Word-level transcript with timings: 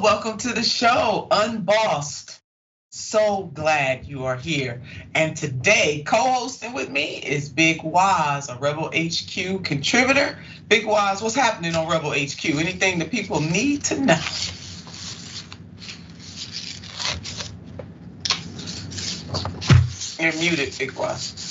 Welcome 0.00 0.38
to 0.38 0.54
the 0.54 0.62
show, 0.62 1.28
Unbossed. 1.30 2.40
So 2.88 3.50
glad 3.52 4.06
you 4.06 4.24
are 4.24 4.36
here. 4.36 4.80
And 5.14 5.36
today, 5.36 6.02
co-hosting 6.06 6.72
with 6.72 6.88
me 6.88 7.16
is 7.16 7.50
Big 7.50 7.82
Waz, 7.82 8.48
a 8.48 8.56
Rebel 8.56 8.90
HQ 8.96 9.62
contributor. 9.62 10.38
Big 10.70 10.86
Waz, 10.86 11.20
what's 11.20 11.34
happening 11.34 11.74
on 11.74 11.86
Rebel 11.86 12.12
HQ? 12.12 12.46
Anything 12.46 13.00
that 13.00 13.10
people 13.10 13.42
need 13.42 13.84
to 13.84 14.00
know? 14.00 14.18
You're 20.18 20.40
muted, 20.40 20.78
Big 20.78 20.92
Waz. 20.92 21.50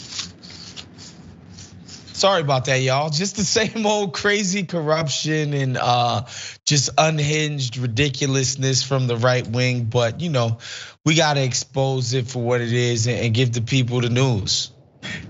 Sorry 2.13 2.41
about 2.41 2.65
that, 2.65 2.81
y'all. 2.81 3.09
Just 3.09 3.37
the 3.37 3.43
same 3.45 3.85
old 3.85 4.13
crazy 4.13 4.63
corruption 4.63 5.53
and 5.53 5.77
uh, 5.77 6.25
just 6.69 6.91
unhinged 6.99 7.77
ridiculousness 7.77 8.83
from 8.83 9.07
the 9.07 9.17
right 9.17 9.45
wing. 9.47 9.85
But 9.85 10.21
you 10.21 10.29
know, 10.29 10.59
we 11.03 11.15
gotta 11.15 11.43
expose 11.43 12.13
it 12.13 12.27
for 12.27 12.41
what 12.43 12.61
it 12.61 12.71
is 12.71 13.07
and 13.07 13.33
give 13.33 13.51
the 13.51 13.61
people 13.61 14.01
the 14.01 14.09
news. 14.09 14.71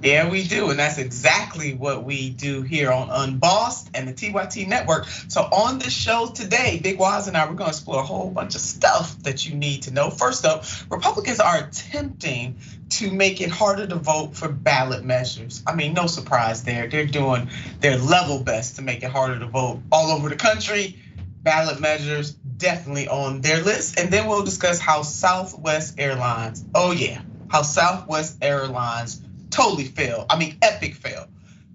Yeah, 0.03 0.29
we 0.29 0.43
do. 0.43 0.69
And 0.71 0.79
that's 0.79 0.97
exactly 0.97 1.73
what 1.75 2.03
we 2.03 2.31
do 2.31 2.63
here 2.63 2.91
on 2.91 3.09
Unbossed 3.11 3.91
and 3.93 4.07
the 4.07 4.13
TYT 4.13 4.67
network. 4.67 5.05
So, 5.27 5.41
on 5.41 5.79
the 5.79 5.89
show 5.89 6.27
today, 6.27 6.79
Big 6.81 6.97
Waz 6.97 7.27
and 7.27 7.37
I, 7.37 7.45
we're 7.45 7.53
going 7.53 7.69
to 7.69 7.75
explore 7.75 8.01
a 8.01 8.05
whole 8.05 8.31
bunch 8.31 8.55
of 8.55 8.61
stuff 8.61 9.17
that 9.23 9.47
you 9.47 9.55
need 9.55 9.83
to 9.83 9.91
know. 9.91 10.09
First 10.09 10.45
up, 10.45 10.65
Republicans 10.89 11.39
are 11.39 11.59
attempting 11.59 12.57
to 12.89 13.11
make 13.11 13.39
it 13.41 13.51
harder 13.51 13.85
to 13.85 13.95
vote 13.95 14.35
for 14.35 14.49
ballot 14.49 15.03
measures. 15.03 15.61
I 15.67 15.75
mean, 15.75 15.93
no 15.93 16.07
surprise 16.07 16.63
there. 16.63 16.87
They're 16.87 17.05
doing 17.05 17.49
their 17.79 17.97
level 17.97 18.43
best 18.43 18.77
to 18.77 18.81
make 18.81 19.03
it 19.03 19.11
harder 19.11 19.37
to 19.39 19.45
vote 19.45 19.81
all 19.91 20.11
over 20.11 20.29
the 20.29 20.35
country. 20.35 20.97
Ballot 21.43 21.79
measures 21.79 22.31
definitely 22.31 23.07
on 23.07 23.41
their 23.41 23.61
list. 23.61 23.99
And 23.99 24.11
then 24.11 24.27
we'll 24.27 24.43
discuss 24.43 24.79
how 24.79 25.01
Southwest 25.01 25.95
Airlines, 25.97 26.65
oh 26.75 26.91
yeah, 26.91 27.21
how 27.49 27.61
Southwest 27.61 28.37
Airlines 28.41 29.21
totally 29.49 29.85
failed. 29.85 30.25
I 30.29 30.37
mean, 30.37 30.57
epic 30.61 30.95
fail. 30.95 31.27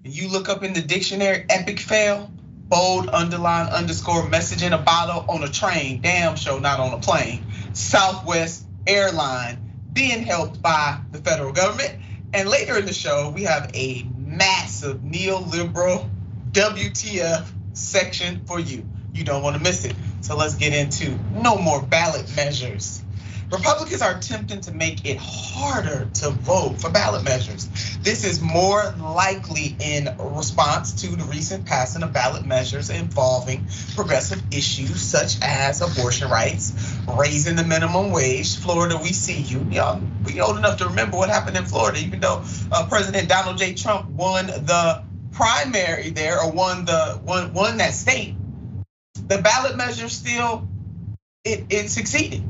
You 0.03 0.29
look 0.29 0.49
up 0.49 0.63
in 0.63 0.73
the 0.73 0.81
dictionary, 0.81 1.45
epic 1.49 1.79
fail, 1.79 2.31
bold, 2.67 3.09
underline, 3.09 3.67
underscore, 3.67 4.27
message 4.29 4.63
in 4.63 4.73
a 4.73 4.77
bottle 4.77 5.25
on 5.29 5.43
a 5.43 5.49
train, 5.49 6.01
damn 6.01 6.35
show, 6.35 6.59
not 6.59 6.79
on 6.79 6.93
a 6.93 6.99
plane. 6.99 7.43
Southwest 7.73 8.65
Airline 8.87 9.87
being 9.93 10.23
helped 10.23 10.61
by 10.61 10.99
the 11.11 11.17
federal 11.19 11.51
government. 11.51 11.95
And 12.33 12.49
later 12.49 12.77
in 12.77 12.85
the 12.85 12.93
show, 12.93 13.31
we 13.33 13.43
have 13.43 13.71
a 13.73 14.05
massive 14.17 14.97
neoliberal 14.97 16.09
WTF 16.51 17.47
section 17.73 18.45
for 18.45 18.59
you. 18.59 18.87
You 19.15 19.23
don't 19.23 19.41
want 19.41 19.55
to 19.55 19.63
miss 19.63 19.85
it. 19.85 19.95
So 20.21 20.35
let's 20.35 20.55
get 20.55 20.73
into 20.73 21.17
no 21.31 21.57
more 21.57 21.81
ballot 21.81 22.35
measures. 22.35 23.01
Republicans 23.51 24.01
are 24.01 24.17
attempting 24.17 24.59
to 24.61 24.73
make 24.73 25.05
it 25.05 25.17
harder 25.17 26.09
to 26.15 26.31
vote 26.31 26.81
for 26.81 26.89
ballot 26.89 27.23
measures. 27.23 27.69
This 28.01 28.25
is 28.25 28.41
more 28.41 28.93
likely 28.99 29.75
in 29.79 30.09
response 30.19 31.03
to 31.03 31.15
the 31.15 31.23
recent 31.25 31.65
passing 31.65 32.03
of 32.03 32.11
ballot 32.11 32.45
measures 32.45 32.89
involving 32.89 33.67
progressive 33.95 34.41
issues 34.51 34.99
such 34.99 35.37
as 35.41 35.81
abortion 35.81 36.29
rights, 36.29 36.73
raising 37.17 37.55
the 37.55 37.63
minimum 37.63 38.11
wage. 38.11 38.57
Florida, 38.57 38.97
we 38.97 39.09
see 39.09 39.41
you. 39.41 39.65
Y'all, 39.69 40.01
we 40.25 40.41
old 40.41 40.57
enough 40.57 40.77
to 40.79 40.87
remember 40.87 41.15
what 41.15 41.29
happened 41.29 41.55
in 41.55 41.65
Florida, 41.65 41.99
even 41.99 42.19
though 42.19 42.43
uh, 42.71 42.85
President 42.89 43.29
Donald 43.29 43.57
J. 43.57 43.75
Trump 43.75 44.09
won 44.09 44.47
the 44.47 45.03
primary 45.31 46.09
there 46.09 46.41
or 46.41 46.51
won 46.51 46.85
the 46.85 47.21
won, 47.23 47.53
won 47.53 47.77
that 47.77 47.93
state. 47.93 48.35
The 49.27 49.41
ballot 49.41 49.75
measure 49.75 50.09
still 50.09 50.67
it, 51.43 51.65
it 51.69 51.89
succeeded. 51.89 52.43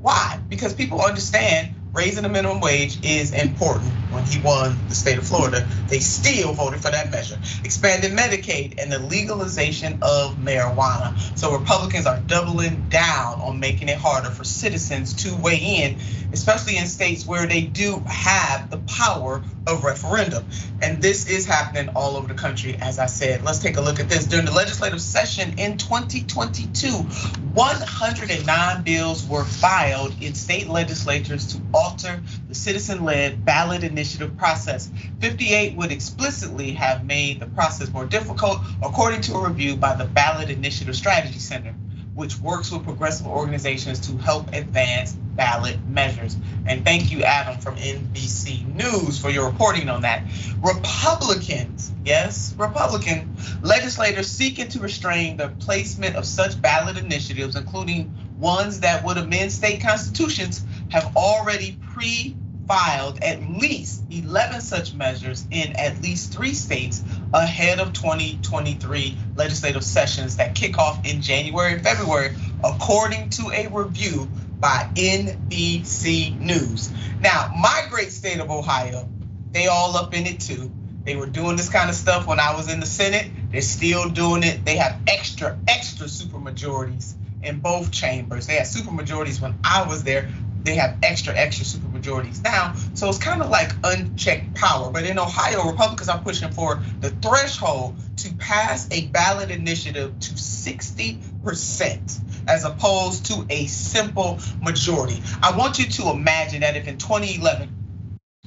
Why? 0.00 0.40
Because 0.48 0.74
people 0.74 1.00
understand 1.02 1.74
raising 1.92 2.22
the 2.22 2.28
minimum 2.28 2.60
wage 2.60 2.98
is 3.04 3.32
important. 3.32 3.90
When 4.12 4.24
he 4.24 4.40
won 4.40 4.78
the 4.88 4.94
state 4.94 5.18
of 5.18 5.26
Florida, 5.26 5.66
they 5.88 5.98
still 5.98 6.52
voted 6.52 6.80
for 6.80 6.90
that 6.90 7.10
measure. 7.10 7.38
Expanded 7.64 8.12
Medicaid 8.12 8.80
and 8.80 8.90
the 8.90 8.98
legalization 9.00 9.98
of 10.02 10.36
marijuana. 10.36 11.18
So 11.36 11.52
Republicans 11.52 12.06
are 12.06 12.20
doubling 12.20 12.88
down 12.88 13.40
on 13.40 13.60
making 13.60 13.88
it 13.88 13.98
harder 13.98 14.30
for 14.30 14.44
citizens 14.44 15.12
to 15.24 15.34
weigh 15.36 15.82
in, 15.82 15.98
especially 16.32 16.76
in 16.76 16.86
states 16.86 17.26
where 17.26 17.46
they 17.46 17.62
do 17.62 18.02
have 18.06 18.70
the 18.70 18.78
power 18.78 19.42
of 19.68 19.84
referendum. 19.84 20.44
And 20.82 21.00
this 21.02 21.28
is 21.28 21.46
happening 21.46 21.90
all 21.94 22.16
over 22.16 22.26
the 22.26 22.34
country, 22.34 22.76
as 22.80 22.98
I 22.98 23.06
said. 23.06 23.44
Let's 23.44 23.58
take 23.58 23.76
a 23.76 23.80
look 23.80 24.00
at 24.00 24.08
this. 24.08 24.24
During 24.24 24.46
the 24.46 24.52
legislative 24.52 25.00
session 25.00 25.58
in 25.58 25.76
2022, 25.76 26.88
109 26.88 28.82
bills 28.82 29.26
were 29.26 29.44
filed 29.44 30.14
in 30.22 30.34
state 30.34 30.68
legislatures 30.68 31.46
to 31.54 31.60
alter 31.74 32.22
the 32.48 32.54
citizen 32.54 33.04
led 33.04 33.44
ballot 33.44 33.84
initiative 33.84 34.36
process. 34.36 34.90
58 35.20 35.76
would 35.76 35.92
explicitly 35.92 36.72
have 36.72 37.04
made 37.04 37.40
the 37.40 37.46
process 37.46 37.92
more 37.92 38.06
difficult, 38.06 38.60
according 38.82 39.20
to 39.22 39.34
a 39.34 39.48
review 39.48 39.76
by 39.76 39.94
the 39.94 40.04
Ballot 40.04 40.50
Initiative 40.50 40.96
Strategy 40.96 41.38
Center 41.38 41.74
which 42.18 42.36
works 42.40 42.72
with 42.72 42.82
progressive 42.82 43.28
organizations 43.28 44.00
to 44.00 44.16
help 44.16 44.52
advance 44.52 45.12
ballot 45.12 45.78
measures. 45.86 46.36
And 46.66 46.84
thank 46.84 47.12
you, 47.12 47.22
Adam 47.22 47.60
from 47.60 47.76
NBC 47.76 48.74
News, 48.74 49.20
for 49.20 49.30
your 49.30 49.48
reporting 49.48 49.88
on 49.88 50.02
that. 50.02 50.24
Republicans, 50.60 51.92
yes, 52.04 52.56
Republican 52.58 53.36
legislators 53.62 54.26
seeking 54.26 54.66
to 54.70 54.80
restrain 54.80 55.36
the 55.36 55.48
placement 55.60 56.16
of 56.16 56.26
such 56.26 56.60
ballot 56.60 56.98
initiatives, 56.98 57.54
including 57.54 58.12
ones 58.36 58.80
that 58.80 59.04
would 59.04 59.16
amend 59.16 59.52
state 59.52 59.80
constitutions, 59.80 60.64
have 60.90 61.16
already 61.16 61.78
pre 61.92 62.36
filed 62.68 63.18
at 63.24 63.40
least 63.48 64.04
11 64.10 64.60
such 64.60 64.94
measures 64.94 65.46
in 65.50 65.74
at 65.76 66.00
least 66.02 66.32
three 66.32 66.52
states 66.52 67.02
ahead 67.32 67.80
of 67.80 67.94
2023 67.94 69.16
legislative 69.36 69.82
sessions 69.82 70.36
that 70.36 70.54
kick 70.54 70.78
off 70.78 71.04
in 71.06 71.22
January 71.22 71.72
and 71.72 71.82
February, 71.82 72.36
according 72.62 73.30
to 73.30 73.50
a 73.50 73.66
review 73.68 74.28
by 74.60 74.88
NBC 74.94 76.38
News. 76.38 76.92
Now, 77.20 77.50
my 77.58 77.86
great 77.88 78.12
state 78.12 78.38
of 78.38 78.50
Ohio, 78.50 79.08
they 79.52 79.66
all 79.66 79.96
up 79.96 80.14
in 80.14 80.26
it 80.26 80.40
too. 80.40 80.70
They 81.04 81.16
were 81.16 81.26
doing 81.26 81.56
this 81.56 81.70
kind 81.70 81.88
of 81.88 81.96
stuff 81.96 82.26
when 82.26 82.38
I 82.38 82.54
was 82.54 82.70
in 82.70 82.80
the 82.80 82.86
Senate. 82.86 83.30
They're 83.50 83.62
still 83.62 84.10
doing 84.10 84.42
it. 84.42 84.66
They 84.66 84.76
have 84.76 85.00
extra, 85.06 85.58
extra 85.66 86.06
super 86.06 86.38
majorities 86.38 87.16
in 87.42 87.60
both 87.60 87.90
chambers. 87.90 88.46
They 88.46 88.56
had 88.56 88.66
super 88.66 88.90
majorities 88.90 89.40
when 89.40 89.58
I 89.64 89.86
was 89.88 90.04
there 90.04 90.28
they 90.62 90.74
have 90.76 90.98
extra, 91.02 91.34
extra 91.34 91.64
super 91.64 91.88
majorities 91.88 92.42
now. 92.42 92.74
So 92.94 93.08
it's 93.08 93.18
kind 93.18 93.42
of 93.42 93.50
like 93.50 93.72
unchecked 93.84 94.54
power. 94.54 94.90
But 94.90 95.04
in 95.04 95.18
Ohio, 95.18 95.70
Republicans 95.70 96.08
are 96.08 96.18
pushing 96.18 96.50
for 96.50 96.80
the 97.00 97.10
threshold 97.10 97.96
to 98.18 98.34
pass 98.34 98.88
a 98.90 99.06
ballot 99.06 99.50
initiative 99.50 100.18
to 100.18 100.30
60% 100.32 102.20
as 102.48 102.64
opposed 102.64 103.26
to 103.26 103.46
a 103.50 103.66
simple 103.66 104.40
majority. 104.60 105.22
I 105.42 105.56
want 105.56 105.78
you 105.78 105.86
to 105.86 106.10
imagine 106.10 106.60
that 106.62 106.76
if 106.76 106.88
in 106.88 106.98
2011, 106.98 107.68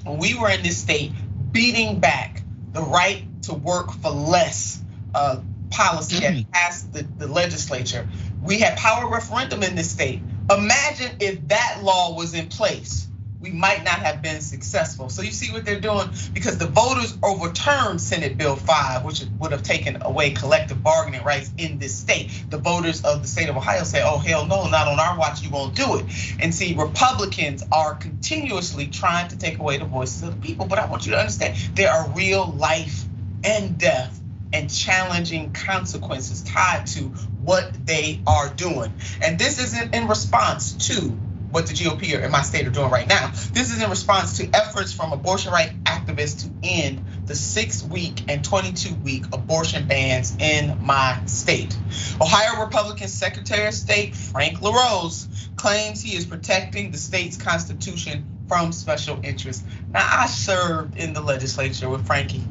when 0.04 0.18
we 0.18 0.38
were 0.38 0.50
in 0.50 0.64
this 0.64 0.78
state 0.78 1.12
beating 1.52 2.00
back 2.00 2.42
the 2.74 2.81
right 2.81 3.24
to 3.44 3.54
work 3.54 3.92
for 3.92 4.10
less 4.10 4.81
uh, 5.14 5.42
policy 5.69 6.19
that 6.19 6.34
mm. 6.34 6.52
passed 6.52 6.92
the, 6.94 7.04
the 7.18 7.28
legislature, 7.28 8.07
we 8.44 8.60
had 8.60 8.78
power 8.78 9.10
referendum 9.10 9.64
in 9.64 9.75
this 9.75 9.92
state 9.92 10.22
Imagine 10.57 11.12
if 11.19 11.48
that 11.48 11.80
law 11.81 12.13
was 12.15 12.33
in 12.33 12.48
place, 12.48 13.07
we 13.39 13.51
might 13.51 13.83
not 13.83 14.00
have 14.00 14.21
been 14.21 14.42
successful. 14.42 15.09
So 15.09 15.21
you 15.21 15.31
see 15.31 15.51
what 15.51 15.65
they're 15.65 15.80
doing 15.80 16.09
because 16.33 16.57
the 16.57 16.68
voters 16.68 17.18
overturned 17.24 18.00
Senate 18.00 18.38
Bill 18.38 18.56
5, 18.56 19.03
which 19.06 19.24
would 19.39 19.51
have 19.51 19.63
taken 19.63 20.01
away 20.03 20.31
collective 20.31 20.83
bargaining 20.83 21.24
rights 21.24 21.51
in 21.57 21.80
this 21.80 21.95
state. 21.95 22.30
The 22.50 22.57
voters 22.57 23.03
of 23.03 23.21
the 23.21 23.27
state 23.27 23.50
of 23.50 23.57
Ohio 23.57 23.83
say, 23.83 24.03
oh, 24.03 24.18
hell 24.18 24.45
no, 24.45 24.69
not 24.69 24.88
on 24.88 25.00
our 25.00 25.18
watch, 25.18 25.42
you 25.42 25.50
won't 25.50 25.74
do 25.75 25.98
it. 25.98 26.06
And 26.39 26.54
see, 26.54 26.75
Republicans 26.75 27.63
are 27.71 27.95
continuously 27.95 28.88
trying 28.88 29.30
to 29.30 29.38
take 29.38 29.57
away 29.57 29.77
the 29.77 29.86
voices 29.86 30.21
of 30.24 30.36
the 30.36 30.47
people. 30.47 30.68
But 30.68 30.80
I 30.80 30.86
want 30.86 31.06
you 31.06 31.13
to 31.13 31.18
understand 31.18 31.57
there 31.75 31.92
are 31.92 32.09
real 32.12 32.51
life 32.51 33.06
and 33.44 33.77
death 33.77 34.19
and 34.54 34.69
challenging 34.69 35.54
consequences 35.54 36.44
tied 36.44 36.86
to 36.86 37.12
what 37.44 37.86
they 37.86 38.22
are 38.28 38.50
doing. 38.50 38.94
And 39.22 39.38
this 39.38 39.60
isn't 39.60 39.96
in 39.96 40.08
response 40.08 40.88
to 40.88 41.18
what 41.52 41.68
the 41.68 41.74
GOP 41.74 42.18
or 42.18 42.24
in 42.24 42.32
my 42.32 42.42
state 42.42 42.66
are 42.66 42.72
doing 42.72 42.90
right 42.90 43.08
now. 43.08 43.28
This 43.52 43.74
is 43.74 43.84
in 43.84 43.90
response 43.90 44.38
to 44.38 44.50
efforts 44.54 44.94
from 44.94 45.12
abortion 45.12 45.52
right 45.52 45.72
activists 45.84 46.44
to 46.44 46.68
end 46.68 47.04
the 47.26 47.36
six 47.36 47.84
week 47.84 48.24
and 48.30 48.44
22 48.44 48.96
week 48.96 49.26
abortion 49.34 49.88
bans 49.88 50.36
in 50.40 50.78
my 50.82 51.20
state. 51.26 51.78
Ohio 52.22 52.64
Republican 52.64 53.08
Secretary 53.08 53.68
of 53.68 53.74
State 53.74 54.16
Frank 54.16 54.62
LaRose 54.62 55.28
claims 55.58 56.02
he 56.02 56.16
is 56.16 56.26
protecting 56.26 56.92
the 56.92 56.98
state's 56.98 57.38
constitution 57.38 58.26
from 58.48 58.72
special 58.72 59.20
interests. 59.24 59.64
Now, 59.92 60.08
I 60.10 60.28
served 60.28 60.98
in 60.98 61.14
the 61.14 61.22
legislature 61.22 61.90
with 61.90 62.06
Frankie 62.06 62.44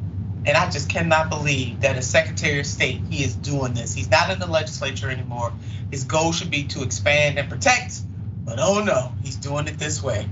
And 0.45 0.57
I 0.57 0.69
just 0.69 0.89
cannot 0.89 1.29
believe 1.29 1.81
that 1.81 1.97
as 1.97 2.09
Secretary 2.09 2.59
of 2.59 2.65
State, 2.65 3.01
he 3.09 3.23
is 3.23 3.35
doing 3.35 3.73
this. 3.73 3.93
He's 3.93 4.09
not 4.09 4.31
in 4.31 4.39
the 4.39 4.47
legislature 4.47 5.09
anymore. 5.09 5.53
His 5.91 6.03
goal 6.05 6.31
should 6.31 6.49
be 6.49 6.63
to 6.65 6.81
expand 6.81 7.37
and 7.37 7.47
protect, 7.47 8.01
but 8.43 8.57
oh 8.59 8.83
no, 8.83 9.13
he's 9.23 9.35
doing 9.35 9.67
it 9.67 9.77
this 9.77 10.01
way. 10.01 10.27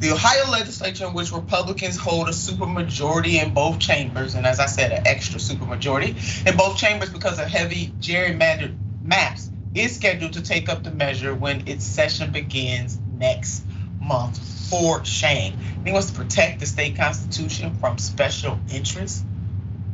The 0.00 0.10
Ohio 0.10 0.50
legislature, 0.50 1.06
in 1.06 1.14
which 1.14 1.30
Republicans 1.30 1.96
hold 1.96 2.28
a 2.28 2.32
supermajority 2.32 3.40
in 3.40 3.54
both 3.54 3.78
chambers, 3.78 4.34
and 4.34 4.46
as 4.46 4.58
I 4.58 4.66
said, 4.66 4.90
an 4.90 5.06
extra 5.06 5.38
supermajority 5.38 6.44
in 6.44 6.56
both 6.56 6.76
chambers 6.76 7.10
because 7.10 7.38
of 7.38 7.46
heavy 7.46 7.92
gerrymandered 8.00 8.76
maps, 9.04 9.48
is 9.76 9.94
scheduled 9.94 10.32
to 10.32 10.42
take 10.42 10.68
up 10.68 10.82
the 10.82 10.90
measure 10.90 11.34
when 11.34 11.68
its 11.68 11.84
session 11.84 12.32
begins 12.32 12.98
next 13.16 13.64
month 14.00 14.38
for 14.68 15.04
shame. 15.04 15.56
He 15.84 15.92
wants 15.92 16.10
to 16.10 16.18
protect 16.18 16.58
the 16.58 16.66
state 16.66 16.96
constitution 16.96 17.74
from 17.76 17.98
special 17.98 18.58
interests. 18.72 19.24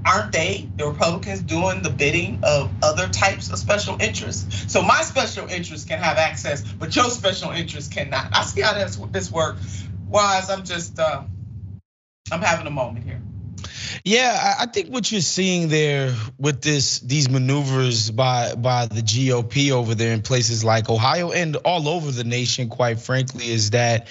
Aren't 0.04 0.32
they, 0.32 0.68
the 0.76 0.86
Republicans, 0.86 1.42
doing 1.42 1.82
the 1.82 1.90
bidding 1.90 2.40
of 2.42 2.70
other 2.82 3.08
types 3.08 3.50
of 3.50 3.58
special 3.58 3.96
interests? 4.00 4.72
So 4.72 4.82
my 4.82 5.02
special 5.02 5.48
interests 5.48 5.86
can 5.86 5.98
have 5.98 6.16
access, 6.16 6.62
but 6.62 6.94
your 6.96 7.10
special 7.10 7.50
interests 7.50 7.92
cannot. 7.92 8.28
I 8.32 8.44
see 8.44 8.60
how 8.60 8.74
this 8.74 9.30
works. 9.30 9.84
Waz, 10.08 10.50
I'm 10.50 10.64
just, 10.64 10.98
uh, 10.98 11.22
I'm 12.30 12.40
having 12.42 12.66
a 12.66 12.70
moment 12.70 13.04
here. 13.04 13.20
Yeah, 14.04 14.56
I 14.60 14.66
think 14.66 14.88
what 14.88 15.10
you're 15.10 15.20
seeing 15.20 15.68
there 15.68 16.14
with 16.38 16.62
this 16.62 17.00
these 17.00 17.28
maneuvers 17.28 18.10
by 18.10 18.54
by 18.54 18.86
the 18.86 19.00
GOP 19.00 19.70
over 19.72 19.94
there 19.94 20.12
in 20.12 20.22
places 20.22 20.64
like 20.64 20.88
Ohio 20.88 21.30
and 21.30 21.56
all 21.56 21.88
over 21.88 22.10
the 22.10 22.24
nation, 22.24 22.68
quite 22.68 23.00
frankly, 23.00 23.50
is 23.50 23.70
that 23.70 24.08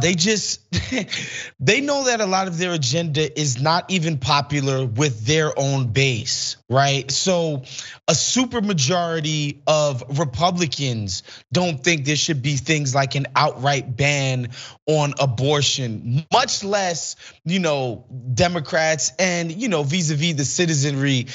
they 0.00 0.14
just 0.14 0.60
they 1.60 1.80
know 1.80 2.04
that 2.04 2.20
a 2.20 2.26
lot 2.26 2.48
of 2.48 2.58
their 2.58 2.72
agenda 2.72 3.38
is 3.38 3.62
not 3.62 3.90
even 3.90 4.18
popular 4.18 4.84
with 4.84 5.24
their 5.24 5.56
own 5.56 5.92
base, 5.92 6.56
right? 6.68 7.08
So 7.10 7.62
a 8.08 8.14
super 8.14 8.60
majority 8.60 9.62
of 9.66 10.18
Republicans 10.18 11.22
don't 11.52 11.82
think 11.82 12.06
there 12.06 12.16
should 12.16 12.42
be 12.42 12.56
things 12.56 12.94
like 12.94 13.14
an 13.14 13.26
outright 13.36 13.96
ban 13.96 14.48
on 14.86 15.14
abortion, 15.20 16.26
much 16.32 16.64
less, 16.64 17.14
you 17.44 17.60
know, 17.60 18.04
Democrats 18.34 19.12
and 19.18 19.52
you 19.52 19.68
know 19.68 19.84
vis-a-vis 19.84 20.34
the 20.34 20.44
citizenry 20.44 21.26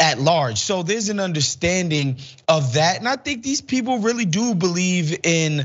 at 0.00 0.18
large. 0.18 0.58
So 0.58 0.82
there's 0.82 1.08
an 1.08 1.20
understanding 1.20 2.18
of 2.48 2.74
that. 2.74 2.98
And 2.98 3.08
I 3.08 3.16
think 3.16 3.42
these 3.42 3.60
people 3.60 3.98
really 3.98 4.24
do 4.24 4.54
believe 4.54 5.18
in 5.22 5.60
uh, 5.60 5.64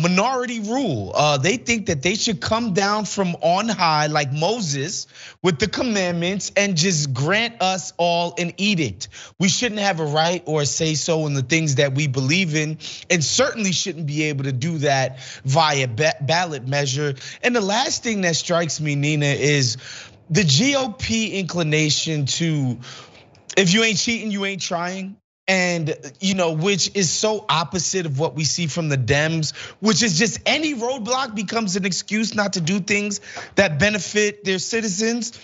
minority 0.00 0.60
rule. 0.60 1.12
Uh, 1.14 1.38
they 1.38 1.56
think 1.56 1.86
that 1.86 2.00
they 2.00 2.14
should 2.14 2.40
come 2.40 2.72
down 2.72 3.04
from 3.04 3.34
on 3.40 3.68
high, 3.68 4.06
like 4.06 4.32
Moses, 4.32 5.08
with 5.42 5.58
the 5.58 5.66
commandments 5.66 6.52
and 6.56 6.76
just 6.76 7.12
grant 7.12 7.60
us 7.60 7.92
all 7.96 8.34
an 8.38 8.52
edict. 8.58 9.08
We 9.40 9.48
shouldn't 9.48 9.80
have 9.80 9.98
a 9.98 10.04
right 10.04 10.42
or 10.46 10.62
a 10.62 10.66
say 10.66 10.94
so 10.94 11.26
in 11.26 11.34
the 11.34 11.42
things 11.42 11.74
that 11.76 11.94
we 11.94 12.06
believe 12.06 12.54
in, 12.54 12.78
and 13.10 13.24
certainly 13.24 13.72
shouldn't 13.72 14.06
be 14.06 14.24
able 14.24 14.44
to 14.44 14.52
do 14.52 14.78
that 14.78 15.20
via 15.44 15.88
ballot 15.88 16.68
measure. 16.68 17.14
And 17.42 17.54
the 17.54 17.60
last 17.60 18.04
thing 18.04 18.20
that 18.20 18.36
strikes 18.36 18.80
me, 18.80 18.94
Nina, 18.94 19.26
is 19.26 19.78
the 20.30 20.42
GOP 20.42 21.32
inclination 21.32 22.26
to 22.26 22.78
if 23.56 23.72
you 23.72 23.82
ain't 23.82 23.98
cheating, 23.98 24.30
you 24.30 24.44
ain't 24.44 24.60
trying. 24.60 25.16
And, 25.48 25.94
you 26.20 26.34
know, 26.34 26.52
which 26.52 26.90
is 26.96 27.08
so 27.08 27.44
opposite 27.48 28.04
of 28.04 28.18
what 28.18 28.34
we 28.34 28.42
see 28.44 28.66
from 28.66 28.88
the 28.88 28.98
Dems, 28.98 29.54
which 29.80 30.02
is 30.02 30.18
just 30.18 30.40
any 30.44 30.74
roadblock 30.74 31.36
becomes 31.36 31.76
an 31.76 31.84
excuse 31.84 32.34
not 32.34 32.54
to 32.54 32.60
do 32.60 32.80
things 32.80 33.20
that 33.54 33.78
benefit 33.78 34.42
their 34.44 34.58
citizens 34.58 35.38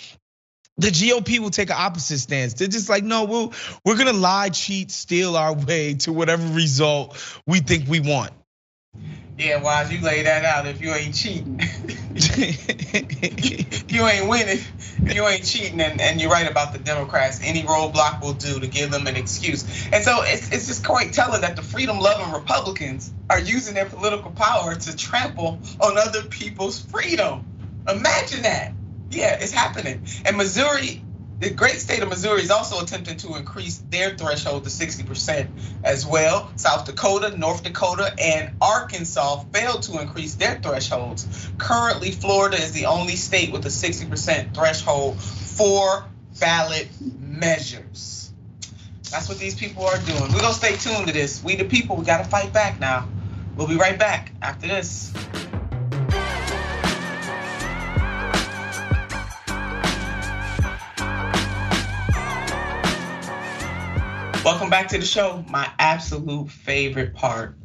the 0.79 0.89
GOP 0.89 1.39
will 1.39 1.51
take 1.51 1.71
an 1.71 1.77
opposite 1.79 2.19
stance. 2.19 2.55
They're 2.55 2.69
just 2.69 2.89
like, 2.89 3.05
no, 3.05 3.25
we'll, 3.25 3.53
we're 3.85 3.97
gonna 3.97 4.13
lie, 4.13 4.49
cheat, 4.49 4.91
steal 4.91 5.37
our 5.37 5.55
way 5.55 5.95
to 5.95 6.13
whatever 6.13 6.47
result 6.55 7.17
we 7.47 7.61
think 7.61 7.89
we 7.89 8.01
want. 8.01 8.33
Yeah, 9.43 9.61
why 9.61 9.83
you 9.91 10.00
lay 10.00 10.23
that 10.23 10.44
out 10.44 10.67
if 10.67 10.81
you 10.81 10.93
ain't 10.93 11.15
cheating? 11.15 11.59
you 13.89 14.06
ain't 14.06 14.29
winning, 14.29 14.61
you 15.03 15.27
ain't 15.27 15.44
cheating, 15.44 15.81
and, 15.81 16.00
and 16.00 16.21
you're 16.21 16.31
right 16.31 16.49
about 16.49 16.73
the 16.73 16.79
Democrats. 16.79 17.41
Any 17.43 17.62
roadblock 17.62 18.23
will 18.23 18.35
do 18.35 18.61
to 18.61 18.69
give 18.69 18.93
them 18.93 19.09
an 19.09 19.17
excuse. 19.17 19.89
And 19.93 20.05
so 20.05 20.23
it's, 20.23 20.53
it's 20.53 20.69
just 20.69 20.85
quite 20.85 21.12
telling 21.12 21.41
that 21.41 21.56
the 21.56 21.62
freedom 21.62 21.99
loving 21.99 22.33
Republicans 22.33 23.12
are 23.31 23.41
using 23.41 23.75
their 23.75 23.87
political 23.87 24.31
power 24.31 24.77
to 24.77 24.97
trample 24.97 25.59
on 25.81 25.99
other 25.99 26.23
people's 26.23 26.79
freedom. 26.79 27.44
Imagine 27.89 28.43
that. 28.43 28.73
Yeah, 29.11 29.39
it's 29.41 29.53
happening. 29.53 30.06
And 30.25 30.37
Missouri 30.37 31.03
the 31.43 31.50
great 31.50 31.81
state 31.81 32.00
of 32.05 32.09
Missouri 32.09 32.41
is 32.43 32.53
also 32.53 32.81
attempting 32.81 33.17
to 33.17 33.35
increase 33.35 33.79
their 33.91 34.17
threshold 34.17 34.62
to 34.62 34.71
60% 34.71 35.49
as 35.83 36.06
well. 36.06 36.53
South 36.55 36.85
Dakota, 36.85 37.37
North 37.37 37.65
Dakota, 37.65 38.15
and 38.17 38.55
Arkansas 38.62 39.43
failed 39.53 39.83
to 39.83 40.00
increase 40.00 40.37
their 40.37 40.61
thresholds. 40.61 41.50
Currently, 41.59 42.12
Florida 42.12 42.59
is 42.59 42.71
the 42.71 42.87
only 42.87 43.17
state 43.17 43.53
with 43.53 43.67
a 43.67 43.71
60% 43.71 44.55
threshold 44.55 45.21
for 45.21 46.05
ballot 46.39 46.89
measures. 47.19 48.33
That's 49.11 49.29
what 49.29 49.39
these 49.39 49.56
people 49.56 49.85
are 49.85 49.99
doing. 49.99 50.23
We're 50.33 50.41
going 50.41 50.55
to 50.55 50.55
stay 50.55 50.77
tuned 50.77 51.09
to 51.09 51.12
this. 51.12 51.43
We, 51.43 51.56
the 51.56 51.65
people, 51.65 51.97
we 51.97 52.05
got 52.05 52.19
to 52.19 52.31
fight 52.31 52.53
back 52.53 52.79
now. 52.79 53.09
We'll 53.56 53.67
be 53.67 53.77
right 53.77 53.99
back 53.99 54.31
after 54.41 54.69
this. 54.69 55.13
Back 64.72 64.88
to 64.88 64.96
the 64.96 65.05
show. 65.05 65.44
My 65.50 65.70
absolute 65.79 66.50
favorite 66.50 67.12
part. 67.12 67.58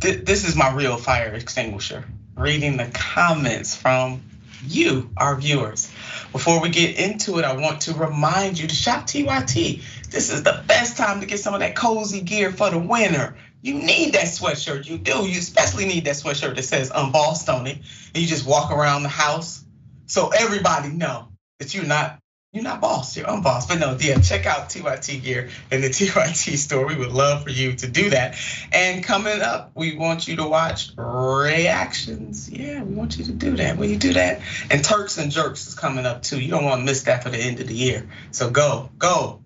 This 0.00 0.44
is 0.44 0.56
my 0.56 0.74
real 0.74 0.96
fire 0.96 1.32
extinguisher. 1.34 2.04
Reading 2.36 2.76
the 2.76 2.90
comments 2.92 3.76
from 3.76 4.22
you, 4.66 5.08
our 5.16 5.36
viewers. 5.36 5.88
Before 6.32 6.60
we 6.60 6.70
get 6.70 6.98
into 6.98 7.38
it, 7.38 7.44
I 7.44 7.54
want 7.54 7.82
to 7.82 7.94
remind 7.94 8.58
you 8.58 8.66
to 8.66 8.74
shop 8.74 9.06
TYT. 9.06 10.10
This 10.10 10.32
is 10.32 10.42
the 10.42 10.64
best 10.66 10.96
time 10.96 11.20
to 11.20 11.28
get 11.28 11.38
some 11.38 11.54
of 11.54 11.60
that 11.60 11.76
cozy 11.76 12.22
gear 12.22 12.50
for 12.50 12.70
the 12.70 12.78
winter. 12.78 13.36
You 13.62 13.74
need 13.74 14.14
that 14.14 14.24
sweatshirt. 14.24 14.84
You 14.84 14.98
do. 14.98 15.28
You 15.28 15.38
especially 15.38 15.86
need 15.86 16.06
that 16.06 16.16
sweatshirt 16.16 16.56
that 16.56 16.64
says 16.64 16.90
unbossed 16.92 17.48
on 17.48 17.68
it. 17.68 17.76
And 17.76 18.20
you 18.20 18.26
just 18.26 18.44
walk 18.44 18.72
around 18.72 19.04
the 19.04 19.10
house 19.10 19.64
so 20.06 20.30
everybody 20.36 20.88
know 20.88 21.28
that 21.60 21.72
you're 21.72 21.84
not 21.84 22.18
you're 22.52 22.64
not 22.64 22.80
boss, 22.80 23.14
you're 23.14 23.28
unbossed. 23.28 23.68
But 23.68 23.78
no, 23.78 23.96
yeah, 24.00 24.20
check 24.20 24.46
out 24.46 24.70
TYT 24.70 25.22
gear 25.22 25.50
in 25.70 25.82
the 25.82 25.88
TYT 25.90 26.56
store. 26.56 26.86
We 26.86 26.96
would 26.96 27.12
love 27.12 27.44
for 27.44 27.50
you 27.50 27.74
to 27.74 27.88
do 27.88 28.10
that. 28.10 28.36
And 28.72 29.04
coming 29.04 29.42
up, 29.42 29.72
we 29.74 29.96
want 29.96 30.26
you 30.26 30.36
to 30.36 30.48
watch 30.48 30.90
reactions. 30.96 32.48
Yeah, 32.50 32.82
we 32.82 32.94
want 32.94 33.18
you 33.18 33.24
to 33.26 33.32
do 33.32 33.56
that. 33.56 33.76
Will 33.76 33.86
you 33.86 33.98
do 33.98 34.14
that? 34.14 34.40
And 34.70 34.82
Turks 34.82 35.18
and 35.18 35.30
Jerks 35.30 35.66
is 35.66 35.74
coming 35.74 36.06
up 36.06 36.22
too. 36.22 36.40
You 36.40 36.50
don't 36.50 36.64
want 36.64 36.80
to 36.80 36.84
miss 36.86 37.02
that 37.02 37.22
for 37.22 37.28
the 37.28 37.38
end 37.38 37.60
of 37.60 37.66
the 37.66 37.74
year. 37.74 38.08
So 38.30 38.48
go, 38.50 38.88
go. 38.98 39.42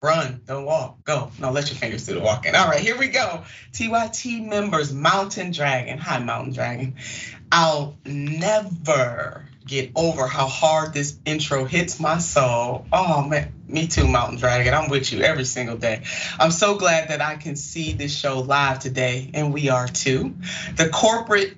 Run, 0.00 0.42
don't 0.46 0.64
walk, 0.64 1.02
go. 1.02 1.32
No, 1.40 1.50
let 1.50 1.70
your 1.70 1.76
fingers 1.76 2.06
do 2.06 2.14
the 2.14 2.20
walking. 2.20 2.54
All 2.54 2.68
right, 2.68 2.78
here 2.78 2.96
we 2.96 3.08
go. 3.08 3.42
TYT 3.72 4.46
members, 4.46 4.92
Mountain 4.92 5.50
Dragon. 5.50 5.98
Hi, 5.98 6.20
Mountain 6.20 6.52
Dragon. 6.52 6.94
I'll 7.50 7.96
never 8.04 9.48
get 9.68 9.92
over 9.94 10.26
how 10.26 10.46
hard 10.46 10.94
this 10.94 11.16
intro 11.24 11.66
hits 11.66 12.00
my 12.00 12.18
soul. 12.18 12.86
Oh 12.90 13.22
man, 13.22 13.52
me 13.68 13.86
too, 13.86 14.08
Mountain 14.08 14.38
Dragon. 14.38 14.74
I'm 14.74 14.88
with 14.88 15.12
you 15.12 15.20
every 15.20 15.44
single 15.44 15.76
day. 15.76 16.02
I'm 16.40 16.50
so 16.50 16.76
glad 16.76 17.10
that 17.10 17.20
I 17.20 17.36
can 17.36 17.54
see 17.54 17.92
this 17.92 18.16
show 18.16 18.40
live 18.40 18.80
today, 18.80 19.30
and 19.34 19.52
we 19.52 19.68
are 19.68 19.86
too. 19.86 20.34
The 20.74 20.88
corporate 20.88 21.54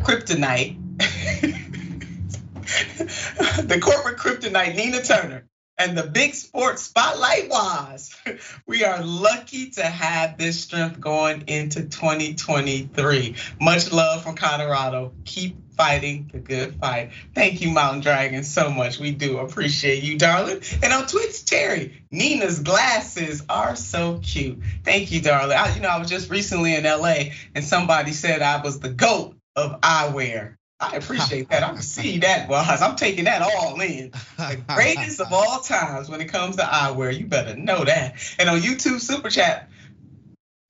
kryptonite, 0.00 0.76
the 3.66 3.80
corporate 3.80 4.18
kryptonite, 4.18 4.76
Nina 4.76 5.02
Turner. 5.02 5.46
And 5.76 5.98
the 5.98 6.04
big 6.04 6.34
sports 6.34 6.82
spotlight 6.82 7.50
was 7.50 8.14
we 8.66 8.84
are 8.84 9.02
lucky 9.02 9.70
to 9.70 9.82
have 9.82 10.38
this 10.38 10.60
strength 10.60 11.00
going 11.00 11.44
into 11.48 11.82
2023. 11.82 13.34
Much 13.60 13.92
love 13.92 14.22
from 14.22 14.36
Colorado. 14.36 15.12
Keep 15.24 15.56
fighting 15.76 16.30
the 16.32 16.38
good 16.38 16.76
fight. 16.76 17.10
Thank 17.34 17.60
you, 17.60 17.70
Mountain 17.70 18.02
Dragon, 18.02 18.44
so 18.44 18.70
much. 18.70 19.00
We 19.00 19.10
do 19.10 19.38
appreciate 19.38 20.04
you, 20.04 20.16
darling. 20.16 20.62
And 20.82 20.92
on 20.92 21.06
Twitch, 21.06 21.44
Terry, 21.44 22.04
Nina's 22.12 22.60
glasses 22.60 23.42
are 23.48 23.74
so 23.74 24.20
cute. 24.22 24.60
Thank 24.84 25.10
you, 25.10 25.20
darling. 25.20 25.56
I, 25.56 25.74
you 25.74 25.80
know, 25.80 25.88
I 25.88 25.98
was 25.98 26.08
just 26.08 26.30
recently 26.30 26.76
in 26.76 26.84
LA 26.84 27.32
and 27.54 27.64
somebody 27.64 28.12
said 28.12 28.42
I 28.42 28.62
was 28.62 28.78
the 28.78 28.90
GOAT 28.90 29.36
of 29.56 29.80
eyewear. 29.80 30.56
I 30.80 30.96
appreciate 30.96 31.48
that. 31.50 31.62
I 31.62 31.72
can 31.72 31.82
see 31.82 32.18
that, 32.18 32.48
boss. 32.48 32.82
I'm 32.82 32.96
taking 32.96 33.24
that 33.24 33.42
all 33.42 33.80
in. 33.80 34.10
The 34.36 34.60
greatest 34.74 35.20
of 35.20 35.32
all 35.32 35.60
times 35.60 36.08
when 36.08 36.20
it 36.20 36.26
comes 36.26 36.56
to 36.56 36.62
eyewear. 36.62 37.16
You 37.16 37.26
better 37.26 37.56
know 37.56 37.84
that. 37.84 38.16
And 38.38 38.48
on 38.48 38.60
YouTube 38.60 39.00
Super 39.00 39.30
Chat, 39.30 39.70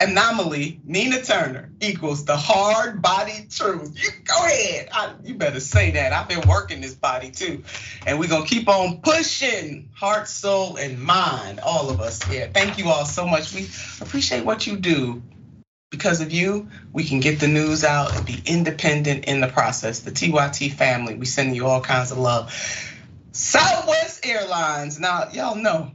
anomaly, 0.00 0.80
Nina 0.84 1.22
Turner 1.22 1.70
equals 1.80 2.24
the 2.24 2.36
hard 2.36 3.00
body 3.00 3.46
truth. 3.50 3.96
You 4.02 4.10
go 4.24 4.44
ahead. 4.44 4.88
I, 4.92 5.14
you 5.24 5.34
better 5.34 5.60
say 5.60 5.92
that. 5.92 6.12
I've 6.12 6.28
been 6.28 6.46
working 6.48 6.80
this 6.80 6.94
body 6.94 7.30
too. 7.30 7.64
And 8.06 8.18
we're 8.18 8.28
gonna 8.28 8.46
keep 8.46 8.68
on 8.68 9.00
pushing 9.00 9.88
heart, 9.94 10.28
soul, 10.28 10.76
and 10.76 11.00
mind, 11.00 11.60
all 11.60 11.90
of 11.90 12.00
us. 12.00 12.20
Yeah. 12.30 12.48
Thank 12.52 12.78
you 12.78 12.88
all 12.88 13.06
so 13.06 13.26
much. 13.26 13.54
We 13.54 13.68
appreciate 14.00 14.44
what 14.44 14.66
you 14.66 14.76
do. 14.76 15.22
Because 15.94 16.20
of 16.20 16.32
you, 16.32 16.70
we 16.92 17.04
can 17.04 17.20
get 17.20 17.38
the 17.38 17.46
news 17.46 17.84
out 17.84 18.16
and 18.16 18.26
be 18.26 18.42
independent 18.44 19.26
in 19.26 19.40
the 19.40 19.46
process. 19.46 20.00
The 20.00 20.10
TYT 20.10 20.72
family, 20.72 21.14
we 21.14 21.24
send 21.24 21.54
you 21.54 21.66
all 21.66 21.80
kinds 21.80 22.10
of 22.10 22.18
love. 22.18 22.52
Southwest 23.30 24.26
Airlines. 24.26 24.98
Now, 24.98 25.28
y'all 25.32 25.54
know, 25.54 25.92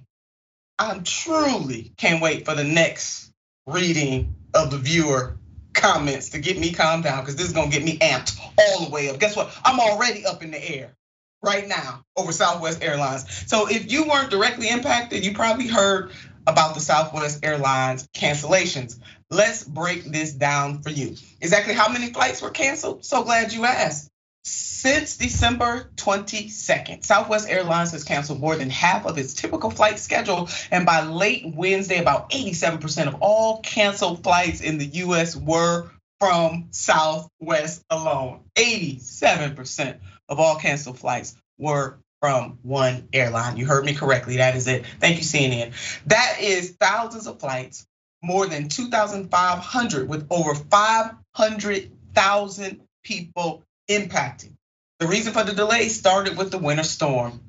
I 0.79 0.97
truly 1.03 1.91
can't 1.97 2.21
wait 2.21 2.45
for 2.45 2.55
the 2.55 2.63
next 2.63 3.29
reading 3.67 4.35
of 4.53 4.71
the 4.71 4.77
viewer 4.77 5.37
comments 5.73 6.29
to 6.29 6.39
get 6.39 6.57
me 6.57 6.71
calmed 6.71 7.03
down 7.03 7.19
because 7.19 7.35
this 7.35 7.47
is 7.47 7.53
gonna 7.53 7.69
get 7.69 7.83
me 7.83 7.97
amped 7.97 8.39
all 8.57 8.85
the 8.85 8.91
way 8.91 9.09
up. 9.09 9.19
Guess 9.19 9.35
what? 9.35 9.53
I'm 9.65 9.81
already 9.81 10.25
up 10.25 10.41
in 10.41 10.51
the 10.51 10.77
air 10.77 10.95
right 11.43 11.67
now 11.67 12.05
over 12.15 12.31
Southwest 12.31 12.81
Airlines. 12.81 13.25
So 13.49 13.67
if 13.69 13.91
you 13.91 14.07
weren't 14.07 14.31
directly 14.31 14.69
impacted, 14.69 15.25
you 15.25 15.33
probably 15.33 15.67
heard 15.67 16.13
about 16.47 16.73
the 16.73 16.79
Southwest 16.79 17.39
Airlines 17.43 18.07
cancellations. 18.15 18.97
Let's 19.31 19.63
break 19.63 20.05
this 20.05 20.33
down 20.33 20.81
for 20.81 20.89
you. 20.89 21.15
Exactly 21.39 21.73
how 21.73 21.89
many 21.89 22.11
flights 22.11 22.41
were 22.41 22.49
canceled? 22.49 23.05
So 23.05 23.23
glad 23.23 23.53
you 23.53 23.65
asked. 23.65 24.09
Since 24.43 25.17
December 25.17 25.91
22nd, 25.97 27.03
Southwest 27.03 27.47
Airlines 27.47 27.91
has 27.91 28.03
canceled 28.03 28.39
more 28.39 28.55
than 28.55 28.69
half 28.69 29.05
of 29.05 29.17
its 29.17 29.33
typical 29.33 29.69
flight 29.69 29.99
schedule. 29.99 30.49
And 30.71 30.85
by 30.85 31.03
late 31.03 31.45
Wednesday, 31.45 31.99
about 31.99 32.31
87% 32.31 33.07
of 33.07 33.17
all 33.21 33.59
canceled 33.59 34.23
flights 34.23 34.61
in 34.61 34.77
the 34.77 34.85
US 34.85 35.35
were 35.35 35.91
from 36.19 36.69
Southwest 36.71 37.83
alone. 37.89 38.41
87% 38.55 39.99
of 40.27 40.39
all 40.39 40.55
canceled 40.55 40.97
flights 40.97 41.35
were 41.57 41.99
from 42.21 42.59
one 42.63 43.07
airline. 43.13 43.57
You 43.57 43.65
heard 43.65 43.85
me 43.85 43.93
correctly. 43.93 44.37
That 44.37 44.55
is 44.55 44.67
it. 44.67 44.85
Thank 44.99 45.17
you, 45.17 45.23
CNN. 45.23 45.73
That 46.07 46.37
is 46.41 46.71
thousands 46.71 47.27
of 47.27 47.39
flights, 47.39 47.85
more 48.21 48.47
than 48.47 48.69
2,500, 48.69 50.09
with 50.09 50.27
over 50.29 50.55
500,000 50.55 52.81
people 53.03 53.63
impacted. 53.87 54.55
The 54.99 55.07
reason 55.07 55.33
for 55.33 55.43
the 55.43 55.53
delay 55.53 55.87
started 55.87 56.37
with 56.37 56.51
the 56.51 56.57
winter 56.57 56.83
storm. 56.83 57.41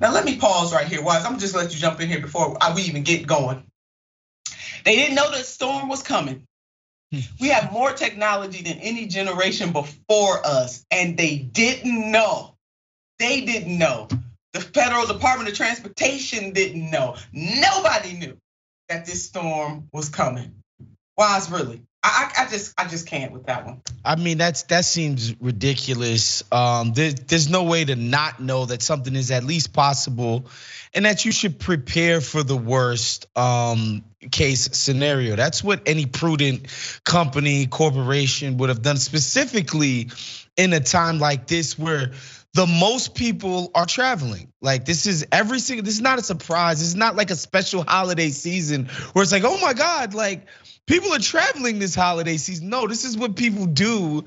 Now 0.00 0.12
let 0.12 0.24
me 0.24 0.36
pause 0.36 0.72
right 0.72 0.86
here, 0.86 1.02
Waz. 1.02 1.24
I'm 1.24 1.38
just 1.38 1.54
let 1.54 1.72
you 1.72 1.78
jump 1.78 2.00
in 2.00 2.08
here 2.08 2.20
before 2.20 2.56
we 2.74 2.82
even 2.82 3.02
get 3.02 3.26
going. 3.26 3.64
They 4.84 4.96
didn't 4.96 5.14
know 5.14 5.30
the 5.30 5.38
storm 5.38 5.88
was 5.88 6.02
coming. 6.02 6.46
Hmm. 7.12 7.20
We 7.40 7.48
have 7.48 7.72
more 7.72 7.92
technology 7.92 8.62
than 8.62 8.78
any 8.78 9.06
generation 9.06 9.72
before 9.72 10.46
us, 10.46 10.84
and 10.90 11.16
they 11.16 11.38
didn't 11.38 12.10
know. 12.10 12.54
They 13.18 13.40
didn't 13.40 13.78
know. 13.78 14.08
The 14.52 14.60
Federal 14.60 15.06
Department 15.06 15.48
of 15.48 15.56
Transportation 15.56 16.52
didn't 16.52 16.90
know. 16.90 17.16
Nobody 17.32 18.14
knew 18.14 18.36
that 18.88 19.06
this 19.06 19.24
storm 19.24 19.88
was 19.92 20.08
coming. 20.08 20.54
Waz, 21.16 21.50
really? 21.50 21.82
I, 22.02 22.30
I 22.38 22.48
just 22.48 22.80
I 22.80 22.86
just 22.86 23.06
can't 23.06 23.32
with 23.32 23.46
that 23.46 23.66
one. 23.66 23.82
I 24.04 24.14
mean 24.14 24.38
that's 24.38 24.62
that 24.64 24.84
seems 24.84 25.34
ridiculous. 25.40 26.44
Um, 26.52 26.92
there, 26.92 27.10
there's 27.10 27.50
no 27.50 27.64
way 27.64 27.84
to 27.84 27.96
not 27.96 28.40
know 28.40 28.66
that 28.66 28.82
something 28.82 29.16
is 29.16 29.32
at 29.32 29.42
least 29.42 29.72
possible, 29.72 30.46
and 30.94 31.04
that 31.04 31.24
you 31.24 31.32
should 31.32 31.58
prepare 31.58 32.20
for 32.20 32.44
the 32.44 32.56
worst 32.56 33.26
um, 33.36 34.04
case 34.30 34.68
scenario. 34.78 35.34
That's 35.34 35.62
what 35.62 35.82
any 35.86 36.06
prudent 36.06 36.68
company 37.04 37.66
corporation 37.66 38.58
would 38.58 38.68
have 38.68 38.82
done, 38.82 38.96
specifically 38.96 40.10
in 40.56 40.72
a 40.72 40.80
time 40.80 41.18
like 41.18 41.48
this 41.48 41.76
where 41.76 42.12
the 42.54 42.66
most 42.66 43.14
people 43.14 43.70
are 43.74 43.86
traveling. 43.86 44.52
Like 44.60 44.84
this 44.84 45.06
is 45.06 45.26
every 45.30 45.60
single. 45.60 45.84
This 45.84 45.94
is 45.94 46.00
not 46.00 46.18
a 46.18 46.22
surprise. 46.22 46.82
It's 46.82 46.94
not 46.94 47.16
like 47.16 47.30
a 47.30 47.36
special 47.36 47.84
holiday 47.86 48.30
season 48.30 48.86
where 49.12 49.22
it's 49.22 49.32
like, 49.32 49.44
oh 49.44 49.58
my 49.60 49.74
god, 49.74 50.14
like 50.14 50.46
People 50.88 51.12
are 51.12 51.18
traveling 51.18 51.78
this 51.78 51.94
holiday 51.94 52.38
season. 52.38 52.70
No, 52.70 52.86
this 52.86 53.04
is 53.04 53.16
what 53.16 53.36
people 53.36 53.66
do 53.66 54.24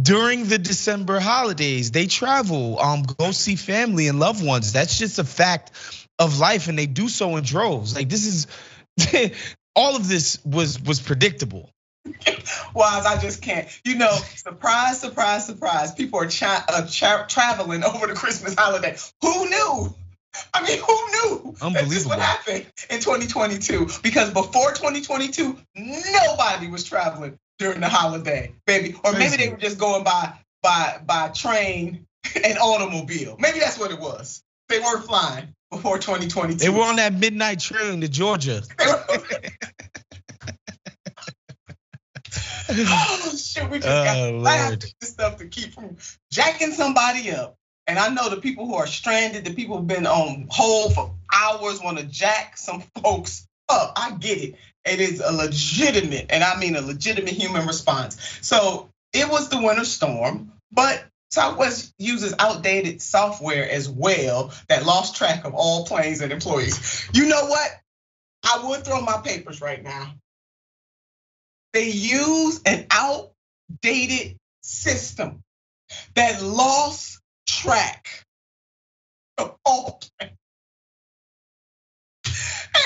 during 0.00 0.44
the 0.44 0.56
December 0.56 1.18
holidays. 1.18 1.90
They 1.90 2.06
travel, 2.06 2.78
um, 2.78 3.02
go 3.02 3.32
see 3.32 3.56
family 3.56 4.06
and 4.06 4.20
loved 4.20 4.44
ones. 4.44 4.72
That's 4.72 4.96
just 4.96 5.18
a 5.18 5.24
fact 5.24 5.72
of 6.20 6.38
life, 6.38 6.68
and 6.68 6.78
they 6.78 6.86
do 6.86 7.08
so 7.08 7.36
in 7.36 7.42
droves. 7.42 7.96
Like 7.96 8.08
this 8.08 8.26
is 8.26 9.32
all 9.74 9.96
of 9.96 10.06
this 10.06 10.38
was 10.44 10.80
was 10.80 11.00
predictable. 11.00 11.68
Waz, 12.74 13.06
I 13.06 13.18
just 13.20 13.42
can't. 13.42 13.68
You 13.84 13.96
know, 13.96 14.12
surprise, 14.36 15.00
surprise, 15.00 15.46
surprise. 15.46 15.92
People 15.92 16.20
are 16.20 16.28
tra- 16.28 16.64
uh, 16.68 16.86
tra- 16.90 17.26
traveling 17.28 17.84
over 17.84 18.06
the 18.06 18.14
Christmas 18.14 18.54
holiday. 18.54 18.96
Who 19.22 19.48
knew? 19.48 19.94
I 20.54 20.62
mean, 20.62 20.78
who 20.78 21.06
knew? 21.10 21.54
Unbelievable. 21.60 21.90
This 21.90 22.06
what 22.06 22.18
happened 22.18 22.66
in 22.90 23.00
2022. 23.00 23.88
Because 24.02 24.32
before 24.32 24.72
2022, 24.72 25.58
nobody 25.76 26.68
was 26.68 26.84
traveling 26.84 27.38
during 27.58 27.80
the 27.80 27.88
holiday, 27.88 28.52
baby. 28.66 28.94
Or 29.04 29.12
maybe 29.12 29.36
they 29.36 29.48
were 29.48 29.56
just 29.56 29.78
going 29.78 30.04
by 30.04 30.32
by 30.62 31.00
by 31.04 31.28
train 31.28 32.06
and 32.44 32.58
automobile. 32.58 33.36
Maybe 33.38 33.58
that's 33.58 33.78
what 33.78 33.90
it 33.90 33.98
was. 33.98 34.42
They 34.68 34.78
weren't 34.78 35.04
flying 35.04 35.54
before 35.70 35.98
2022. 35.98 36.58
They 36.58 36.68
were 36.68 36.84
on 36.84 36.96
that 36.96 37.14
midnight 37.14 37.60
train 37.60 38.00
to 38.02 38.08
Georgia. 38.08 38.62
oh 42.70 43.34
shit, 43.36 43.70
we 43.70 43.78
just 43.78 43.88
oh, 43.88 44.42
got 44.42 44.80
this 44.80 45.10
stuff 45.10 45.38
to 45.38 45.46
keep 45.46 45.74
from 45.74 45.96
jacking 46.30 46.72
somebody 46.72 47.30
up. 47.30 47.56
And 47.86 47.98
I 47.98 48.08
know 48.08 48.28
the 48.28 48.40
people 48.40 48.66
who 48.66 48.74
are 48.74 48.86
stranded, 48.86 49.44
the 49.44 49.54
people 49.54 49.78
who've 49.78 49.86
been 49.86 50.06
on 50.06 50.46
hold 50.50 50.94
for 50.94 51.14
hours, 51.32 51.80
want 51.82 51.98
to 51.98 52.04
jack 52.04 52.58
some 52.58 52.82
folks 53.02 53.46
up. 53.68 53.94
I 53.96 54.12
get 54.12 54.38
it. 54.38 54.54
It 54.84 55.00
is 55.00 55.20
a 55.20 55.32
legitimate, 55.32 56.26
and 56.30 56.44
I 56.44 56.58
mean 56.58 56.76
a 56.76 56.82
legitimate 56.82 57.32
human 57.32 57.66
response. 57.66 58.38
So 58.42 58.90
it 59.12 59.28
was 59.28 59.48
the 59.48 59.60
winter 59.60 59.84
storm, 59.84 60.52
but 60.70 61.02
Southwest 61.30 61.92
uses 61.98 62.34
outdated 62.38 63.02
software 63.02 63.68
as 63.68 63.88
well 63.88 64.52
that 64.68 64.86
lost 64.86 65.16
track 65.16 65.44
of 65.44 65.54
all 65.54 65.84
planes 65.86 66.20
and 66.20 66.32
employees. 66.32 67.08
You 67.12 67.26
know 67.26 67.46
what? 67.46 67.70
I 68.44 68.66
would 68.66 68.84
throw 68.84 69.00
my 69.00 69.20
papers 69.22 69.60
right 69.60 69.82
now. 69.82 70.14
They 71.72 71.90
use 71.90 72.60
an 72.64 72.86
outdated 72.90 74.36
system 74.62 75.42
that 76.14 76.42
lost 76.42 77.20
track 77.46 78.24
of 79.38 79.56
all 79.64 80.00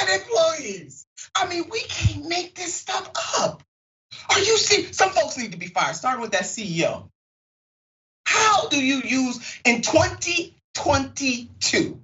and 0.00 0.08
employees. 0.10 1.06
I 1.34 1.48
mean, 1.48 1.64
we 1.70 1.80
can't 1.80 2.28
make 2.28 2.54
this 2.54 2.74
stuff 2.74 3.10
up. 3.38 3.62
Are 4.30 4.38
you 4.38 4.56
see? 4.58 4.92
Some 4.92 5.10
folks 5.10 5.36
need 5.38 5.50
to 5.52 5.58
be 5.58 5.66
fired, 5.66 5.96
starting 5.96 6.20
with 6.20 6.32
that 6.32 6.42
CEO. 6.42 7.08
How 8.24 8.68
do 8.68 8.82
you 8.82 9.02
use 9.04 9.60
in 9.64 9.82
2022, 9.82 12.00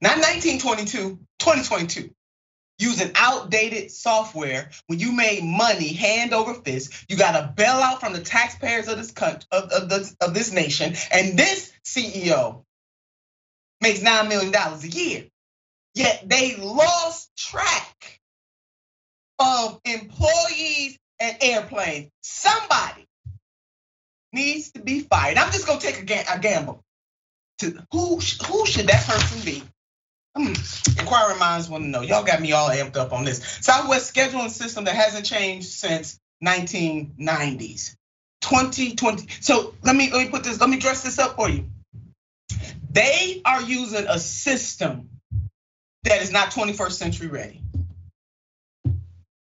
not 0.00 0.16
1922, 0.16 1.18
2022, 1.38 2.10
using 2.78 3.12
outdated 3.14 3.90
software 3.90 4.70
when 4.86 4.98
you 4.98 5.12
made 5.12 5.42
money 5.42 5.92
hand 5.92 6.32
over 6.32 6.54
fist. 6.54 7.06
You 7.08 7.16
got 7.16 7.34
a 7.34 7.52
bailout 7.54 8.00
from 8.00 8.12
the 8.12 8.20
taxpayers 8.20 8.88
of 8.88 8.96
this 8.96 9.10
country, 9.10 9.46
of, 9.50 9.70
of, 9.70 9.88
this, 9.88 10.16
of 10.20 10.34
this 10.34 10.52
nation, 10.52 10.94
and 11.10 11.38
this 11.38 11.72
CEO 11.84 12.64
makes 13.80 14.02
nine 14.02 14.28
million 14.28 14.52
dollars 14.52 14.84
a 14.84 14.88
year. 14.88 15.26
Yet 15.94 16.22
they 16.26 16.56
lost 16.56 17.30
track 17.36 18.20
of 19.38 19.80
employees 19.84 20.98
and 21.20 21.36
airplanes. 21.40 22.10
Somebody 22.22 23.06
needs 24.32 24.72
to 24.72 24.80
be 24.80 25.00
fired. 25.00 25.38
I'm 25.38 25.52
just 25.52 25.66
gonna 25.66 25.80
take 25.80 26.00
a, 26.00 26.38
gamble. 26.38 26.84
To 27.58 27.84
who 27.90 28.16
who 28.16 28.66
should 28.66 28.86
that 28.86 29.04
person 29.04 29.44
be? 29.44 29.62
Inquiring 31.08 31.38
minds 31.38 31.70
want 31.70 31.84
to 31.84 31.88
know. 31.88 32.02
Y'all 32.02 32.22
got 32.22 32.40
me 32.40 32.52
all 32.52 32.68
amped 32.68 32.96
up 32.96 33.14
on 33.14 33.24
this. 33.24 33.42
Southwest 33.62 34.14
scheduling 34.14 34.50
system 34.50 34.84
that 34.84 34.94
hasn't 34.94 35.24
changed 35.24 35.68
since 35.68 36.20
1990s. 36.44 37.96
2020. 38.42 39.26
So 39.40 39.74
let 39.82 39.96
me 39.96 40.12
let 40.12 40.26
me 40.26 40.30
put 40.30 40.44
this. 40.44 40.60
Let 40.60 40.68
me 40.68 40.78
dress 40.78 41.02
this 41.02 41.18
up 41.18 41.36
for 41.36 41.48
you. 41.48 41.70
They 42.90 43.40
are 43.44 43.62
using 43.62 44.06
a 44.06 44.18
system 44.18 45.08
that 46.04 46.20
is 46.20 46.30
not 46.30 46.50
21st 46.50 46.92
century 46.92 47.28
ready. 47.28 47.62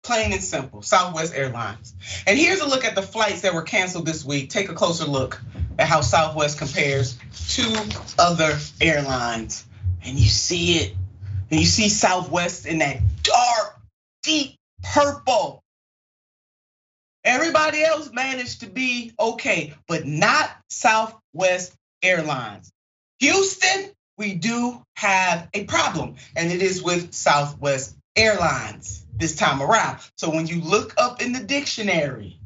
Plain 0.03 0.33
and 0.33 0.43
simple. 0.43 0.81
Southwest 0.81 1.33
Airlines. 1.33 1.95
And 2.27 2.37
here's 2.37 2.59
a 2.59 2.67
look 2.67 2.83
at 2.83 2.95
the 2.95 3.01
flights 3.01 3.41
that 3.41 3.53
were 3.53 3.63
canceled 3.63 4.05
this 4.05 4.25
week. 4.25 4.49
Take 4.49 4.69
a 4.69 4.73
closer 4.73 5.05
look 5.05 5.41
at 5.79 5.87
how 5.87 6.01
Southwest 6.01 6.57
compares 6.57 7.17
to 7.55 7.95
other 8.19 8.57
airlines 8.81 9.65
and 10.05 10.19
you 10.19 10.29
see 10.29 10.77
it, 10.77 10.93
and 11.51 11.59
you 11.59 11.65
see 11.65 11.89
Southwest 11.89 12.65
in 12.65 12.79
that 12.79 12.99
dark, 13.23 13.79
deep 14.23 14.55
purple. 14.83 15.61
Everybody 17.23 17.83
else 17.83 18.11
managed 18.11 18.61
to 18.61 18.67
be 18.67 19.13
okay, 19.19 19.73
but 19.87 20.05
not 20.05 20.49
Southwest 20.69 21.73
Airlines. 22.03 22.71
Houston, 23.19 23.91
we 24.17 24.33
do 24.33 24.81
have 24.95 25.49
a 25.53 25.63
problem, 25.65 26.15
and 26.35 26.51
it 26.51 26.61
is 26.61 26.83
with 26.83 27.13
Southwest 27.13 27.95
Airlines 28.15 29.05
this 29.17 29.35
time 29.35 29.61
around. 29.61 29.99
So 30.17 30.29
when 30.29 30.47
you 30.47 30.61
look 30.61 30.93
up 30.97 31.21
in 31.21 31.33
the 31.33 31.39
dictionary, 31.39 32.39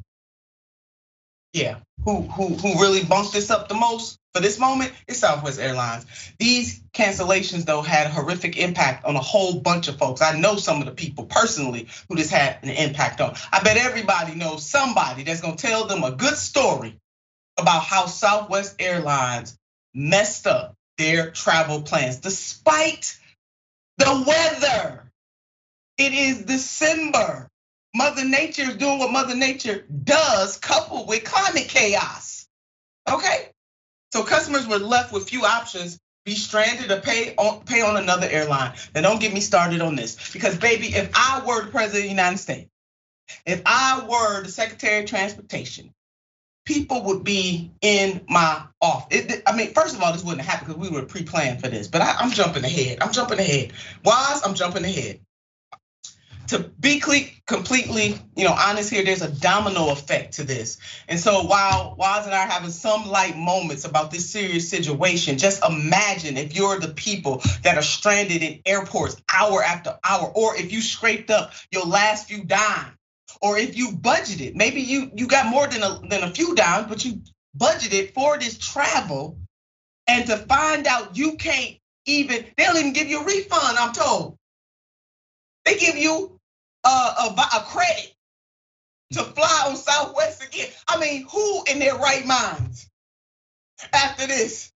yeah, 1.54 1.78
who 2.06 2.22
who 2.22 2.50
who 2.50 2.82
really 2.82 3.04
bumped 3.04 3.34
this 3.34 3.50
up 3.50 3.68
the 3.68 3.76
most 3.76 4.19
for 4.34 4.42
this 4.42 4.60
moment 4.60 4.94
is 5.08 5.18
Southwest 5.18 5.60
Airlines. 5.60 6.06
These 6.38 6.82
cancellations 6.94 7.66
though 7.66 7.82
had 7.82 8.08
a 8.08 8.10
horrific 8.10 8.58
impact 8.58 9.06
on 9.06 9.16
a 9.16 9.22
whole 9.22 9.60
bunch 9.60 9.88
of 9.88 9.98
folks. 9.98 10.22
I 10.22 10.38
know 10.40 10.56
some 10.56 10.80
of 10.80 10.86
the 10.86 10.92
people 10.94 11.26
personally 11.26 11.88
who 12.08 12.16
this 12.16 12.30
had 12.30 12.58
an 12.64 12.70
impact 12.70 13.22
on. 13.22 13.36
I 13.52 13.62
bet 13.64 13.78
everybody 13.78 14.36
knows 14.36 14.70
somebody 14.70 15.24
that's 15.24 15.42
gonna 15.42 15.56
tell 15.56 15.88
them 15.88 16.04
a 16.04 16.12
good 16.12 16.36
story 16.36 16.98
about 17.58 17.84
how 17.84 18.06
Southwest 18.06 18.76
Airlines 18.80 19.58
messed 19.94 20.48
up 20.48 20.76
their 20.98 21.32
travel 21.32 21.82
plans 21.82 22.18
despite 22.18 23.18
the 23.98 24.24
weather. 24.28 25.12
It 25.98 26.14
is 26.14 26.44
December. 26.44 27.50
Mother 27.96 28.24
Nature 28.24 28.64
is 28.64 28.78
doing 28.78 29.00
what 29.00 29.12
Mother 29.12 29.36
Nature 29.36 29.86
does, 30.04 30.58
coupled 30.58 31.08
with 31.10 31.24
climate 31.24 31.68
chaos. 31.68 32.48
Okay? 33.10 33.50
So 34.12 34.24
customers 34.24 34.68
were 34.68 34.80
left 34.80 35.14
with 35.14 35.30
few 35.30 35.46
options 35.46 36.00
be 36.26 36.36
stranded 36.36 36.92
or 36.92 37.02
pay 37.02 37.34
on 37.38 37.62
pay 37.64 37.82
on 37.82 37.98
another 37.98 38.28
airline. 38.30 38.74
Now 38.94 39.02
don't 39.02 39.22
get 39.22 39.34
me 39.34 39.40
started 39.40 39.82
on 39.82 39.96
this 39.96 40.32
because 40.32 40.58
baby, 40.58 40.88
if 40.88 41.10
I 41.16 41.42
were 41.46 41.66
the 41.66 41.72
president 41.72 42.04
of 42.04 42.04
the 42.04 42.10
United 42.10 42.38
States, 42.38 42.70
if 43.46 43.62
I 43.66 44.06
were 44.08 44.44
the 44.44 44.52
Secretary 44.52 45.04
of 45.04 45.10
Transportation, 45.10 45.92
people 46.66 47.04
would 47.06 47.24
be 47.24 47.72
in 47.82 48.22
my 48.28 48.62
office. 48.82 49.42
I 49.46 49.56
mean, 49.56 49.74
first 49.74 49.96
of 49.96 50.02
all, 50.02 50.14
this 50.14 50.24
wouldn't 50.24 50.46
happen 50.46 50.68
because 50.68 50.80
we 50.80 50.96
were 50.96 51.06
pre-planned 51.06 51.62
for 51.62 51.68
this. 51.68 51.88
But 51.88 52.02
I, 52.02 52.22
am 52.22 52.32
jumping 52.32 52.64
ahead. 52.64 53.00
I'm 53.02 53.12
jumping 53.12 53.40
ahead. 53.40 53.74
Waz, 54.04 54.42
I'm 54.46 54.56
jumping 54.56 54.84
ahead 54.84 55.20
to 56.50 56.60
be 56.80 57.00
completely, 57.46 58.18
you 58.36 58.44
know, 58.44 58.56
honest 58.58 58.90
here, 58.90 59.04
there's 59.04 59.22
a 59.22 59.32
domino 59.32 59.90
effect 59.90 60.34
to 60.34 60.44
this. 60.44 60.80
And 61.08 61.20
so 61.20 61.44
while 61.44 61.96
Waz 61.98 62.26
and 62.26 62.34
I 62.34 62.46
are 62.46 62.48
having 62.48 62.72
some 62.72 63.08
light 63.08 63.38
moments 63.38 63.86
about 63.86 64.10
this 64.10 64.32
serious 64.32 64.68
situation, 64.70 65.38
just 65.38 65.64
imagine 65.64 66.38
if 66.38 66.56
you're 66.56 66.80
the 66.80 66.90
people 66.90 67.44
that 67.64 67.78
are 67.78 67.84
stranded 67.84 68.42
in 68.42 68.62
airports 68.66 69.22
hour 69.32 69.64
after 69.64 69.98
hour, 70.04 70.32
or 70.34 70.56
if 70.56 70.72
you 70.72 70.82
scraped 70.82 71.30
up 71.30 71.52
your 71.72 71.86
last 71.86 72.28
few 72.28 72.44
dimes, 72.44 72.96
or 73.42 73.58
if 73.58 73.78
you 73.78 73.90
budgeted, 73.92 74.56
maybe 74.56 74.82
you 74.82 75.12
you 75.16 75.28
got 75.28 75.46
more 75.46 75.68
than 75.68 75.84
a 75.84 76.00
than 76.10 76.24
a 76.24 76.32
few 76.32 76.56
dimes, 76.56 76.88
but 76.88 77.06
you 77.06 77.22
budgeted 77.56 78.14
for 78.14 78.40
this 78.40 78.58
travel, 78.58 79.38
and 80.08 80.26
to 80.26 80.38
find 80.38 80.88
out 80.88 81.16
you 81.16 81.36
can't 81.38 81.76
even, 82.06 82.44
they 82.58 82.64
don't 82.64 82.78
even 82.78 82.94
give 82.94 83.08
you 83.08 83.22
a 83.22 83.26
refund, 83.26 83.78
I'm 83.78 83.94
told. 83.94 84.38
They 85.66 85.76
give 85.76 85.96
you 85.96 86.39
a, 86.84 87.36
a, 87.58 87.66
credit 87.68 88.14
to 89.14 89.24
fly 89.24 89.66
on 89.68 89.76
Southwest 89.76 90.44
again. 90.46 90.70
I 90.88 91.00
mean, 91.00 91.28
who 91.32 91.64
in 91.72 91.80
their 91.80 91.96
right 91.96 92.26
minds 92.26 92.90
after 93.94 94.28
this 94.28 94.72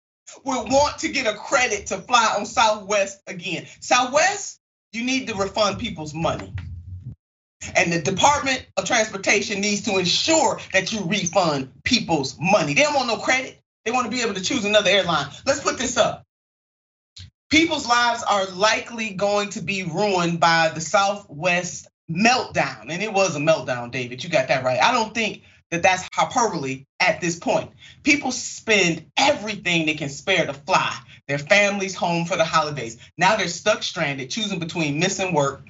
would 0.44 0.70
want 0.70 0.98
to 0.98 1.08
get 1.08 1.26
a 1.26 1.36
credit 1.36 1.86
to 1.88 1.98
fly 1.98 2.34
on 2.38 2.46
Southwest 2.46 3.20
again? 3.26 3.66
Southwest, 3.80 4.60
you 4.92 5.04
need 5.04 5.28
to 5.28 5.34
refund 5.34 5.78
people's 5.78 6.14
money. 6.14 6.54
And 7.76 7.92
the 7.92 8.00
Department 8.00 8.66
of 8.76 8.86
Transportation 8.86 9.60
needs 9.60 9.82
to 9.82 9.98
ensure 9.98 10.60
that 10.72 10.92
you 10.92 11.04
refund 11.04 11.70
people's 11.84 12.36
money. 12.40 12.74
They 12.74 12.82
don't 12.82 12.94
want 12.94 13.08
no 13.08 13.18
credit. 13.18 13.60
They 13.84 13.90
want 13.90 14.06
to 14.06 14.10
be 14.10 14.22
able 14.22 14.34
to 14.34 14.40
choose 14.40 14.64
another 14.64 14.90
airline. 14.90 15.26
Let's 15.46 15.60
put 15.60 15.78
this 15.78 15.96
up 15.96 16.24
people's 17.50 17.86
lives 17.86 18.22
are 18.22 18.46
likely 18.46 19.10
going 19.10 19.50
to 19.50 19.60
be 19.60 19.82
ruined 19.82 20.40
by 20.40 20.70
the 20.74 20.80
Southwest 20.80 21.88
meltdown. 22.10 22.86
And 22.88 23.02
it 23.02 23.12
was 23.12 23.36
a 23.36 23.40
meltdown, 23.40 23.90
David. 23.90 24.24
You 24.24 24.30
got 24.30 24.48
that 24.48 24.64
right. 24.64 24.82
I 24.82 24.92
don't 24.92 25.14
think 25.14 25.42
that 25.70 25.82
that's 25.82 26.08
hyperbole 26.12 26.86
at 26.98 27.20
this 27.20 27.38
point. 27.38 27.70
People 28.02 28.32
spend 28.32 29.06
everything 29.16 29.86
they 29.86 29.94
can 29.94 30.08
spare 30.08 30.46
to 30.46 30.54
fly 30.54 30.96
their 31.28 31.38
families 31.38 31.94
home 31.94 32.24
for 32.24 32.36
the 32.36 32.44
holidays. 32.44 32.98
Now 33.16 33.36
they're 33.36 33.48
stuck 33.48 33.82
stranded, 33.82 34.30
choosing 34.30 34.58
between 34.58 34.98
missing 34.98 35.32
work 35.32 35.66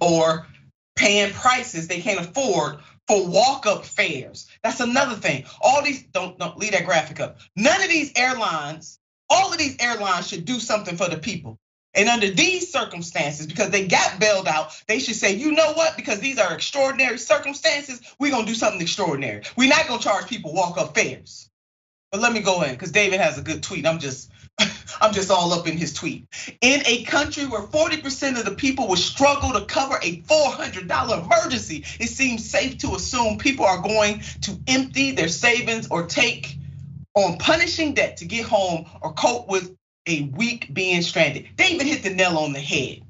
or 0.00 0.46
paying 0.94 1.32
prices 1.32 1.88
they 1.88 2.00
can't 2.00 2.20
afford 2.20 2.78
for 3.08 3.26
walk-up 3.26 3.84
fares. 3.84 4.48
That's 4.62 4.80
another 4.80 5.14
thing. 5.14 5.46
All 5.60 5.82
these 5.82 6.02
don't, 6.02 6.38
don't 6.38 6.58
leave 6.58 6.72
that 6.72 6.84
graphic 6.84 7.20
up. 7.20 7.38
None 7.56 7.80
of 7.82 7.88
these 7.88 8.12
airlines 8.16 8.97
all 9.30 9.52
of 9.52 9.58
these 9.58 9.76
airlines 9.80 10.28
should 10.28 10.44
do 10.44 10.58
something 10.60 10.96
for 10.96 11.08
the 11.08 11.18
people. 11.18 11.58
And 11.94 12.08
under 12.08 12.30
these 12.30 12.70
circumstances, 12.70 13.46
because 13.46 13.70
they 13.70 13.86
got 13.88 14.20
bailed 14.20 14.46
out, 14.46 14.70
they 14.86 14.98
should 14.98 15.16
say, 15.16 15.34
you 15.34 15.52
know 15.52 15.72
what? 15.72 15.96
Because 15.96 16.20
these 16.20 16.38
are 16.38 16.54
extraordinary 16.54 17.18
circumstances, 17.18 18.00
we're 18.18 18.30
gonna 18.30 18.46
do 18.46 18.54
something 18.54 18.80
extraordinary. 18.80 19.42
We're 19.56 19.68
not 19.68 19.88
gonna 19.88 20.00
charge 20.00 20.28
people 20.28 20.52
walk 20.52 20.78
up 20.78 20.94
fares. 20.94 21.50
But 22.12 22.20
let 22.20 22.32
me 22.32 22.40
go 22.40 22.62
in, 22.62 22.72
because 22.72 22.92
David 22.92 23.20
has 23.20 23.36
a 23.36 23.42
good 23.42 23.62
tweet. 23.62 23.86
I'm 23.86 23.98
just, 23.98 24.30
I'm 25.00 25.12
just 25.12 25.30
all 25.30 25.52
up 25.52 25.66
in 25.66 25.76
his 25.76 25.92
tweet. 25.92 26.26
In 26.60 26.82
a 26.86 27.04
country 27.04 27.44
where 27.46 27.62
40% 27.62 28.38
of 28.38 28.44
the 28.44 28.54
people 28.54 28.88
would 28.88 28.98
struggle 28.98 29.52
to 29.52 29.66
cover 29.66 29.98
a 30.02 30.20
$400 30.22 31.24
emergency, 31.24 31.84
it 32.00 32.08
seems 32.08 32.48
safe 32.48 32.78
to 32.78 32.94
assume 32.94 33.36
people 33.38 33.66
are 33.66 33.82
going 33.82 34.22
to 34.42 34.58
empty 34.68 35.10
their 35.10 35.28
savings 35.28 35.88
or 35.90 36.06
take 36.06 36.56
on 37.18 37.38
punishing 37.38 37.94
debt 37.94 38.18
to 38.18 38.24
get 38.24 38.46
home 38.46 38.86
or 39.02 39.12
cope 39.12 39.48
with 39.48 39.74
a 40.06 40.22
week 40.22 40.72
being 40.72 41.02
stranded. 41.02 41.48
They 41.56 41.68
even 41.68 41.86
hit 41.86 42.02
the 42.02 42.10
nail 42.10 42.38
on 42.38 42.52
the 42.52 42.60
head 42.60 43.02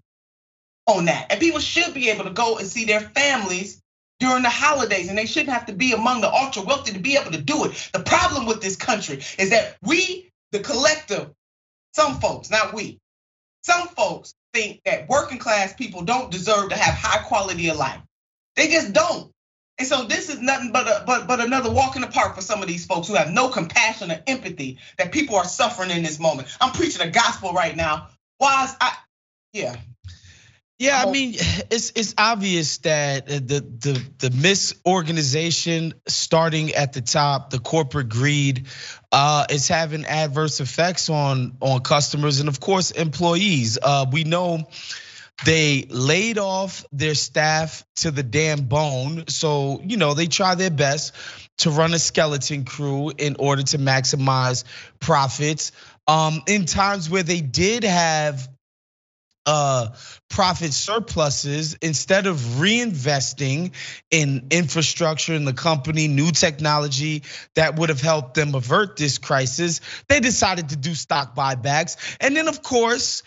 on 0.86 1.04
that. 1.04 1.26
And 1.30 1.40
people 1.40 1.60
should 1.60 1.94
be 1.94 2.10
able 2.10 2.24
to 2.24 2.30
go 2.30 2.58
and 2.58 2.66
see 2.66 2.84
their 2.84 3.00
families 3.00 3.82
during 4.18 4.42
the 4.42 4.48
holidays, 4.48 5.08
and 5.08 5.16
they 5.16 5.26
shouldn't 5.26 5.52
have 5.52 5.66
to 5.66 5.72
be 5.72 5.92
among 5.92 6.20
the 6.20 6.32
ultra 6.32 6.62
wealthy 6.62 6.92
to 6.92 6.98
be 6.98 7.16
able 7.16 7.30
to 7.30 7.40
do 7.40 7.66
it. 7.66 7.90
The 7.92 8.00
problem 8.00 8.46
with 8.46 8.60
this 8.60 8.74
country 8.74 9.20
is 9.38 9.50
that 9.50 9.76
we, 9.82 10.32
the 10.50 10.58
collective, 10.58 11.30
some 11.94 12.18
folks, 12.18 12.50
not 12.50 12.74
we, 12.74 12.98
some 13.62 13.86
folks 13.88 14.34
think 14.54 14.80
that 14.84 15.08
working 15.08 15.38
class 15.38 15.72
people 15.74 16.02
don't 16.02 16.32
deserve 16.32 16.70
to 16.70 16.76
have 16.76 16.94
high 16.94 17.22
quality 17.22 17.68
of 17.68 17.76
life. 17.76 18.00
They 18.56 18.68
just 18.68 18.92
don't. 18.92 19.30
And 19.78 19.86
so 19.86 20.04
this 20.04 20.28
is 20.28 20.40
nothing 20.40 20.72
but 20.72 20.86
a, 20.86 21.04
but 21.06 21.28
but 21.28 21.40
another 21.40 21.70
walk 21.70 21.94
in 21.94 22.02
the 22.02 22.08
park 22.08 22.34
for 22.34 22.42
some 22.42 22.62
of 22.62 22.68
these 22.68 22.84
folks 22.84 23.06
who 23.06 23.14
have 23.14 23.30
no 23.30 23.48
compassion 23.48 24.10
or 24.10 24.20
empathy 24.26 24.78
that 24.98 25.12
people 25.12 25.36
are 25.36 25.44
suffering 25.44 25.90
in 25.90 26.02
this 26.02 26.18
moment. 26.18 26.48
I'm 26.60 26.72
preaching 26.72 27.04
the 27.04 27.12
gospel 27.12 27.52
right 27.52 27.76
now. 27.76 28.08
Why 28.38 28.72
I 28.80 28.96
yeah. 29.52 29.76
Yeah, 30.80 31.02
I 31.04 31.10
mean, 31.10 31.34
it's 31.36 31.92
it's 31.96 32.14
obvious 32.16 32.78
that 32.78 33.26
the 33.26 33.40
the 33.40 34.02
the 34.18 34.28
misorganization 34.30 35.92
starting 36.06 36.72
at 36.74 36.92
the 36.92 37.00
top, 37.00 37.50
the 37.50 37.58
corporate 37.58 38.08
greed, 38.08 38.68
uh, 39.10 39.46
is 39.50 39.66
having 39.66 40.04
adverse 40.04 40.60
effects 40.60 41.10
on 41.10 41.56
on 41.60 41.80
customers 41.80 42.38
and 42.38 42.48
of 42.48 42.60
course 42.60 42.92
employees. 42.92 43.76
Uh, 43.82 44.06
we 44.12 44.22
know 44.22 44.68
they 45.44 45.86
laid 45.88 46.38
off 46.38 46.84
their 46.92 47.14
staff 47.14 47.84
to 47.96 48.10
the 48.10 48.22
damn 48.22 48.64
bone. 48.64 49.24
So, 49.28 49.80
you 49.84 49.96
know, 49.96 50.14
they 50.14 50.26
try 50.26 50.54
their 50.54 50.70
best 50.70 51.14
to 51.58 51.70
run 51.70 51.94
a 51.94 51.98
skeleton 51.98 52.64
crew 52.64 53.12
in 53.16 53.36
order 53.38 53.62
to 53.62 53.78
maximize 53.78 54.64
profits. 55.00 55.72
Um, 56.06 56.42
in 56.46 56.64
times 56.64 57.10
where 57.10 57.22
they 57.22 57.40
did 57.40 57.84
have 57.84 58.48
uh, 59.46 59.88
profit 60.28 60.74
surpluses 60.74 61.74
instead 61.80 62.26
of 62.26 62.36
reinvesting 62.36 63.72
in 64.10 64.48
infrastructure 64.50 65.34
in 65.34 65.44
the 65.46 65.54
company, 65.54 66.06
new 66.06 66.30
technology 66.30 67.22
that 67.54 67.76
would 67.76 67.88
have 67.88 68.00
helped 68.00 68.34
them 68.34 68.54
avert 68.54 68.96
this 68.96 69.18
crisis. 69.18 69.80
They 70.08 70.20
decided 70.20 70.70
to 70.70 70.76
do 70.76 70.94
stock 70.94 71.34
buybacks. 71.34 71.96
And 72.20 72.36
then, 72.36 72.48
of 72.48 72.62
course, 72.62 73.22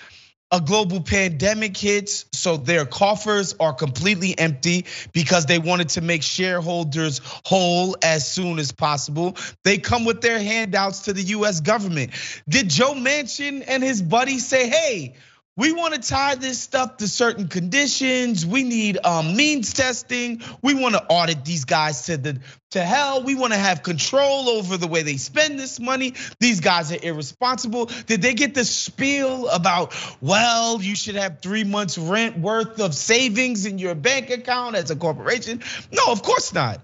a 0.52 0.60
global 0.60 1.02
pandemic 1.02 1.78
hits, 1.78 2.26
so 2.34 2.58
their 2.58 2.86
coffers 2.86 3.56
are 3.60 3.74
completely 3.74 4.38
empty 4.38 4.86
because 5.14 5.46
they 5.46 5.60
wanted 5.60 5.90
to 5.90 6.02
make 6.02 6.24
shareholders 6.24 7.22
whole 7.24 7.96
as 8.04 8.30
soon 8.30 8.60
as 8.60 8.72
possible. 8.72 9.38
They 9.64 9.78
come 9.78 10.04
with 10.04 10.22
their 10.22 10.40
handouts 10.40 11.02
to 11.02 11.14
the 11.14 11.24
US 11.24 11.62
government. 11.62 12.12
Did 12.50 12.70
Joe 12.70 12.94
Manchin 12.94 13.64
and 13.66 13.82
his 13.82 14.02
buddy 14.02 14.40
say, 14.40 14.70
hey, 14.70 15.16
We 15.62 15.74
want 15.74 15.94
to 15.94 16.00
tie 16.00 16.34
this 16.34 16.60
stuff 16.60 16.98
to 16.98 17.08
certain 17.08 17.48
conditions. 17.48 18.48
We 18.48 18.64
need 18.64 18.98
um, 19.04 19.36
means 19.36 19.76
testing. 19.76 20.42
We 20.64 20.74
want 20.74 20.96
to 20.96 21.04
audit 21.04 21.46
these 21.46 21.66
guys 21.66 22.08
to 22.08 22.18
the 22.18 22.40
to 22.72 22.82
hell. 22.82 23.22
We 23.22 23.36
want 23.36 23.54
to 23.54 23.60
have 23.60 23.84
control 23.84 24.50
over 24.50 24.78
the 24.78 24.88
way 24.88 25.04
they 25.04 25.18
spend 25.18 25.60
this 25.60 25.80
money. 25.80 26.16
These 26.40 26.62
guys 26.62 26.92
are 26.92 26.98
irresponsible. 27.00 27.92
Did 28.08 28.24
they 28.24 28.34
get 28.34 28.56
the 28.56 28.66
spiel 28.66 29.50
about, 29.50 29.94
well, 30.20 30.82
you 30.82 30.96
should 30.96 31.14
have 31.14 31.42
three 31.42 31.64
months 31.64 31.96
rent 31.96 32.40
worth 32.40 32.82
of 32.82 32.96
savings 32.96 33.68
in 33.68 33.78
your 33.78 33.94
bank 33.94 34.32
account 34.32 34.76
as 34.76 34.90
a 34.90 34.96
corporation? 34.96 35.62
No, 35.92 36.06
of 36.08 36.24
course 36.24 36.56
not. 36.56 36.82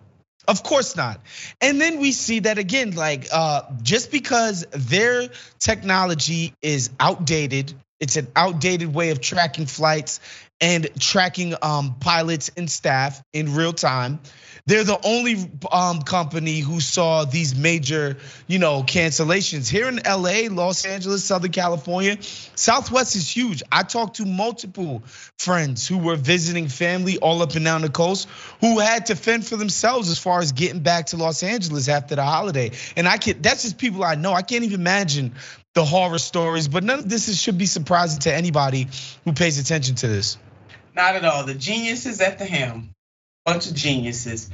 Of 0.47 0.61
course 0.61 0.95
not. 0.95 1.19
And 1.61 1.81
then 1.81 1.99
we 1.99 2.11
see 2.11 2.41
that 2.41 2.59
again, 2.59 2.91
like 2.91 3.27
uh, 3.31 3.63
just 3.81 4.11
because 4.11 4.67
their 4.69 5.29
technology 5.57 6.53
is 6.61 6.91
outdated, 6.99 7.73
it's 7.99 8.15
an 8.15 8.27
outdated 8.35 8.93
way 8.93 9.09
of 9.09 9.21
tracking 9.21 9.65
flights 9.65 10.19
and 10.59 10.89
tracking 10.99 11.53
um, 11.61 11.95
pilots 11.99 12.51
and 12.57 12.69
staff 12.69 13.21
in 13.33 13.53
real 13.53 13.73
time. 13.73 14.19
They're 14.65 14.83
the 14.83 14.99
only 15.05 15.49
um, 15.71 16.01
company 16.01 16.59
who 16.59 16.81
saw 16.81 17.23
these 17.23 17.55
major, 17.55 18.17
you 18.47 18.59
know, 18.59 18.83
cancellations 18.83 19.69
here 19.69 19.87
in 19.87 20.01
LA, 20.05 20.53
Los 20.53 20.85
Angeles, 20.85 21.23
Southern 21.23 21.53
California. 21.53 22.17
Southwest 22.55 23.15
is 23.15 23.33
huge. 23.33 23.63
I 23.71 23.83
talked 23.83 24.17
to 24.17 24.25
multiple 24.25 25.03
friends 25.39 25.87
who 25.87 25.97
were 25.99 26.17
visiting 26.17 26.67
family 26.67 27.17
all 27.17 27.41
up 27.41 27.55
and 27.55 27.63
down 27.63 27.81
the 27.81 27.89
coast 27.89 28.27
who 28.59 28.79
had 28.79 29.05
to 29.05 29.15
fend 29.15 29.47
for 29.47 29.55
themselves 29.55 30.09
as 30.09 30.19
far 30.19 30.41
as 30.41 30.51
getting 30.51 30.81
back 30.81 31.07
to 31.07 31.17
Los 31.17 31.43
Angeles 31.43 31.87
after 31.87 32.15
the 32.15 32.23
holiday. 32.25 32.71
And 32.97 33.07
I 33.07 33.17
can 33.17 33.41
that's 33.41 33.63
just 33.63 33.77
people 33.77 34.03
I 34.03 34.15
know. 34.15 34.33
I 34.33 34.41
can't 34.41 34.65
even 34.65 34.81
imagine 34.81 35.33
the 35.77 35.85
horror 35.85 36.17
stories, 36.17 36.67
but 36.67 36.83
none 36.83 36.97
of 36.97 37.07
this 37.07 37.27
is, 37.27 37.39
should 37.39 37.59
be 37.59 37.67
surprising 37.67 38.19
to 38.19 38.33
anybody 38.33 38.87
who 39.25 39.31
pays 39.31 39.59
attention 39.59 39.93
to 39.93 40.07
this. 40.07 40.35
Not 40.95 41.15
at 41.15 41.23
all. 41.23 41.45
The 41.45 41.53
geniuses 41.53 42.19
at 42.19 42.39
the 42.39 42.45
helm 42.45 42.89
bunch 43.45 43.67
of 43.67 43.75
geniuses. 43.75 44.49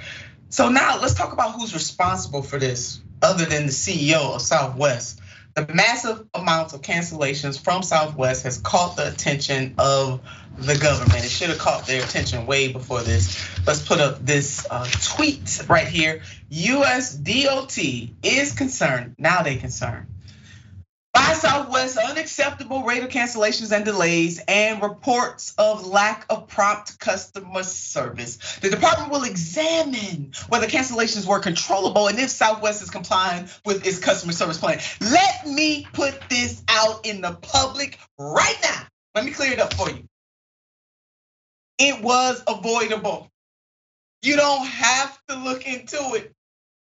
So 0.50 0.70
now 0.70 1.00
let's 1.02 1.16
talk 1.16 1.34
about 1.34 1.54
who's 1.54 1.74
responsible 1.74 2.44
for 2.44 2.60
this, 2.60 3.02
other 3.22 3.46
than 3.46 3.66
the 3.66 3.72
CEO 3.72 4.36
of 4.36 4.42
Southwest. 4.42 5.20
The 5.56 5.66
massive 5.74 6.28
amounts 6.34 6.74
of 6.74 6.82
cancellations 6.82 7.60
from 7.60 7.84
Southwest 7.84 8.44
has 8.44 8.60
caught 8.60 8.96
the 8.98 9.08
attention 9.08 9.76
of 9.80 10.22
the 10.58 10.78
government. 10.78 11.26
It 11.26 11.30
should 11.30 11.50
have 11.50 11.58
caught 11.58 11.88
their 11.88 12.04
attention 12.04 12.46
way 12.46 12.72
before 12.72 13.02
this. 13.02 13.40
Let's 13.66 13.88
put 13.88 14.00
up 14.00 14.24
this 14.24 14.68
uh, 14.70 14.86
tweet 15.02 15.64
right 15.68 15.88
here. 15.88 16.22
US 16.50 17.16
DOT 17.16 17.78
is 18.24 18.54
concerned, 18.54 19.16
now 19.18 19.42
they 19.42 19.56
concerned, 19.56 20.08
by 21.14 21.34
Southwest 21.34 21.98
unacceptable 21.98 22.84
rate 22.84 23.04
of 23.04 23.10
cancellations 23.10 23.72
and 23.72 23.86
delays 23.86 24.42
and 24.48 24.82
reports 24.82 25.54
of 25.58 25.86
lack 25.86 26.26
of 26.30 26.48
prompt 26.48 27.00
customer 27.00 27.64
service. 27.64 28.58
The 28.62 28.72
department 28.72 29.12
will 29.12 29.24
examine 29.24 30.34
whether 30.50 30.68
cancellations 30.68 31.28
were 31.28 31.40
controllable 31.40 32.08
and 32.08 32.18
if 32.20 32.30
Southwest 32.30 32.82
is 32.82 32.90
complying 32.90 33.48
with 33.66 33.86
its 33.86 34.00
customer 34.00 34.34
service 34.34 34.58
plan. 34.58 34.80
Let 35.02 35.48
me 35.48 35.88
put 35.94 36.20
this 36.30 36.64
out 36.68 37.06
in 37.06 37.22
the 37.22 37.34
public 37.34 38.00
right 38.18 38.58
now. 38.64 38.88
Let 39.14 39.26
me 39.26 39.32
clear 39.32 39.54
it 39.54 39.60
up 39.60 39.74
for 39.76 39.90
you. 39.90 40.04
It 41.78 42.02
was 42.02 42.44
avoidable. 42.48 43.30
You 44.24 44.36
don't 44.36 44.66
have 44.66 45.20
to 45.28 45.36
look 45.36 45.68
into 45.68 46.16
it. 46.16 46.34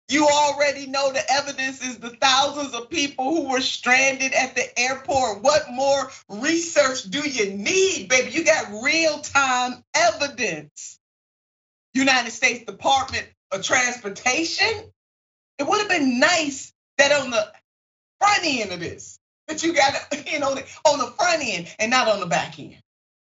You 0.09 0.25
already 0.27 0.87
know 0.87 1.11
the 1.11 1.31
evidence 1.31 1.83
is 1.83 1.97
the 1.97 2.11
thousands 2.11 2.73
of 2.73 2.89
people 2.89 3.25
who 3.25 3.49
were 3.49 3.59
stranded 3.59 4.33
at 4.33 4.55
the 4.55 4.79
airport. 4.79 5.43
What 5.43 5.69
more 5.69 6.09
research 6.29 7.03
do 7.03 7.27
you 7.27 7.53
need, 7.53 8.07
baby? 8.07 8.31
You 8.31 8.45
got 8.45 8.83
real 8.83 9.19
time 9.19 9.83
evidence. 9.93 10.97
United 11.93 12.31
States 12.31 12.63
Department 12.63 13.27
of 13.51 13.63
Transportation. 13.63 14.91
It 15.57 15.67
would 15.67 15.79
have 15.79 15.89
been 15.89 16.19
nice 16.19 16.71
that 16.97 17.11
on 17.11 17.31
the 17.31 17.51
front 18.19 18.41
end 18.45 18.71
of 18.71 18.79
this, 18.79 19.19
that 19.47 19.61
you 19.61 19.73
got 19.73 19.93
you 20.31 20.39
know, 20.39 20.55
on 20.85 20.99
the 20.99 21.13
front 21.17 21.43
end 21.43 21.67
and 21.79 21.91
not 21.91 22.07
on 22.07 22.21
the 22.21 22.27
back 22.27 22.57
end. 22.59 22.77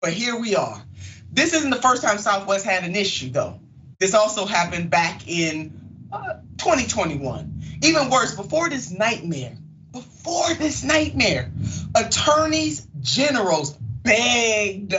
But 0.02 0.14
here 0.14 0.40
we 0.40 0.56
are. 0.56 0.84
This 1.32 1.54
isn't 1.54 1.72
the 1.72 1.82
first 1.82 2.04
time 2.04 2.20
Southwest 2.20 2.66
had 2.66 2.84
an 2.84 2.96
issue, 2.96 3.32
though. 3.32 3.60
This 4.00 4.14
also 4.14 4.46
happened 4.46 4.92
back 4.92 5.28
in 5.28 5.87
2021. 6.12 7.62
Even 7.84 8.10
worse, 8.10 8.36
before 8.36 8.70
this 8.70 8.92
nightmare, 8.92 9.58
before 9.92 10.54
this 10.56 10.84
nightmare, 10.84 11.52
attorneys 11.96 12.88
generals 13.02 13.72
begged. 14.04 14.96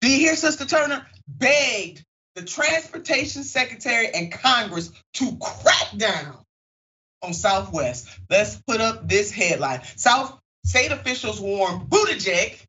Do 0.00 0.10
you 0.10 0.18
hear, 0.18 0.36
Sister 0.36 0.64
Turner? 0.64 1.06
Begged 1.26 2.04
the 2.34 2.44
transportation 2.44 3.42
secretary 3.42 4.08
and 4.14 4.30
Congress 4.30 4.92
to 5.14 5.36
crack 5.40 5.96
down 5.96 6.38
on 7.22 7.34
Southwest. 7.34 8.08
Let's 8.30 8.56
put 8.62 8.80
up 8.80 9.08
this 9.08 9.32
headline. 9.32 9.82
South 9.96 10.38
state 10.64 10.92
officials 10.92 11.40
warn 11.40 11.80
Buttigieg 11.86 12.64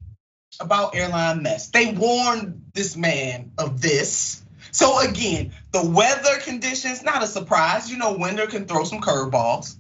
about 0.59 0.95
airline 0.95 1.43
mess. 1.43 1.69
They 1.69 1.93
warned 1.93 2.63
this 2.73 2.97
man 2.97 3.51
of 3.57 3.81
this. 3.81 4.38
So 4.71 4.99
again, 4.99 5.51
the 5.71 5.85
weather 5.85 6.37
conditions, 6.39 7.03
not 7.03 7.23
a 7.23 7.27
surprise. 7.27 7.89
You 7.89 7.97
know, 7.97 8.13
winter 8.13 8.47
can 8.47 8.65
throw 8.65 8.83
some 8.83 9.01
curveballs. 9.01 9.75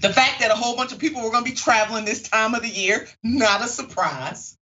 The 0.00 0.12
fact 0.12 0.40
that 0.40 0.50
a 0.50 0.54
whole 0.54 0.76
bunch 0.76 0.92
of 0.92 0.98
people 0.98 1.22
were 1.22 1.30
gonna 1.30 1.44
be 1.44 1.52
traveling 1.52 2.04
this 2.04 2.22
time 2.22 2.54
of 2.54 2.62
the 2.62 2.68
year, 2.68 3.08
not 3.22 3.62
a 3.62 3.68
surprise. 3.68 4.56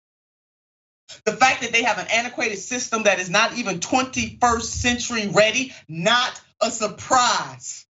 The 1.25 1.33
fact 1.33 1.61
that 1.61 1.71
they 1.71 1.83
have 1.83 1.97
an 1.97 2.07
antiquated 2.11 2.59
system 2.59 3.03
that 3.03 3.19
is 3.19 3.29
not 3.29 3.57
even 3.57 3.79
21st 3.79 4.63
century 4.63 5.27
ready, 5.27 5.73
not 5.87 6.39
a 6.61 6.69
surprise. 6.69 7.85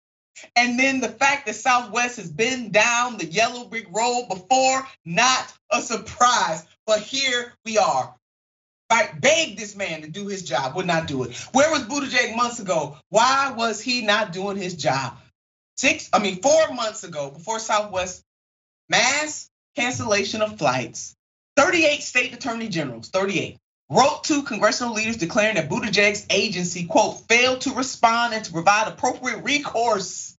And 0.55 0.79
then 0.79 1.01
the 1.01 1.09
fact 1.09 1.47
that 1.47 1.57
Southwest 1.57 2.17
has 2.19 2.31
been 2.31 2.71
down 2.71 3.17
the 3.17 3.27
yellow 3.27 3.65
brick 3.65 3.89
road 3.91 4.29
before, 4.29 4.87
not 5.05 5.53
a 5.71 5.83
surprise. 5.83 6.65
But 6.87 7.01
here 7.01 7.53
we 7.65 7.79
are, 7.79 8.15
Right, 8.91 9.21
begged 9.21 9.59
this 9.59 9.77
man 9.77 10.01
to 10.03 10.09
do 10.09 10.29
his 10.29 10.43
job, 10.43 10.75
would 10.75 10.87
not 10.87 11.07
do 11.07 11.25
it. 11.25 11.37
Where 11.53 11.71
was 11.71 11.83
Buttigieg 11.83 12.35
months 12.35 12.59
ago? 12.59 12.97
Why 13.11 13.53
was 13.55 13.83
he 13.83 14.03
not 14.03 14.33
doing 14.33 14.57
his 14.57 14.75
job? 14.75 15.19
Six, 15.77 16.09
I 16.13 16.21
mean, 16.21 16.41
four 16.41 16.73
months 16.73 17.05
ago, 17.05 17.31
before 17.31 17.59
Southwest 17.59 18.23
mass 18.89 19.49
cancellation 19.77 20.41
of 20.41 20.59
flights, 20.59 21.15
38 21.57 22.03
state 22.03 22.33
attorney 22.33 22.69
generals, 22.69 23.11
38, 23.11 23.59
wrote 23.91 24.25
to 24.25 24.43
congressional 24.43 24.95
leaders 24.95 25.19
declaring 25.19 25.57
that 25.57 25.69
Buttigieg's 25.69 26.27
agency, 26.31 26.87
quote, 26.87 27.21
failed 27.29 27.61
to 27.63 27.75
respond 27.75 28.35
and 28.35 28.45
to 28.45 28.53
provide 28.53 28.89
appropriate 28.89 29.45
recourse, 29.45 30.35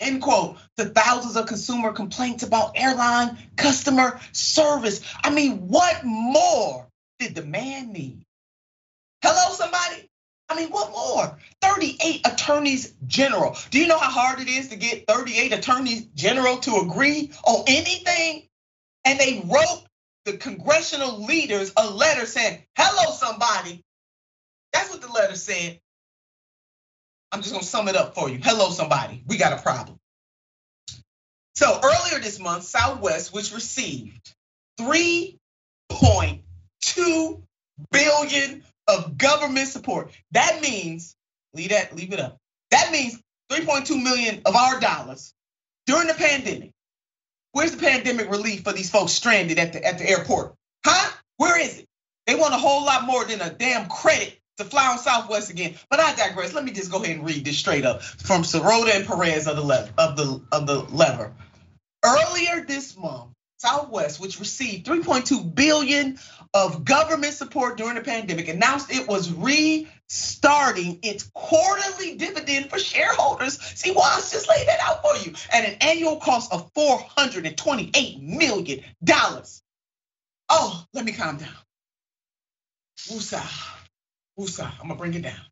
end 0.00 0.22
quote, 0.22 0.56
to 0.78 0.86
thousands 0.86 1.36
of 1.36 1.46
consumer 1.46 1.92
complaints 1.92 2.42
about 2.42 2.72
airline 2.76 3.36
customer 3.56 4.18
service. 4.32 5.02
I 5.22 5.30
mean, 5.30 5.68
what 5.68 6.02
more 6.04 6.86
did 7.20 7.34
the 7.34 7.44
man 7.44 7.92
need? 7.92 8.24
Hello, 9.22 9.54
somebody? 9.54 10.08
I 10.48 10.56
mean, 10.56 10.70
what 10.70 10.90
more? 10.90 11.38
38 11.62 12.26
attorneys 12.26 12.94
general. 13.06 13.56
Do 13.70 13.78
you 13.78 13.86
know 13.86 13.98
how 13.98 14.10
hard 14.10 14.40
it 14.40 14.48
is 14.48 14.68
to 14.68 14.76
get 14.76 15.06
38 15.06 15.52
attorneys 15.52 16.06
general 16.06 16.56
to 16.58 16.76
agree 16.78 17.30
on 17.44 17.64
anything? 17.68 18.48
And 19.04 19.20
they 19.20 19.44
wrote 19.44 19.84
the 20.24 20.38
congressional 20.38 21.24
leaders 21.24 21.72
a 21.76 21.88
letter 21.88 22.26
saying, 22.26 22.64
hello, 22.76 23.12
somebody. 23.12 23.84
That's 24.72 24.90
what 24.90 25.00
the 25.00 25.12
letter 25.12 25.36
said. 25.36 25.78
I'm 27.30 27.42
just 27.42 27.52
gonna 27.52 27.64
sum 27.64 27.88
it 27.88 27.96
up 27.96 28.14
for 28.14 28.28
you. 28.28 28.40
Hello, 28.42 28.70
somebody. 28.70 29.22
We 29.26 29.36
got 29.36 29.58
a 29.58 29.62
problem. 29.62 29.98
So 31.54 31.78
earlier 31.82 32.20
this 32.20 32.40
month, 32.40 32.64
Southwest, 32.64 33.32
which 33.32 33.52
received 33.52 34.34
3.2 34.80 35.38
two 36.80 37.42
billion 37.90 38.62
of 38.88 39.16
government 39.16 39.68
support. 39.68 40.10
That 40.32 40.60
means, 40.60 41.14
leave 41.54 41.70
that, 41.70 41.94
leave 41.94 42.12
it 42.12 42.20
up. 42.20 42.38
That 42.70 42.90
means 42.92 43.20
3.2 43.50 44.02
million 44.02 44.42
of 44.46 44.54
our 44.54 44.80
dollars 44.80 45.32
during 45.86 46.08
the 46.08 46.14
pandemic. 46.14 46.70
Where's 47.52 47.72
the 47.72 47.84
pandemic 47.84 48.30
relief 48.30 48.62
for 48.62 48.72
these 48.72 48.90
folks 48.90 49.12
stranded 49.12 49.58
at 49.58 49.72
the 49.72 49.84
at 49.84 49.98
the 49.98 50.08
airport? 50.08 50.54
Huh? 50.84 51.10
Where 51.36 51.58
is 51.58 51.80
it? 51.80 51.86
They 52.26 52.36
want 52.36 52.54
a 52.54 52.58
whole 52.58 52.84
lot 52.84 53.04
more 53.04 53.24
than 53.24 53.40
a 53.40 53.50
damn 53.50 53.88
credit 53.88 54.38
to 54.58 54.64
fly 54.64 54.86
on 54.86 54.98
Southwest 54.98 55.50
again. 55.50 55.74
But 55.90 55.98
I 55.98 56.14
digress. 56.14 56.52
Let 56.52 56.64
me 56.64 56.70
just 56.70 56.92
go 56.92 57.02
ahead 57.02 57.16
and 57.16 57.26
read 57.26 57.44
this 57.44 57.58
straight 57.58 57.84
up 57.84 58.02
from 58.02 58.42
Sirota 58.42 58.94
and 58.94 59.06
Perez 59.06 59.48
of 59.48 59.56
the 59.56 59.62
lever 59.62 59.90
of 59.98 60.16
the 60.16 60.40
of 60.52 60.66
the 60.66 60.80
lever. 60.94 61.32
Earlier 62.04 62.64
this 62.64 62.96
month, 62.96 63.32
Southwest, 63.60 64.18
which 64.18 64.40
received 64.40 64.86
3.2 64.86 65.54
billion 65.54 66.18
of 66.54 66.82
government 66.86 67.34
support 67.34 67.76
during 67.76 67.94
the 67.94 68.00
pandemic, 68.00 68.48
announced 68.48 68.90
it 68.90 69.06
was 69.06 69.30
restarting 69.30 70.98
its 71.02 71.30
quarterly 71.34 72.16
dividend 72.16 72.70
for 72.70 72.78
shareholders. 72.78 73.60
See, 73.60 73.90
I 73.90 74.16
just 74.16 74.48
laid 74.48 74.66
that 74.66 74.80
out 74.80 75.02
for 75.02 75.14
you 75.18 75.34
at 75.52 75.68
an 75.68 75.76
annual 75.82 76.16
cost 76.16 76.50
of 76.54 76.70
428 76.74 78.22
million 78.22 78.80
dollars. 79.04 79.62
Oh, 80.48 80.82
let 80.94 81.04
me 81.04 81.12
calm 81.12 81.36
down. 81.36 81.48
Woosah. 83.08 83.46
Woosah. 84.38 84.72
I'm 84.80 84.88
gonna 84.88 84.94
bring 84.94 85.12
it 85.12 85.22
down. 85.22 85.49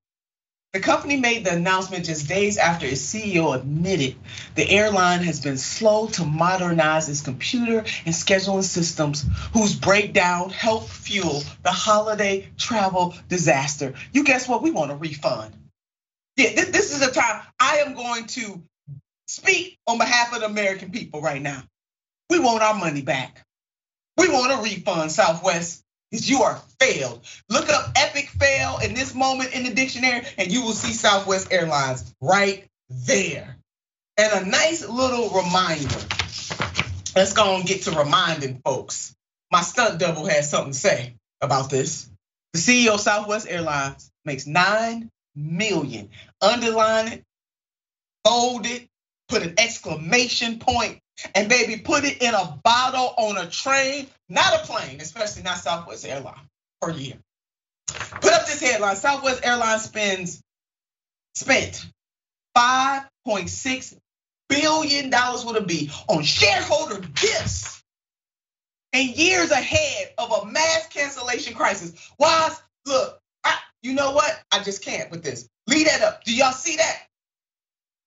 The 0.75 0.81
company 0.81 1.17
made 1.17 1.47
the 1.47 1.55
announcement 1.55 2.05
just 2.05 2.29
days 2.29 2.59
after 2.59 2.85
its 2.85 3.01
CEO 3.01 3.55
admitted 3.55 4.17
the 4.55 4.69
airline 4.69 5.23
has 5.23 5.41
been 5.41 5.57
slow 5.57 6.09
to 6.09 6.27
modernize 6.27 7.09
its 7.09 7.23
computer 7.23 7.79
and 7.79 8.15
scheduling 8.15 8.63
systems, 8.63 9.25
whose 9.55 9.75
breakdown 9.75 10.51
helped 10.51 10.91
fuel 10.91 11.43
the 11.63 11.73
holiday 11.73 12.51
travel 12.59 13.15
disaster. 13.29 13.95
You 14.13 14.25
guess 14.25 14.47
what? 14.47 14.63
We 14.63 14.71
want 14.71 14.91
a 14.91 14.95
refund. 14.95 15.55
Yeah, 16.37 16.51
this 16.55 16.95
is 16.95 17.01
a 17.01 17.13
time 17.13 17.43
I 17.59 17.79
am 17.79 17.95
going 17.95 18.27
to 18.27 18.63
speak 19.27 19.79
on 19.87 19.97
behalf 19.97 20.35
of 20.35 20.41
the 20.41 20.47
American 20.47 20.91
people 20.91 21.23
right 21.23 21.41
now. 21.41 21.63
We 22.29 22.41
want 22.41 22.63
our 22.63 22.75
money 22.75 23.03
back. 23.03 23.43
We 24.19 24.29
want 24.29 24.53
a 24.53 24.63
refund, 24.63 25.13
Southwest 25.13 25.83
you 26.11 26.43
are 26.43 26.61
failed. 26.81 27.25
Look 27.49 27.69
up 27.69 27.93
epic 27.97 28.29
fail 28.29 28.79
in 28.83 28.95
this 28.95 29.15
moment 29.15 29.53
in 29.53 29.65
the 29.65 29.75
dictionary, 29.75 30.23
and 30.37 30.51
you 30.51 30.63
will 30.63 30.73
see 30.73 30.93
Southwest 30.93 31.53
Airlines 31.53 32.15
right 32.21 32.67
there. 32.89 33.57
And 34.17 34.47
a 34.47 34.51
nice 34.51 34.87
little 34.87 35.31
reminder. 35.31 35.99
Let's 37.15 37.33
go 37.33 37.57
and 37.57 37.67
get 37.67 37.83
to 37.83 37.93
reminding 37.93 38.61
folks. 38.65 39.15
My 39.51 39.63
stunt 39.63 39.99
double 39.99 40.27
has 40.27 40.51
something 40.51 40.73
to 40.73 40.79
say 40.79 41.15
about 41.41 41.71
this. 41.71 42.09
The 42.53 42.59
CEO 42.59 42.95
of 42.95 43.01
Southwest 43.01 43.47
Airlines 43.49 44.11
makes 44.25 44.47
nine 44.47 45.11
million. 45.35 46.11
Underline 46.41 47.09
it, 47.09 47.25
bold 48.25 48.67
it, 48.67 48.89
put 49.29 49.43
an 49.43 49.55
exclamation 49.59 50.59
point 50.59 51.01
and 51.35 51.49
baby, 51.49 51.77
put 51.77 52.05
it 52.05 52.23
in 52.23 52.35
a 52.35 52.59
bottle 52.63 53.15
on 53.17 53.39
a 53.39 53.51
train, 53.51 54.07
not 54.29 54.55
a 54.55 54.67
plane, 54.67 55.01
especially 55.01 55.43
not 55.43 55.59
Southwest 55.59 56.05
Airlines 56.07 56.49
per 56.81 56.91
year. 56.91 57.15
Put 57.87 58.33
up 58.33 58.47
this 58.47 58.61
headline: 58.61 58.97
Southwest 58.97 59.45
Airlines 59.45 59.85
spends 59.85 60.43
spent 61.35 61.87
5.6 62.57 63.97
billion 64.49 65.11
dollars 65.11 65.45
would 65.45 65.57
it 65.57 65.67
be 65.67 65.91
on 66.09 66.23
shareholder 66.23 67.01
gifts 67.01 67.83
and 68.93 69.09
years 69.17 69.51
ahead 69.51 70.13
of 70.19 70.33
a 70.33 70.47
mass 70.47 70.89
cancellation 70.89 71.55
crisis. 71.55 72.11
Why? 72.17 72.55
Look, 72.87 73.21
I, 73.45 73.57
you 73.83 73.95
know 73.95 74.13
what? 74.13 74.41
I 74.51 74.63
just 74.63 74.85
can't 74.85 75.11
with 75.11 75.23
this. 75.23 75.49
Lead 75.67 75.87
that 75.87 76.03
up. 76.03 76.25
Do 76.25 76.35
y'all 76.35 76.53
see 76.53 76.77
that? 76.77 77.03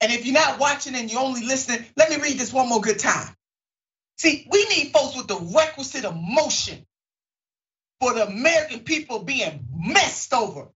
And 0.02 0.12
if 0.12 0.26
you're 0.26 0.34
not 0.34 0.60
watching 0.60 0.96
and 0.96 1.12
you're 1.12 1.22
only 1.22 1.46
listening, 1.46 1.86
let 1.96 2.10
me 2.10 2.18
read 2.18 2.40
this 2.40 2.52
one 2.52 2.68
more 2.68 2.82
good 2.82 2.98
time. 2.98 3.36
See, 4.18 4.48
we 4.52 4.66
need 4.70 4.92
folks 4.92 5.18
with 5.18 5.28
the 5.28 5.38
requisite 5.38 6.06
emotion 6.06 6.86
for 8.00 8.14
the 8.14 8.28
American 8.28 8.82
people 8.82 9.24
being 9.24 9.66
messed 9.74 10.34
over 10.34 10.68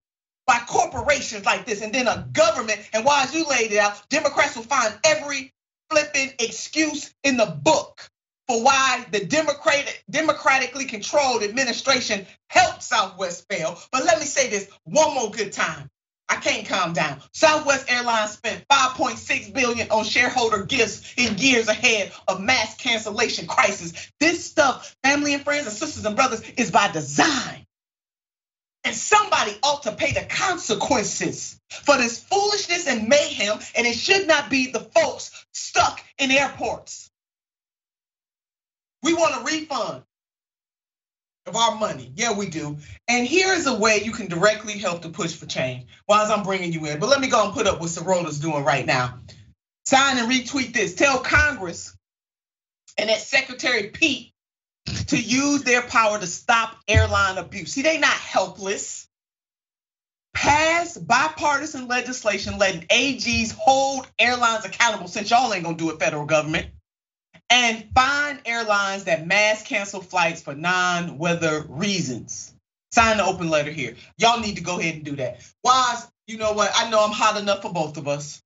by 0.47 0.59
corporations 0.67 1.45
like 1.45 1.65
this 1.65 1.81
and 1.81 1.93
then 1.93 2.07
a 2.07 2.27
government. 2.31 2.79
And 2.93 3.03
why, 3.03 3.23
as 3.23 3.33
you 3.33 3.45
laid 3.45 3.71
it 3.71 3.77
out, 3.77 4.09
Democrats 4.09 4.55
will 4.55 4.63
find 4.63 4.97
every 5.03 5.53
flipping 5.89 6.33
excuse 6.39 7.13
in 7.23 7.37
the 7.37 7.45
book 7.45 8.09
for 8.47 8.63
why 8.63 9.05
the 9.11 9.25
Democratic, 9.25 10.03
democratically 10.09 10.85
controlled 10.85 11.43
administration 11.43 12.27
helped 12.49 12.83
Southwest 12.83 13.45
fail. 13.49 13.79
But 13.91 14.05
let 14.05 14.19
me 14.19 14.25
say 14.25 14.49
this 14.49 14.69
one 14.83 15.15
more 15.15 15.31
good 15.31 15.51
time. 15.51 15.89
I 16.27 16.37
can't 16.37 16.67
calm 16.67 16.93
down. 16.93 17.21
Southwest 17.33 17.89
Airlines 17.89 18.31
spent 18.31 18.67
5.6 18.67 19.53
billion 19.53 19.89
on 19.91 20.03
shareholder 20.03 20.63
gifts 20.63 21.13
in 21.17 21.37
years 21.37 21.67
ahead 21.67 22.11
of 22.27 22.41
mass 22.41 22.75
cancellation 22.77 23.47
crisis. 23.47 24.11
This 24.19 24.43
stuff, 24.43 24.95
family 25.03 25.33
and 25.33 25.43
friends 25.43 25.67
and 25.67 25.75
sisters 25.75 26.05
and 26.05 26.15
brothers, 26.15 26.41
is 26.57 26.71
by 26.71 26.91
design. 26.91 27.65
And 28.83 28.95
somebody 28.95 29.51
ought 29.63 29.83
to 29.83 29.93
pay 29.93 30.13
the 30.13 30.25
consequences 30.25 31.59
for 31.69 31.97
this 31.97 32.23
foolishness 32.23 32.87
and 32.87 33.07
mayhem, 33.07 33.59
and 33.75 33.87
it 33.87 33.95
should 33.95 34.27
not 34.27 34.49
be 34.49 34.71
the 34.71 34.79
folks 34.79 35.45
stuck 35.53 36.03
in 36.17 36.31
airports. 36.31 37.09
We 39.03 39.13
want 39.13 39.41
a 39.41 39.45
refund 39.45 40.03
of 41.45 41.55
our 41.55 41.75
money. 41.75 42.11
Yeah, 42.15 42.33
we 42.33 42.47
do. 42.47 42.77
And 43.07 43.27
here 43.27 43.53
is 43.53 43.67
a 43.67 43.75
way 43.75 44.01
you 44.03 44.11
can 44.11 44.27
directly 44.27 44.77
help 44.77 45.03
to 45.03 45.09
push 45.09 45.35
for 45.35 45.45
change 45.45 45.85
while 46.05 46.31
I'm 46.31 46.43
bringing 46.43 46.73
you 46.73 46.85
in. 46.87 46.99
But 46.99 47.09
let 47.09 47.21
me 47.21 47.27
go 47.27 47.45
and 47.45 47.53
put 47.53 47.67
up 47.67 47.79
what 47.79 47.89
Sirota's 47.89 48.39
doing 48.39 48.63
right 48.63 48.85
now. 48.85 49.19
Sign 49.85 50.17
and 50.17 50.31
retweet 50.31 50.73
this. 50.73 50.95
Tell 50.95 51.19
Congress 51.19 51.95
and 52.97 53.09
that 53.09 53.19
Secretary 53.19 53.89
Pete 53.89 54.31
to 55.07 55.17
use 55.17 55.63
their 55.63 55.83
power 55.83 56.19
to 56.19 56.27
stop 56.27 56.77
airline 56.87 57.37
abuse. 57.37 57.73
See, 57.73 57.81
they 57.83 57.99
not 57.99 58.09
helpless. 58.09 59.07
Pass 60.33 60.97
bipartisan 60.97 61.87
legislation 61.87 62.57
letting 62.57 62.81
AGs 62.87 63.53
hold 63.53 64.07
airlines 64.19 64.65
accountable 64.65 65.07
since 65.07 65.29
y'all 65.29 65.53
ain't 65.53 65.63
gonna 65.63 65.77
do 65.77 65.91
it, 65.91 65.99
federal 65.99 66.25
government 66.25 66.67
and 67.49 67.85
fine 67.93 68.39
airlines 68.45 69.05
that 69.05 69.27
mass 69.27 69.63
cancel 69.63 70.01
flights 70.01 70.41
for 70.41 70.55
non-weather 70.55 71.65
reasons. 71.67 72.53
Sign 72.91 73.17
the 73.17 73.25
open 73.25 73.49
letter 73.49 73.71
here. 73.71 73.95
Y'all 74.17 74.39
need 74.39 74.55
to 74.55 74.63
go 74.63 74.79
ahead 74.79 74.95
and 74.95 75.03
do 75.03 75.15
that. 75.17 75.41
Waz, 75.63 76.09
you 76.27 76.37
know 76.37 76.53
what? 76.53 76.71
I 76.75 76.89
know 76.89 77.03
I'm 77.03 77.11
hot 77.11 77.39
enough 77.39 77.61
for 77.61 77.71
both 77.73 77.97
of 77.97 78.07
us. 78.07 78.41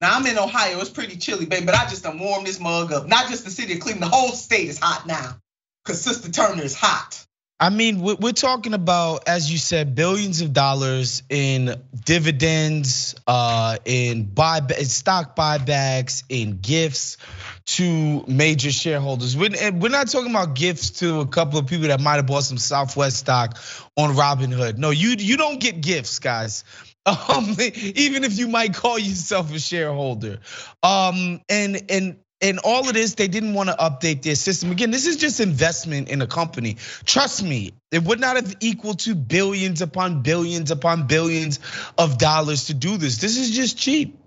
Now 0.00 0.16
I'm 0.16 0.26
in 0.26 0.38
Ohio, 0.38 0.80
it's 0.80 0.90
pretty 0.90 1.16
chilly, 1.16 1.46
baby, 1.46 1.66
but 1.66 1.76
I 1.76 1.84
just 1.88 2.02
done 2.02 2.18
warm 2.18 2.44
this 2.44 2.58
mug 2.58 2.92
up. 2.92 3.06
Not 3.06 3.28
just 3.28 3.44
the 3.44 3.50
city 3.50 3.74
of 3.74 3.80
Cleveland, 3.80 4.02
the 4.02 4.16
whole 4.16 4.32
state 4.32 4.68
is 4.68 4.78
hot 4.78 5.06
now. 5.06 5.36
Cause 5.84 6.00
Sister 6.00 6.30
Turner 6.30 6.62
is 6.62 6.74
hot. 6.74 7.24
I 7.62 7.70
mean, 7.70 8.00
we're 8.00 8.32
talking 8.32 8.74
about, 8.74 9.28
as 9.28 9.48
you 9.48 9.56
said, 9.56 9.94
billions 9.94 10.40
of 10.40 10.52
dollars 10.52 11.22
in 11.30 11.80
dividends, 12.04 13.14
uh, 13.28 13.78
in 13.84 14.24
buy 14.24 14.62
stock 14.82 15.36
buybacks, 15.36 16.24
in 16.28 16.58
gifts 16.60 17.18
to 17.66 18.24
major 18.26 18.72
shareholders. 18.72 19.36
We're 19.36 19.50
not 19.50 20.08
talking 20.08 20.32
about 20.32 20.54
gifts 20.56 20.90
to 20.98 21.20
a 21.20 21.26
couple 21.28 21.60
of 21.60 21.68
people 21.68 21.86
that 21.86 22.00
might 22.00 22.16
have 22.16 22.26
bought 22.26 22.42
some 22.42 22.58
Southwest 22.58 23.18
stock 23.18 23.56
on 23.96 24.16
Robinhood. 24.16 24.76
No, 24.76 24.90
you 24.90 25.10
you 25.10 25.36
don't 25.36 25.60
get 25.60 25.80
gifts, 25.80 26.18
guys. 26.18 26.64
Um, 27.04 27.56
even 27.58 28.22
if 28.22 28.38
you 28.38 28.46
might 28.46 28.74
call 28.74 28.96
yourself 28.96 29.52
a 29.52 29.58
shareholder. 29.58 30.38
Um, 30.84 31.40
and 31.48 31.90
and 31.90 32.16
and 32.42 32.58
all 32.58 32.88
of 32.88 32.94
this, 32.94 33.14
they 33.14 33.28
didn't 33.28 33.54
want 33.54 33.68
to 33.68 33.76
update 33.76 34.22
their 34.22 34.34
system. 34.34 34.72
Again, 34.72 34.90
this 34.90 35.06
is 35.06 35.16
just 35.16 35.38
investment 35.38 36.08
in 36.08 36.20
a 36.20 36.26
company. 36.26 36.76
Trust 37.04 37.42
me, 37.42 37.72
it 37.92 38.02
would 38.02 38.18
not 38.20 38.36
have 38.36 38.56
equal 38.60 38.94
to 38.94 39.14
billions 39.14 39.80
upon 39.80 40.22
billions 40.22 40.72
upon 40.72 41.06
billions 41.06 41.60
of 41.96 42.18
dollars 42.18 42.66
to 42.66 42.74
do 42.74 42.96
this. 42.96 43.18
This 43.18 43.38
is 43.38 43.52
just 43.52 43.78
cheap. 43.78 44.18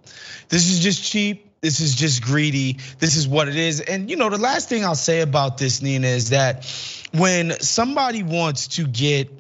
This 0.48 0.70
is 0.70 0.80
just 0.80 1.04
cheap. 1.04 1.52
This 1.62 1.80
is 1.80 1.96
just 1.96 2.24
greedy. 2.24 2.78
This 3.00 3.18
is 3.18 3.28
what 3.28 3.48
it 3.48 3.56
is. 3.56 3.82
And 3.82 4.10
you 4.10 4.16
know, 4.16 4.30
the 4.30 4.38
last 4.38 4.70
thing 4.70 4.86
I'll 4.86 4.96
say 4.96 5.22
about 5.22 5.58
this, 5.58 5.82
Nina, 5.82 6.08
is 6.08 6.30
that 6.30 6.66
when 7.12 7.60
somebody 7.60 8.24
wants 8.24 8.68
to 8.68 8.88
get 8.88 9.32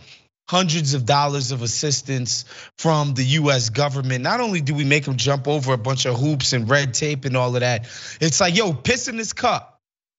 hundreds 0.47 0.93
of 0.93 1.05
dollars 1.05 1.51
of 1.51 1.61
assistance 1.61 2.45
from 2.77 3.13
the 3.13 3.23
US 3.23 3.69
government. 3.69 4.23
Not 4.23 4.39
only 4.39 4.61
do 4.61 4.75
we 4.75 4.85
make 4.85 5.05
them 5.05 5.17
jump 5.17 5.47
over 5.47 5.73
a 5.73 5.77
bunch 5.77 6.05
of 6.05 6.19
hoops 6.19 6.53
and 6.53 6.69
red 6.69 6.93
tape 6.93 7.25
and 7.25 7.35
all 7.35 7.55
of 7.55 7.61
that, 7.61 7.87
it's 8.21 8.39
like, 8.39 8.55
yo, 8.55 8.73
piss 8.73 9.07
in 9.07 9.17
this 9.17 9.33
cup. 9.33 9.71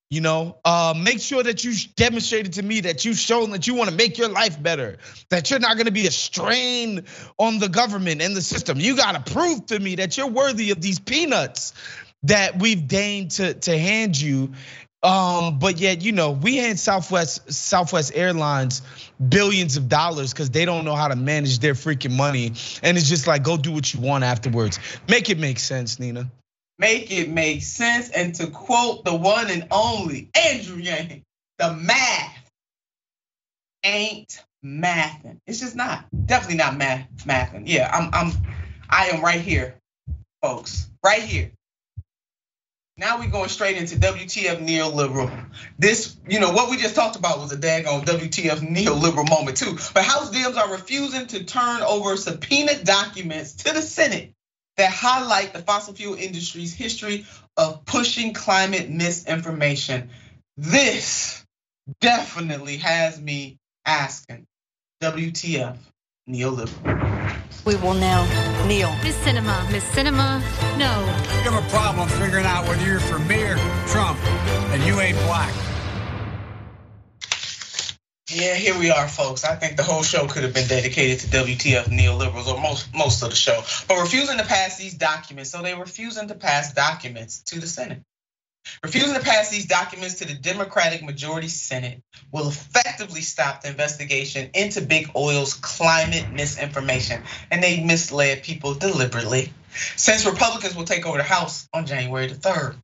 You 0.09 0.21
know, 0.21 0.59
uh, 0.65 0.95
make 0.97 1.21
sure 1.21 1.43
that 1.43 1.65
you 1.65 1.75
demonstrated 1.97 2.53
to 2.55 2.63
me 2.63 2.83
that 2.83 3.05
you've 3.05 3.19
shown 3.19 3.51
that 3.51 3.67
you 3.67 3.75
want 3.75 3.91
to 3.91 3.97
make 3.97 4.19
your 4.19 4.29
life 4.29 4.63
better, 4.63 4.99
that 5.31 5.51
you're 5.51 5.59
not 5.59 5.75
going 5.75 5.87
to 5.87 5.93
be 5.93 6.07
a 6.07 6.13
strain 6.13 7.07
on 7.39 7.59
the 7.59 7.69
government 7.69 8.23
and 8.23 8.37
the 8.37 8.41
system. 8.41 8.79
You 8.79 8.97
got 8.97 9.27
to 9.27 9.33
prove 9.33 9.67
to 9.67 9.81
me 9.81 9.97
that 9.97 10.17
you're 10.17 10.29
worthy 10.29 10.71
of 10.71 10.81
these 10.81 11.01
peanuts 11.01 11.73
that 12.23 12.61
we've 12.61 12.87
deigned 12.87 13.33
to, 13.33 13.55
to 13.55 13.77
hand 13.77 14.21
you. 14.21 14.53
Um, 15.07 15.61
but 15.61 15.79
yet, 15.79 16.03
you 16.03 16.11
know, 16.11 16.33
we 16.33 16.57
hand 16.57 16.81
Southwest 16.81 17.53
Southwest 17.53 18.11
Airlines 18.13 18.83
billions 19.29 19.77
of 19.77 19.89
dollars 19.89 20.33
because 20.33 20.51
they 20.51 20.65
don't 20.65 20.85
know 20.85 20.97
how 20.97 21.07
to 21.07 21.15
manage 21.15 21.61
their 21.61 21.75
freaking 21.75 22.17
money, 22.17 22.55
and 22.83 22.99
it's 22.99 23.09
just 23.09 23.29
like 23.29 23.45
go 23.45 23.57
do 23.57 23.71
what 23.71 23.95
you 23.95 24.01
want 24.01 24.25
afterwards. 24.25 24.81
Make 25.09 25.31
it 25.31 25.39
make 25.39 25.61
sense, 25.61 26.01
Nina. 26.01 26.29
Make 26.81 27.13
it 27.13 27.31
make 27.31 27.63
sense, 27.63 28.11
and 28.11 28.35
to 28.35 28.49
quote 28.49 29.05
the 29.05 29.15
one 29.15 29.49
and 29.49 29.69
only 29.71 30.29
Andrew 30.35 30.79
Yang, 30.79 31.23
the 31.59 31.73
math 31.73 32.51
ain't 33.85 34.43
mathing. 34.65 35.39
It's 35.47 35.61
just 35.61 35.77
not. 35.77 36.05
Definitely 36.27 36.57
not 36.57 36.77
math 36.77 37.07
mathing. 37.19 37.63
Yeah, 37.67 37.89
I'm 37.95 38.11
I'm 38.13 38.33
I 38.91 39.07
am 39.11 39.23
right 39.23 39.41
here, 39.41 39.77
folks. 40.43 40.91
Right 41.05 41.23
here. 41.23 41.53
Now 42.99 43.19
we're 43.19 43.29
going 43.29 43.51
straight 43.51 43.77
into 43.77 43.97
WTF 43.97 44.67
neoliberal. 44.67 45.31
This, 45.79 46.17
you 46.27 46.41
know, 46.41 46.53
what 46.53 46.71
we 46.71 46.79
just 46.79 46.95
talked 46.95 47.17
about 47.17 47.39
was 47.41 47.53
a 47.53 47.59
daggone 47.59 48.07
WTF 48.07 48.61
neoliberal 48.61 49.29
moment 49.29 49.59
too. 49.59 49.77
But 49.93 50.03
House 50.03 50.31
Dems 50.31 50.57
are 50.57 50.73
refusing 50.73 51.27
to 51.27 51.45
turn 51.45 51.83
over 51.83 52.17
subpoenaed 52.17 52.85
documents 52.85 53.53
to 53.65 53.75
the 53.75 53.83
Senate 53.83 54.33
that 54.79 54.91
highlight 54.91 55.53
the 55.53 55.59
fossil 55.59 55.93
fuel 55.93 56.15
industry's 56.15 56.73
history 56.73 57.27
of 57.59 57.85
pushing 57.85 58.33
climate 58.33 58.89
misinformation. 58.89 60.09
This 60.57 61.45
definitely 62.01 62.79
has 62.79 63.21
me 63.21 63.59
asking, 63.85 64.47
WTF, 65.03 65.77
neoliberal? 66.27 67.16
We 67.65 67.77
will 67.77 67.95
now 67.95 68.25
kneel. 68.67 68.95
Miss 69.03 69.17
Sinema, 69.19 69.71
Miss 69.71 69.85
Sinema, 69.91 70.41
no. 70.79 71.01
You 71.45 71.51
have 71.51 71.65
a 71.65 71.69
problem 71.69 72.09
figuring 72.09 72.47
out 72.47 72.67
whether 72.69 72.85
you're 72.85 73.01
for 73.01 73.19
me 73.19 73.43
or 73.43 73.57
Trump, 73.87 74.19
and 74.73 74.83
you 74.85 75.01
ain't 75.01 75.19
black. 75.27 75.55
Yeah, 78.29 78.55
here 78.55 78.79
we 78.79 78.91
are, 78.91 79.07
folks. 79.09 79.45
I 79.45 79.55
think 79.55 79.77
the 79.77 79.83
whole 79.83 80.03
show 80.03 80.27
could 80.27 80.43
have 80.43 80.53
been 80.53 80.67
dedicated 80.67 81.21
to 81.21 81.27
WTF 81.29 81.85
neoliberals, 81.85 82.49
or 82.49 82.61
most 82.61 82.93
most 82.95 83.23
of 83.23 83.31
the 83.31 83.37
show. 83.37 83.63
But 83.89 84.01
refusing 84.01 84.39
to 84.39 84.45
pass 84.45 84.77
these 84.77 84.95
documents, 84.95 85.51
so 85.51 85.63
they're 85.63 85.79
refusing 85.79 86.29
to 86.29 86.35
pass 86.35 86.73
documents 86.75 87.43
to 87.45 87.61
the 87.61 87.67
Senate. 87.67 88.03
Refusing 88.83 89.15
to 89.15 89.21
pass 89.21 89.51
these 89.51 89.67
documents 89.67 90.17
to 90.17 90.27
the 90.27 90.35
Democratic 90.35 91.03
majority 91.03 91.49
Senate 91.49 92.03
will 92.33 92.49
effectively 92.49 93.21
stop 93.21 93.63
the 93.63 93.69
investigation 93.69 94.51
into 94.55 94.81
big 94.81 95.11
oil's 95.17 95.55
climate 95.55 96.31
misinformation, 96.33 97.23
and 97.51 97.63
they 97.63 97.83
misled 97.83 98.43
people 98.43 98.75
deliberately. 98.75 99.53
Since 99.97 100.27
Republicans 100.27 100.75
will 100.75 100.85
take 100.85 101.07
over 101.07 101.19
the 101.19 101.25
House 101.25 101.69
on 101.73 101.87
January 101.87 102.27
the 102.27 102.35
3rd. 102.35 102.81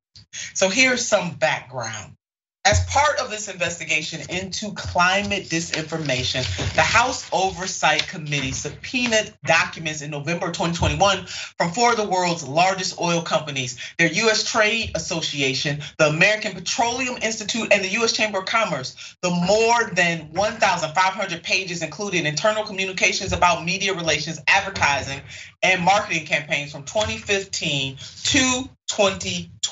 So 0.54 0.68
here's 0.68 1.06
some 1.06 1.34
background. 1.34 2.16
As 2.64 2.84
part 2.86 3.18
of 3.18 3.28
this 3.28 3.48
investigation 3.48 4.20
into 4.30 4.72
climate 4.74 5.48
disinformation, 5.48 6.44
the 6.76 6.82
House 6.82 7.28
Oversight 7.32 8.06
Committee 8.06 8.52
subpoenaed 8.52 9.34
documents 9.44 10.00
in 10.00 10.12
November 10.12 10.46
2021 10.46 11.26
from 11.26 11.72
four 11.72 11.90
of 11.90 11.96
the 11.96 12.08
world's 12.08 12.46
largest 12.46 13.00
oil 13.00 13.22
companies, 13.22 13.80
their 13.98 14.12
US 14.12 14.44
Trade 14.44 14.92
Association, 14.94 15.80
the 15.98 16.06
American 16.06 16.52
Petroleum 16.52 17.16
Institute, 17.20 17.72
and 17.72 17.82
the 17.82 18.00
US 18.00 18.12
Chamber 18.12 18.38
of 18.38 18.44
Commerce. 18.44 19.16
The 19.22 19.30
more 19.30 19.90
than 19.94 20.32
1,500 20.32 21.42
pages 21.42 21.82
included 21.82 22.26
internal 22.26 22.62
communications 22.62 23.32
about 23.32 23.64
media 23.64 23.92
relations, 23.92 24.40
advertising, 24.46 25.20
and 25.64 25.82
marketing 25.82 26.26
campaigns 26.26 26.70
from 26.70 26.84
2015 26.84 27.96
to 28.22 28.68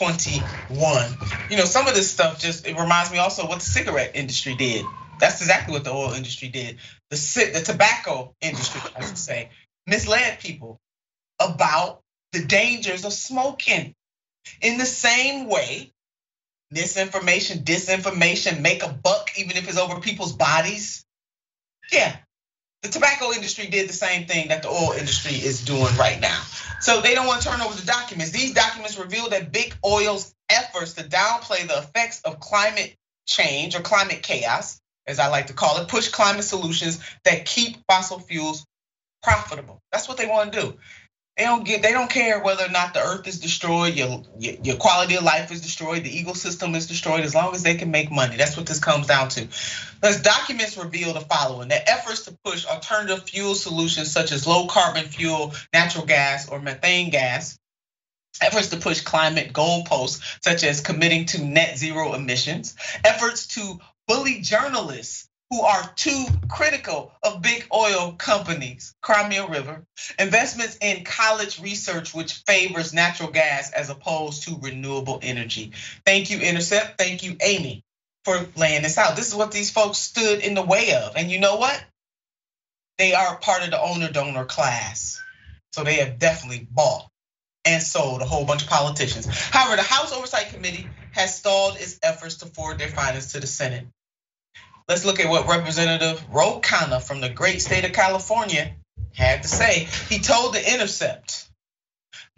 2021. 0.00 1.14
You 1.50 1.58
know, 1.58 1.64
some 1.64 1.86
of 1.86 1.94
this 1.94 2.10
stuff 2.10 2.40
just 2.40 2.66
it 2.66 2.78
reminds 2.78 3.12
me 3.12 3.18
also 3.18 3.46
what 3.46 3.58
the 3.58 3.66
cigarette 3.66 4.12
industry 4.14 4.54
did. 4.54 4.86
That's 5.18 5.42
exactly 5.42 5.74
what 5.74 5.84
the 5.84 5.92
oil 5.92 6.12
industry 6.12 6.48
did. 6.48 6.78
The 7.10 7.50
the 7.52 7.60
tobacco 7.60 8.34
industry, 8.40 8.80
I 8.96 9.04
should 9.04 9.18
say, 9.18 9.50
misled 9.86 10.40
people 10.40 10.80
about 11.38 12.00
the 12.32 12.44
dangers 12.44 13.04
of 13.04 13.12
smoking. 13.12 13.94
In 14.62 14.78
the 14.78 14.86
same 14.86 15.48
way, 15.48 15.92
misinformation, 16.70 17.58
disinformation, 17.58 18.62
make 18.62 18.82
a 18.82 18.88
buck 18.88 19.30
even 19.36 19.58
if 19.58 19.68
it's 19.68 19.78
over 19.78 20.00
people's 20.00 20.32
bodies. 20.32 21.04
Yeah, 21.92 22.16
the 22.82 22.88
tobacco 22.88 23.32
industry 23.32 23.66
did 23.66 23.88
the 23.88 23.94
same 23.94 24.26
thing 24.26 24.48
that 24.48 24.62
the 24.62 24.68
oil 24.68 24.92
industry 24.92 25.34
is 25.34 25.64
doing 25.64 25.94
right 25.96 26.20
now. 26.20 26.42
So 26.80 27.00
they 27.00 27.14
don't 27.14 27.26
want 27.26 27.42
to 27.42 27.48
turn 27.48 27.60
over 27.60 27.78
the 27.78 27.86
documents. 27.86 28.32
These 28.32 28.54
documents 28.54 28.98
reveal 28.98 29.28
that 29.30 29.52
big 29.52 29.74
oil's 29.84 30.34
efforts 30.48 30.94
to 30.94 31.04
downplay 31.04 31.66
the 31.68 31.78
effects 31.78 32.22
of 32.22 32.40
climate 32.40 32.96
change 33.26 33.76
or 33.76 33.80
climate 33.80 34.22
chaos, 34.22 34.80
as 35.06 35.18
I 35.18 35.28
like 35.28 35.48
to 35.48 35.52
call 35.52 35.78
it, 35.78 35.88
push 35.88 36.08
climate 36.08 36.44
solutions 36.44 37.00
that 37.24 37.44
keep 37.44 37.76
fossil 37.86 38.18
fuels 38.18 38.66
profitable. 39.22 39.82
That's 39.92 40.08
what 40.08 40.16
they 40.16 40.26
want 40.26 40.52
to 40.52 40.60
do. 40.60 40.78
They 41.40 41.46
don't 41.46 41.64
get. 41.64 41.80
They 41.80 41.92
don't 41.92 42.10
care 42.10 42.38
whether 42.38 42.66
or 42.66 42.68
not 42.68 42.92
the 42.92 43.00
Earth 43.00 43.26
is 43.26 43.40
destroyed, 43.40 43.94
your 43.94 44.22
your 44.36 44.76
quality 44.76 45.14
of 45.14 45.22
life 45.22 45.50
is 45.50 45.62
destroyed, 45.62 46.04
the 46.04 46.22
ecosystem 46.22 46.76
is 46.76 46.86
destroyed. 46.86 47.20
As 47.20 47.34
long 47.34 47.54
as 47.54 47.62
they 47.62 47.76
can 47.76 47.90
make 47.90 48.10
money, 48.10 48.36
that's 48.36 48.58
what 48.58 48.66
this 48.66 48.78
comes 48.78 49.06
down 49.06 49.30
to. 49.30 49.48
Those 50.02 50.20
documents 50.20 50.76
reveal 50.76 51.14
the 51.14 51.22
following: 51.22 51.68
that 51.68 51.88
efforts 51.88 52.26
to 52.26 52.36
push 52.44 52.66
alternative 52.66 53.26
fuel 53.26 53.54
solutions 53.54 54.10
such 54.10 54.32
as 54.32 54.46
low 54.46 54.66
carbon 54.66 55.06
fuel, 55.06 55.54
natural 55.72 56.04
gas, 56.04 56.46
or 56.46 56.60
methane 56.60 57.08
gas. 57.08 57.58
Efforts 58.42 58.68
to 58.68 58.76
push 58.76 59.00
climate 59.00 59.54
goalposts, 59.54 60.20
such 60.44 60.62
as 60.62 60.82
committing 60.82 61.24
to 61.24 61.42
net 61.42 61.78
zero 61.78 62.12
emissions. 62.12 62.76
Efforts 63.02 63.46
to 63.46 63.80
bully 64.06 64.42
journalists 64.42 65.29
who 65.50 65.62
are 65.62 65.82
too 65.96 66.26
critical 66.48 67.12
of 67.24 67.42
big 67.42 67.66
oil 67.74 68.12
companies, 68.12 68.94
Crimea 69.02 69.48
River, 69.48 69.84
investments 70.18 70.78
in 70.80 71.04
college 71.04 71.60
research, 71.60 72.14
which 72.14 72.34
favors 72.46 72.94
natural 72.94 73.30
gas 73.32 73.72
as 73.72 73.90
opposed 73.90 74.44
to 74.44 74.58
renewable 74.60 75.18
energy. 75.22 75.72
Thank 76.06 76.30
you, 76.30 76.38
Intercept. 76.38 76.98
Thank 76.98 77.24
you, 77.24 77.36
Amy, 77.42 77.82
for 78.24 78.46
laying 78.56 78.82
this 78.82 78.96
out. 78.96 79.16
This 79.16 79.28
is 79.28 79.34
what 79.34 79.50
these 79.50 79.72
folks 79.72 79.98
stood 79.98 80.40
in 80.40 80.54
the 80.54 80.62
way 80.62 80.94
of. 80.94 81.16
And 81.16 81.30
you 81.30 81.40
know 81.40 81.56
what? 81.56 81.84
They 82.98 83.14
are 83.14 83.36
part 83.38 83.64
of 83.64 83.70
the 83.70 83.80
owner 83.80 84.10
donor 84.10 84.44
class. 84.44 85.20
So 85.72 85.82
they 85.82 85.94
have 85.94 86.18
definitely 86.18 86.66
bought 86.70 87.08
and 87.64 87.82
sold 87.82 88.22
a 88.22 88.24
whole 88.24 88.44
bunch 88.44 88.62
of 88.62 88.68
politicians. 88.68 89.26
However, 89.26 89.76
the 89.76 89.82
House 89.82 90.12
Oversight 90.12 90.52
Committee 90.52 90.88
has 91.12 91.36
stalled 91.36 91.76
its 91.76 91.98
efforts 92.02 92.36
to 92.36 92.46
forward 92.46 92.78
their 92.78 92.88
findings 92.88 93.32
to 93.32 93.40
the 93.40 93.46
Senate. 93.46 93.86
Let's 94.90 95.04
look 95.04 95.20
at 95.20 95.30
what 95.30 95.46
Representative 95.46 96.20
Ro 96.32 96.58
Khanna 96.60 97.00
from 97.00 97.20
the 97.20 97.28
great 97.28 97.62
state 97.62 97.84
of 97.84 97.92
California 97.92 98.74
had 99.14 99.44
to 99.44 99.48
say. 99.48 99.86
He 100.08 100.18
told 100.18 100.52
The 100.52 100.74
Intercept 100.74 101.48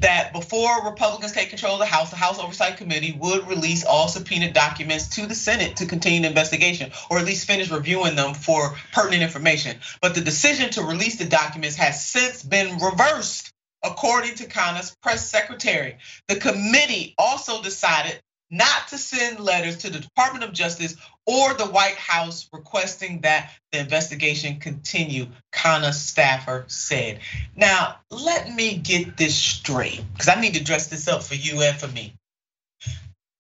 that 0.00 0.34
before 0.34 0.84
Republicans 0.84 1.32
take 1.32 1.48
control 1.48 1.76
of 1.76 1.78
the 1.78 1.86
House, 1.86 2.10
the 2.10 2.16
House 2.16 2.38
Oversight 2.38 2.76
Committee 2.76 3.16
would 3.18 3.48
release 3.48 3.86
all 3.86 4.06
subpoenaed 4.06 4.52
documents 4.52 5.08
to 5.16 5.26
the 5.26 5.34
Senate 5.34 5.76
to 5.76 5.86
continue 5.86 6.20
the 6.20 6.28
investigation, 6.28 6.92
or 7.08 7.18
at 7.18 7.24
least 7.24 7.46
finish 7.46 7.70
reviewing 7.70 8.16
them 8.16 8.34
for 8.34 8.76
pertinent 8.92 9.22
information. 9.22 9.78
But 10.02 10.14
the 10.14 10.20
decision 10.20 10.68
to 10.72 10.82
release 10.82 11.16
the 11.16 11.24
documents 11.24 11.76
has 11.76 12.04
since 12.04 12.42
been 12.42 12.76
reversed, 12.80 13.50
according 13.82 14.34
to 14.34 14.44
Khanna's 14.44 14.94
press 15.02 15.26
secretary. 15.26 15.96
The 16.28 16.36
committee 16.36 17.14
also 17.16 17.62
decided 17.62 18.20
not 18.50 18.88
to 18.88 18.98
send 18.98 19.40
letters 19.40 19.78
to 19.78 19.90
the 19.90 19.98
Department 19.98 20.44
of 20.44 20.52
Justice 20.52 20.94
or 21.26 21.54
the 21.54 21.66
White 21.66 21.96
House 21.96 22.48
requesting 22.52 23.20
that 23.20 23.52
the 23.70 23.78
investigation 23.78 24.58
continue, 24.58 25.26
Khanna 25.52 25.92
staffer 25.92 26.64
said. 26.66 27.20
Now, 27.54 27.96
let 28.10 28.52
me 28.52 28.76
get 28.76 29.16
this 29.16 29.36
straight, 29.36 30.02
because 30.12 30.28
I 30.28 30.40
need 30.40 30.54
to 30.54 30.64
dress 30.64 30.88
this 30.88 31.08
up 31.08 31.22
for 31.22 31.34
you 31.34 31.62
and 31.62 31.78
for 31.78 31.88
me. 31.88 32.14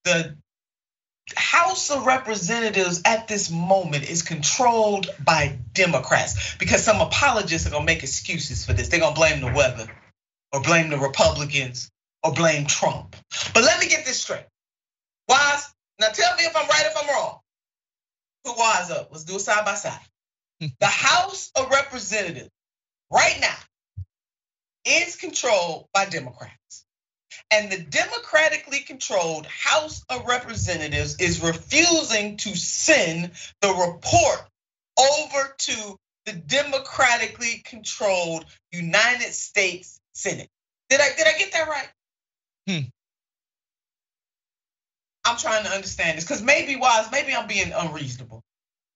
The 0.04 0.36
House 1.36 1.90
of 1.90 2.06
Representatives 2.06 3.02
at 3.04 3.28
this 3.28 3.50
moment 3.50 4.08
is 4.08 4.22
controlled 4.22 5.08
by 5.24 5.58
Democrats 5.72 6.56
because 6.58 6.84
some 6.84 7.00
apologists 7.00 7.66
are 7.66 7.70
gonna 7.70 7.84
make 7.84 8.02
excuses 8.02 8.66
for 8.66 8.72
this. 8.72 8.88
They're 8.88 9.00
gonna 9.00 9.14
blame 9.14 9.40
the 9.40 9.52
weather 9.52 9.88
or 10.52 10.60
blame 10.60 10.90
the 10.90 10.98
Republicans 10.98 11.90
or 12.22 12.32
blame 12.32 12.66
Trump. 12.66 13.16
But 13.54 13.64
let 13.64 13.80
me 13.80 13.88
get 13.88 14.04
this 14.04 14.20
straight. 14.20 14.46
Wise, 15.28 15.72
now 16.00 16.08
tell 16.08 16.36
me 16.36 16.44
if 16.44 16.56
I'm 16.56 16.68
right, 16.68 16.86
if 16.86 16.96
I'm 16.96 17.08
wrong. 17.08 17.38
Put 18.44 18.58
wise 18.58 18.90
up. 18.90 19.08
Let's 19.10 19.24
do 19.24 19.36
it 19.36 19.40
side 19.40 19.64
by 19.64 19.74
side. 19.74 20.00
the 20.60 20.86
House 20.86 21.50
of 21.56 21.70
Representatives 21.70 22.50
right 23.10 23.38
now 23.40 23.56
is 24.84 25.16
controlled 25.16 25.86
by 25.92 26.06
Democrats. 26.06 26.84
And 27.50 27.70
the 27.70 27.78
democratically 27.78 28.80
controlled 28.80 29.46
House 29.46 30.04
of 30.08 30.26
Representatives 30.26 31.16
is 31.20 31.42
refusing 31.42 32.36
to 32.38 32.56
send 32.56 33.30
the 33.60 33.68
report 33.68 34.48
over 34.98 35.54
to 35.58 35.96
the 36.26 36.32
democratically 36.32 37.62
controlled 37.64 38.44
United 38.70 39.32
States 39.32 39.98
Senate. 40.12 40.48
Did 40.88 41.00
I 41.00 41.08
did 41.16 41.26
I 41.26 41.38
get 41.38 41.52
that 41.52 41.68
right? 41.68 41.88
Hmm. 42.68 42.88
I'm 45.24 45.36
trying 45.36 45.64
to 45.64 45.70
understand 45.70 46.18
this 46.18 46.24
because 46.24 46.42
maybe 46.42 46.76
wise, 46.76 47.10
maybe 47.10 47.34
I'm 47.34 47.46
being 47.46 47.72
unreasonable. 47.72 48.42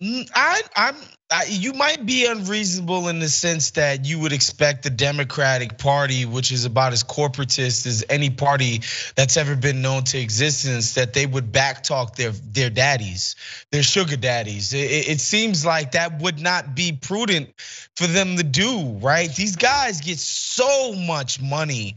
I, 0.03 0.61
I'm. 0.77 0.97
I, 1.29 1.47
you 1.49 1.73
might 1.73 2.07
be 2.07 2.27
unreasonable 2.27 3.09
in 3.09 3.19
the 3.19 3.29
sense 3.29 3.73
that 3.73 4.05
you 4.05 4.21
would 4.21 4.33
expect 4.33 4.85
the 4.85 4.91
Democratic 4.91 5.77
Party, 5.77 6.25
which 6.25 6.53
is 6.53 6.67
about 6.67 6.93
as 6.93 7.03
corporatist 7.03 7.85
as 7.87 8.05
any 8.09 8.31
party 8.31 8.83
that's 9.17 9.37
ever 9.37 9.57
been 9.57 9.83
known 9.83 10.05
to 10.05 10.19
existence, 10.19 10.95
that 10.95 11.15
they 11.15 11.27
would 11.27 11.51
backtalk 11.51 12.15
their 12.15 12.31
their 12.31 12.71
daddies, 12.71 13.37
their 13.73 13.83
sugar 13.83 14.17
daddies. 14.17 14.75
It, 14.75 15.09
it 15.09 15.21
seems 15.21 15.65
like 15.65 15.93
that 15.93 16.21
would 16.21 16.39
not 16.39 16.77
be 16.77 16.93
prudent 16.93 17.55
for 17.97 18.07
them 18.07 18.37
to 18.37 18.45
do, 18.45 18.99
right? 19.01 19.35
These 19.35 19.57
guys 19.57 20.03
get 20.03 20.19
so 20.19 20.93
much 20.93 21.41
money 21.41 21.97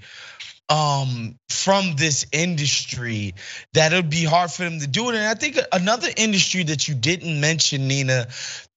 um, 0.70 1.36
from 1.50 1.96
this 1.96 2.28
industry 2.32 3.34
that 3.74 3.92
it 3.92 3.96
would 3.96 4.10
be 4.10 4.24
hard 4.24 4.52
for 4.52 4.64
them 4.64 4.80
to 4.80 4.88
do 4.88 5.10
it. 5.10 5.16
And 5.16 5.26
I 5.26 5.34
think 5.34 5.58
another 5.72 6.08
industry 6.16 6.64
that 6.64 6.88
you 6.88 6.94
didn't 6.94 7.42
mention, 7.42 7.88
Nina, 7.88 8.28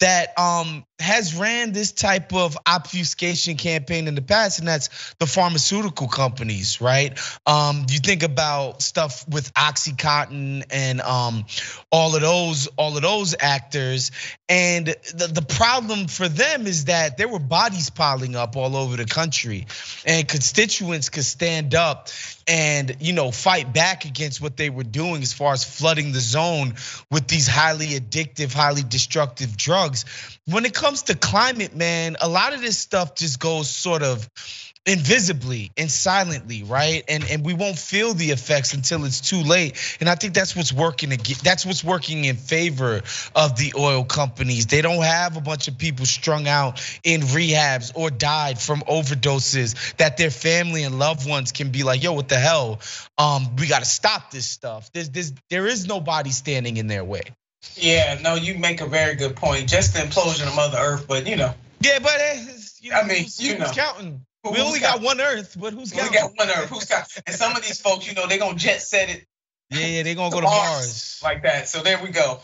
that 0.01 0.39
um, 0.39 0.85
has 0.99 1.35
ran 1.37 1.73
this 1.73 1.93
type 1.93 2.33
of 2.33 2.57
obfuscation 2.67 3.57
campaign 3.57 4.09
in 4.09 4.15
the 4.15 4.23
past, 4.23 4.59
and 4.59 4.67
that's 4.67 5.15
the 5.19 5.27
pharmaceutical 5.27 6.09
companies, 6.09 6.81
right? 6.81 7.19
Um, 7.47 7.87
you 7.91 7.99
think 7.99 8.23
about 8.23 8.81
stuff 8.81 9.29
with 9.29 9.53
OxyContin 9.53 10.65
and 10.71 11.01
um, 11.03 11.45
all 11.91 12.17
of 12.17 12.23
those, 12.23 12.69
all 12.79 12.97
of 12.97 13.03
those 13.03 13.37
actors, 13.39 14.13
and 14.49 14.87
the, 14.87 15.31
the 15.33 15.43
problem 15.43 16.09
for 16.09 16.29
them 16.29 16.67
is 16.67 16.87
that 16.87 17.19
there 17.19 17.29
were 17.29 17.39
bodies 17.39 17.91
piling 17.91 18.35
up 18.35 18.57
all 18.57 18.77
over 18.77 18.97
the 18.97 19.05
country, 19.05 19.67
and 20.07 20.27
constituents 20.27 21.11
could 21.11 21.25
stand 21.25 21.75
up 21.75 21.82
and 22.47 22.97
you 23.01 23.13
know 23.13 23.31
fight 23.31 23.73
back 23.73 24.05
against 24.05 24.41
what 24.41 24.57
they 24.57 24.71
were 24.71 24.85
doing 24.85 25.23
as 25.23 25.33
far 25.33 25.53
as 25.53 25.65
flooding 25.65 26.13
the 26.13 26.21
zone 26.21 26.75
with 27.11 27.29
these 27.29 27.47
highly 27.47 27.89
addictive 27.89 28.53
highly 28.53 28.83
destructive 28.83 29.57
drugs. 29.57 30.05
When 30.47 30.65
it 30.65 30.75
comes 30.75 31.05
to 31.05 31.15
climate 31.15 31.75
man 31.75 32.17
a 32.21 32.29
lot 32.29 32.53
of 32.53 32.61
this 32.61 32.79
stuff 32.79 33.15
just 33.15 33.39
goes 33.39 33.71
sort 33.71 34.03
of 34.03 34.29
invisibly 34.85 35.71
and 35.77 35.91
silently, 35.91 36.65
right? 36.65 37.05
And 37.09 37.25
and 37.31 37.45
we 37.45 37.55
won't 37.55 37.79
feel 37.79 38.15
the 38.15 38.31
effects 38.31 38.75
until 38.75 39.05
it's 39.05 39.21
too 39.21 39.43
late. 39.43 39.97
And 40.01 40.09
I 40.09 40.17
think 40.17 40.35
that's 40.35 40.57
what's 40.57 40.73
working 40.73 41.11
that's 41.43 41.65
what's 41.65 41.85
working 41.85 42.25
in 42.25 42.37
favor 42.37 43.03
of 43.35 43.57
the 43.57 43.75
oil 43.77 44.05
companies. 44.05 44.67
They 44.67 44.83
don't 44.83 45.03
have 45.03 45.37
a 45.37 45.41
bunch 45.41 45.69
of 45.69 45.79
people 45.79 46.07
strung 46.07 46.49
out 46.49 46.81
in 47.05 47.21
rehabs 47.21 47.93
or 47.95 48.11
died 48.11 48.59
from 48.59 48.81
overdoses 48.81 49.97
that 49.97 50.17
their 50.17 50.31
family 50.31 50.83
and 50.83 50.99
loved 50.99 51.29
ones 51.29 51.53
can 51.53 51.71
be 51.71 51.85
like, 51.85 52.03
"Yo, 52.03 52.13
what 52.13 52.29
the 52.29 52.39
hell? 52.39 52.81
Um 53.19 53.57
we 53.57 53.69
got 53.69 53.81
to 53.81 53.89
stop 53.89 54.31
this 54.33 54.47
stuff." 54.47 54.91
There's 54.93 55.11
there's 55.11 55.33
there 55.49 55.67
is 55.67 55.87
nobody 55.87 56.31
standing 56.31 56.77
in 56.77 56.89
their 56.89 57.05
way. 57.05 57.23
Yeah, 57.77 58.19
no, 58.21 58.35
you 58.35 58.59
make 58.59 58.81
a 58.81 58.87
very 58.87 59.15
good 59.15 59.37
point. 59.37 59.69
Just 59.69 59.95
the 59.95 60.01
implosion 60.01 60.49
of 60.49 60.57
Mother 60.57 60.79
Earth, 60.79 61.07
but 61.07 61.29
you 61.29 61.37
know. 61.37 61.55
Yeah, 61.81 62.01
but 62.01 62.13
you 62.81 62.91
know, 62.91 62.97
I 62.97 63.07
mean, 63.07 63.27
you 63.39 63.59
know, 63.59 63.71
counting 63.71 64.25
we 64.45 64.61
only 64.61 64.81
got, 64.81 64.97
got, 64.97 65.05
one 65.05 65.21
Earth, 65.21 65.57
but 65.59 65.73
who's 65.73 65.93
got? 65.93 66.13
Got 66.13 66.33
one 66.37 66.49
Earth. 66.49 66.69
Who's 66.69 66.87
got? 66.87 67.07
And 67.27 67.35
some 67.35 67.55
of 67.55 67.63
these 67.63 67.81
folks, 67.81 68.09
you 68.09 68.15
know, 68.15 68.27
they're 68.27 68.39
gonna 68.39 68.59
jet 68.59 68.83
set 68.83 69.09
it. 69.09 69.25
Yeah, 69.71 69.87
yeah, 69.87 70.03
they're 70.03 70.15
gonna 70.15 70.31
to 70.31 70.35
go 70.35 70.41
to 70.41 70.47
Mars, 70.47 71.21
Mars 71.21 71.21
like 71.23 71.43
that. 71.45 71.69
So 71.69 71.83
there 71.83 72.03
we 72.03 72.11
go. 72.11 72.41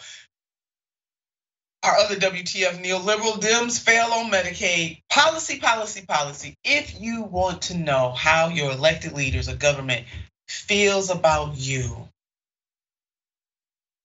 Our 1.83 1.97
other 1.97 2.17
WTF 2.17 2.83
neoliberal 2.85 3.41
Dems 3.41 3.81
fail 3.81 4.13
on 4.13 4.31
Medicaid. 4.31 5.03
Policy, 5.11 5.59
policy, 5.59 6.05
policy. 6.07 6.57
If 6.65 7.01
you 7.01 7.23
want 7.23 7.63
to 7.63 7.77
know 7.77 8.11
how 8.11 8.49
your 8.49 8.73
elected 8.73 9.13
leaders 9.13 9.49
of 9.49 9.59
government 9.59 10.07
feels 10.49 11.11
about 11.11 11.57
you, 11.57 12.09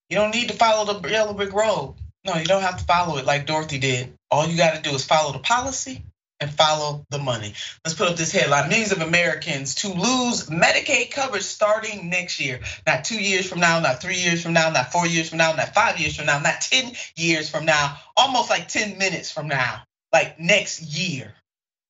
you 0.08 0.16
don't 0.16 0.34
need 0.34 0.48
to 0.48 0.54
follow 0.54 0.92
the 0.92 1.08
yellow 1.08 1.34
brick 1.34 1.52
road. 1.52 1.94
No, 2.24 2.34
you 2.36 2.44
don't 2.44 2.62
have 2.62 2.78
to 2.78 2.84
follow 2.84 3.18
it 3.18 3.24
like 3.24 3.46
Dorothy 3.46 3.78
did. 3.78 4.14
All 4.30 4.46
you 4.46 4.56
got 4.56 4.76
to 4.76 4.82
do 4.82 4.94
is 4.94 5.04
follow 5.04 5.32
the 5.32 5.40
policy 5.40 6.02
and 6.40 6.52
follow 6.52 7.04
the 7.10 7.18
money. 7.18 7.54
Let's 7.84 7.96
put 7.96 8.08
up 8.08 8.16
this 8.16 8.32
headline. 8.32 8.68
Millions 8.68 8.92
of 8.92 9.00
Americans 9.00 9.76
to 9.76 9.88
lose 9.88 10.46
Medicaid 10.46 11.10
coverage 11.10 11.42
starting 11.42 12.10
next 12.10 12.40
year. 12.40 12.60
Not 12.86 13.04
two 13.04 13.20
years 13.22 13.48
from 13.48 13.60
now, 13.60 13.80
not 13.80 14.02
three 14.02 14.18
years 14.18 14.42
from 14.42 14.52
now, 14.52 14.70
not 14.70 14.92
four 14.92 15.06
years 15.06 15.28
from 15.28 15.38
now, 15.38 15.52
not 15.52 15.74
five 15.74 15.98
years 15.98 16.16
from 16.16 16.26
now, 16.26 16.38
not 16.40 16.60
10 16.60 16.92
years 17.16 17.48
from 17.48 17.64
now, 17.64 17.96
almost 18.16 18.50
like 18.50 18.68
10 18.68 18.98
minutes 18.98 19.30
from 19.30 19.48
now, 19.48 19.82
like 20.12 20.38
next 20.38 20.82
year, 20.82 21.34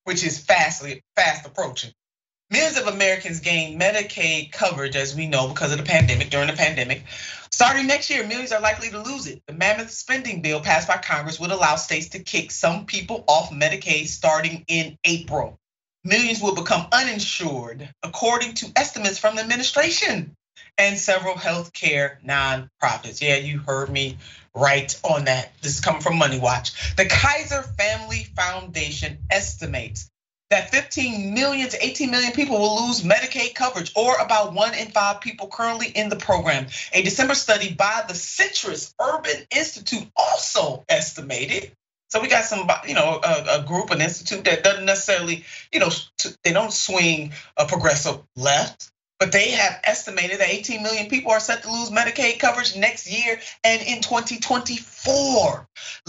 which 0.04 0.24
is 0.24 0.38
fastly 0.38 1.02
fast 1.16 1.46
approaching. 1.46 1.92
Millions 2.50 2.78
of 2.78 2.86
Americans 2.86 3.40
gain 3.40 3.80
Medicaid 3.80 4.52
coverage, 4.52 4.94
as 4.96 5.16
we 5.16 5.26
know, 5.26 5.48
because 5.48 5.72
of 5.72 5.78
the 5.78 5.84
pandemic, 5.84 6.30
during 6.30 6.46
the 6.46 6.52
pandemic. 6.52 7.02
Starting 7.54 7.86
next 7.86 8.10
year, 8.10 8.26
millions 8.26 8.50
are 8.50 8.60
likely 8.60 8.90
to 8.90 8.98
lose 8.98 9.28
it. 9.28 9.40
The 9.46 9.52
mammoth 9.52 9.92
spending 9.92 10.42
bill 10.42 10.60
passed 10.60 10.88
by 10.88 10.96
Congress 10.96 11.38
would 11.38 11.52
allow 11.52 11.76
states 11.76 12.08
to 12.08 12.18
kick 12.18 12.50
some 12.50 12.84
people 12.84 13.22
off 13.28 13.52
Medicaid 13.52 14.08
starting 14.08 14.64
in 14.66 14.98
April. 15.04 15.56
Millions 16.02 16.42
will 16.42 16.56
become 16.56 16.88
uninsured, 16.90 17.88
according 18.02 18.54
to 18.54 18.72
estimates 18.74 19.20
from 19.20 19.36
the 19.36 19.42
administration 19.42 20.34
and 20.78 20.98
several 20.98 21.36
healthcare 21.36 22.16
nonprofits. 22.26 23.22
Yeah, 23.22 23.36
you 23.36 23.60
heard 23.60 23.88
me 23.88 24.18
right 24.52 24.92
on 25.04 25.26
that. 25.26 25.52
This 25.62 25.76
is 25.76 25.80
coming 25.80 26.02
from 26.02 26.18
Money 26.18 26.40
Watch. 26.40 26.96
The 26.96 27.06
Kaiser 27.06 27.62
Family 27.62 28.26
Foundation 28.34 29.18
estimates 29.30 30.10
that 30.54 30.70
15 30.70 31.34
million 31.34 31.68
to 31.68 31.84
18 31.84 32.12
million 32.12 32.32
people 32.32 32.60
will 32.60 32.86
lose 32.86 33.02
Medicaid 33.02 33.56
coverage, 33.56 33.90
or 33.96 34.16
about 34.18 34.54
one 34.54 34.72
in 34.74 34.86
five 34.86 35.20
people 35.20 35.48
currently 35.48 35.88
in 35.88 36.08
the 36.08 36.16
program. 36.16 36.68
A 36.92 37.02
December 37.02 37.34
study 37.34 37.74
by 37.74 38.04
the 38.06 38.14
Citrus 38.14 38.94
Urban 39.00 39.46
Institute 39.50 40.06
also 40.16 40.84
estimated. 40.88 41.72
So 42.08 42.20
we 42.20 42.28
got 42.28 42.44
some, 42.44 42.70
you 42.86 42.94
know, 42.94 43.20
a, 43.24 43.62
a 43.62 43.64
group, 43.66 43.90
an 43.90 44.00
institute 44.00 44.44
that 44.44 44.62
doesn't 44.62 44.84
necessarily, 44.84 45.44
you 45.72 45.80
know, 45.80 45.90
they 46.44 46.52
don't 46.52 46.72
swing 46.72 47.32
a 47.56 47.66
progressive 47.66 48.20
left 48.36 48.92
but 49.18 49.32
they 49.32 49.50
have 49.52 49.80
estimated 49.84 50.40
that 50.40 50.48
18 50.48 50.82
million 50.82 51.06
people 51.06 51.32
are 51.32 51.40
set 51.40 51.62
to 51.62 51.70
lose 51.70 51.90
Medicaid 51.90 52.38
coverage 52.38 52.76
next 52.76 53.10
year 53.10 53.40
and 53.62 53.82
in 53.82 54.02
2024, 54.02 55.68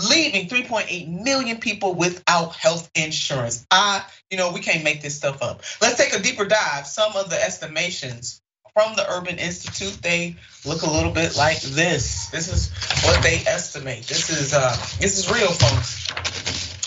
leaving 0.09 0.47
3.8 0.47 1.23
million 1.23 1.57
people 1.57 1.93
without 1.93 2.55
health 2.55 2.89
insurance. 2.95 3.65
I, 3.71 4.03
you 4.31 4.37
know, 4.37 4.51
we 4.51 4.59
can't 4.59 4.83
make 4.83 5.01
this 5.01 5.15
stuff 5.15 5.41
up. 5.41 5.61
Let's 5.81 5.97
take 5.97 6.13
a 6.13 6.21
deeper 6.21 6.45
dive. 6.45 6.87
Some 6.87 7.15
of 7.15 7.29
the 7.29 7.41
estimations 7.41 8.41
from 8.73 8.95
the 8.95 9.09
Urban 9.09 9.37
Institute, 9.39 10.01
they 10.01 10.35
look 10.65 10.81
a 10.81 10.89
little 10.89 11.11
bit 11.11 11.37
like 11.37 11.61
this. 11.61 12.27
This 12.29 12.51
is 12.51 12.69
what 13.05 13.23
they 13.23 13.37
estimate. 13.47 14.05
This 14.07 14.29
is 14.29 14.53
uh 14.53 14.75
this 14.99 15.17
is 15.17 15.31
real 15.31 15.47
folks. 15.47 16.05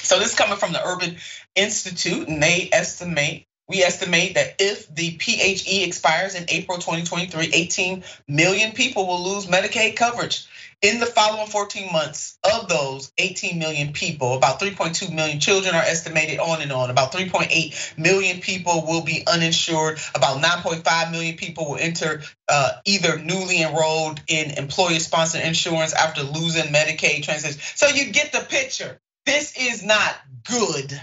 So 0.07 0.19
this 0.19 0.31
is 0.31 0.35
coming 0.35 0.59
from 0.59 0.73
the 0.73 0.87
Urban 0.87 1.17
Institute, 1.55 2.29
and 2.29 2.43
they 2.43 2.69
estimate 2.73 3.48
we 3.69 3.83
estimate 3.83 4.35
that 4.35 4.57
if 4.59 4.93
the 4.95 5.11
PHE 5.19 5.85
expires 5.85 6.35
in 6.35 6.47
April 6.49 6.79
2023, 6.79 7.51
18 7.53 8.03
million 8.27 8.73
people 8.73 9.07
will 9.07 9.23
lose 9.23 9.47
Medicaid 9.47 9.95
coverage. 9.95 10.47
In 10.81 11.01
the 11.01 11.07
following 11.07 11.49
14 11.49 11.93
months, 11.93 12.39
of 12.45 12.69
those 12.69 13.13
18 13.19 13.59
million 13.59 13.93
people, 13.93 14.37
about 14.37 14.61
3.2 14.61 15.13
million 15.13 15.41
children 15.41 15.75
are 15.75 15.83
estimated 15.83 16.39
on 16.39 16.63
and 16.63 16.71
on. 16.71 16.89
About 16.89 17.13
3.8 17.13 17.99
million 17.99 18.41
people 18.41 18.87
will 18.87 19.03
be 19.03 19.25
uninsured. 19.27 19.99
About 20.15 20.41
9.5 20.41 21.11
million 21.11 21.37
people 21.37 21.69
will 21.69 21.79
enter 21.79 22.23
uh, 22.49 22.73
either 22.85 23.19
newly 23.19 23.61
enrolled 23.61 24.23
in 24.29 24.53
employer 24.53 25.01
sponsored 25.01 25.43
insurance 25.43 25.93
after 25.93 26.23
losing 26.23 26.73
Medicaid 26.73 27.25
transition. 27.25 27.61
So 27.75 27.89
you 27.89 28.13
get 28.13 28.33
the 28.33 28.47
picture. 28.49 29.01
This 29.27 29.57
is 29.59 29.85
not 29.85 30.15
good. 30.49 30.99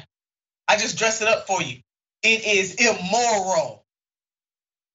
I 0.67 0.77
just 0.77 0.97
dress 0.97 1.21
it 1.21 1.27
up 1.27 1.47
for 1.47 1.61
you. 1.61 1.81
It 2.25 2.43
is 2.43 2.73
immoral. 2.75 3.85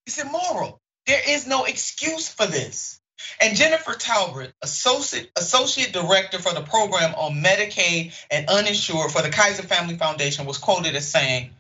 It's 0.05 0.19
immoral. 0.19 0.81
There 1.07 1.21
is 1.29 1.47
no 1.47 1.65
excuse 1.65 2.29
for 2.29 2.45
this. 2.45 3.01
And 3.41 3.57
Jennifer 3.57 3.93
Tolbert, 3.93 4.53
associate, 4.63 5.31
associate 5.37 5.93
director 5.93 6.41
for 6.41 6.53
the 6.53 6.63
program 6.63 7.15
on 7.15 7.43
Medicaid 7.43 8.15
and 8.33 8.49
uninsured 8.49 9.13
for 9.13 9.23
the 9.23 9.31
Kaiser 9.31 9.63
Family 9.63 9.97
Foundation, 9.97 10.45
was 10.45 10.59
quoted 10.59 10.97
as 10.97 11.09
saying 11.09 11.51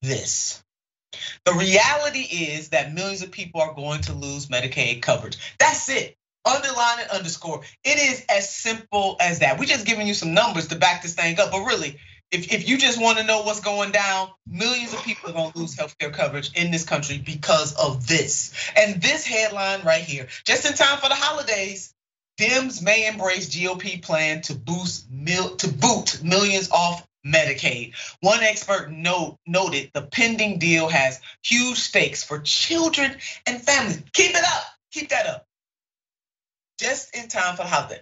this. 0.00 0.62
The 1.44 1.52
reality 1.52 2.20
is 2.20 2.70
that 2.70 2.94
millions 2.94 3.20
of 3.20 3.30
people 3.30 3.60
are 3.60 3.74
going 3.74 4.00
to 4.02 4.14
lose 4.14 4.46
Medicaid 4.46 5.02
coverage. 5.02 5.36
That's 5.58 5.90
it. 5.90 6.16
Underline 6.46 7.00
and 7.00 7.10
underscore. 7.10 7.62
It 7.84 7.98
is 7.98 8.24
as 8.30 8.48
simple 8.48 9.16
as 9.20 9.40
that. 9.40 9.58
We're 9.58 9.66
just 9.66 9.86
giving 9.86 10.06
you 10.06 10.14
some 10.14 10.32
numbers 10.32 10.68
to 10.68 10.76
back 10.76 11.02
this 11.02 11.14
thing 11.14 11.38
up, 11.38 11.50
but 11.50 11.66
really, 11.66 11.98
if, 12.30 12.52
if 12.52 12.68
you 12.68 12.78
just 12.78 13.00
want 13.00 13.18
to 13.18 13.24
know 13.24 13.42
what's 13.42 13.60
going 13.60 13.90
down, 13.90 14.28
millions 14.46 14.92
of 14.92 15.02
people 15.02 15.30
are 15.30 15.32
going 15.32 15.52
to 15.52 15.58
lose 15.58 15.76
healthcare 15.76 16.12
coverage 16.12 16.52
in 16.54 16.70
this 16.70 16.84
country 16.84 17.18
because 17.18 17.74
of 17.74 18.06
this. 18.06 18.52
And 18.76 19.00
this 19.00 19.26
headline 19.26 19.82
right 19.84 20.02
here, 20.02 20.28
just 20.44 20.66
in 20.66 20.74
time 20.74 20.98
for 20.98 21.08
the 21.08 21.14
holidays, 21.14 21.94
Dems 22.38 22.82
may 22.82 23.08
embrace 23.08 23.48
GOP 23.48 24.00
plan 24.00 24.42
to 24.42 24.54
boost 24.54 25.10
mil, 25.10 25.56
to 25.56 25.68
boot 25.68 26.22
millions 26.22 26.70
off 26.70 27.06
Medicaid. 27.26 27.94
One 28.20 28.42
expert 28.42 28.90
note, 28.90 29.38
noted 29.46 29.90
the 29.92 30.02
pending 30.02 30.58
deal 30.58 30.88
has 30.88 31.20
huge 31.42 31.78
stakes 31.78 32.22
for 32.22 32.38
children 32.38 33.16
and 33.46 33.60
families. 33.60 34.02
Keep 34.12 34.30
it 34.30 34.44
up. 34.44 34.64
Keep 34.92 35.08
that 35.10 35.26
up. 35.26 35.46
Just 36.78 37.16
in 37.16 37.28
time 37.28 37.56
for 37.56 37.64
the 37.64 37.68
holiday. 37.68 38.00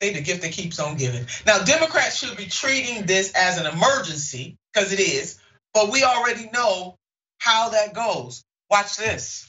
They 0.00 0.14
the 0.14 0.22
gift 0.22 0.42
that 0.42 0.52
keeps 0.52 0.80
on 0.80 0.96
giving. 0.96 1.26
Now, 1.46 1.62
Democrats 1.62 2.16
should 2.16 2.36
be 2.36 2.46
treating 2.46 3.04
this 3.04 3.32
as 3.34 3.58
an 3.58 3.66
emergency 3.66 4.56
because 4.72 4.92
it 4.92 5.00
is, 5.00 5.38
but 5.74 5.92
we 5.92 6.02
already 6.02 6.48
know 6.52 6.96
how 7.38 7.68
that 7.70 7.94
goes. 7.94 8.42
Watch 8.70 8.96
this. 8.96 9.46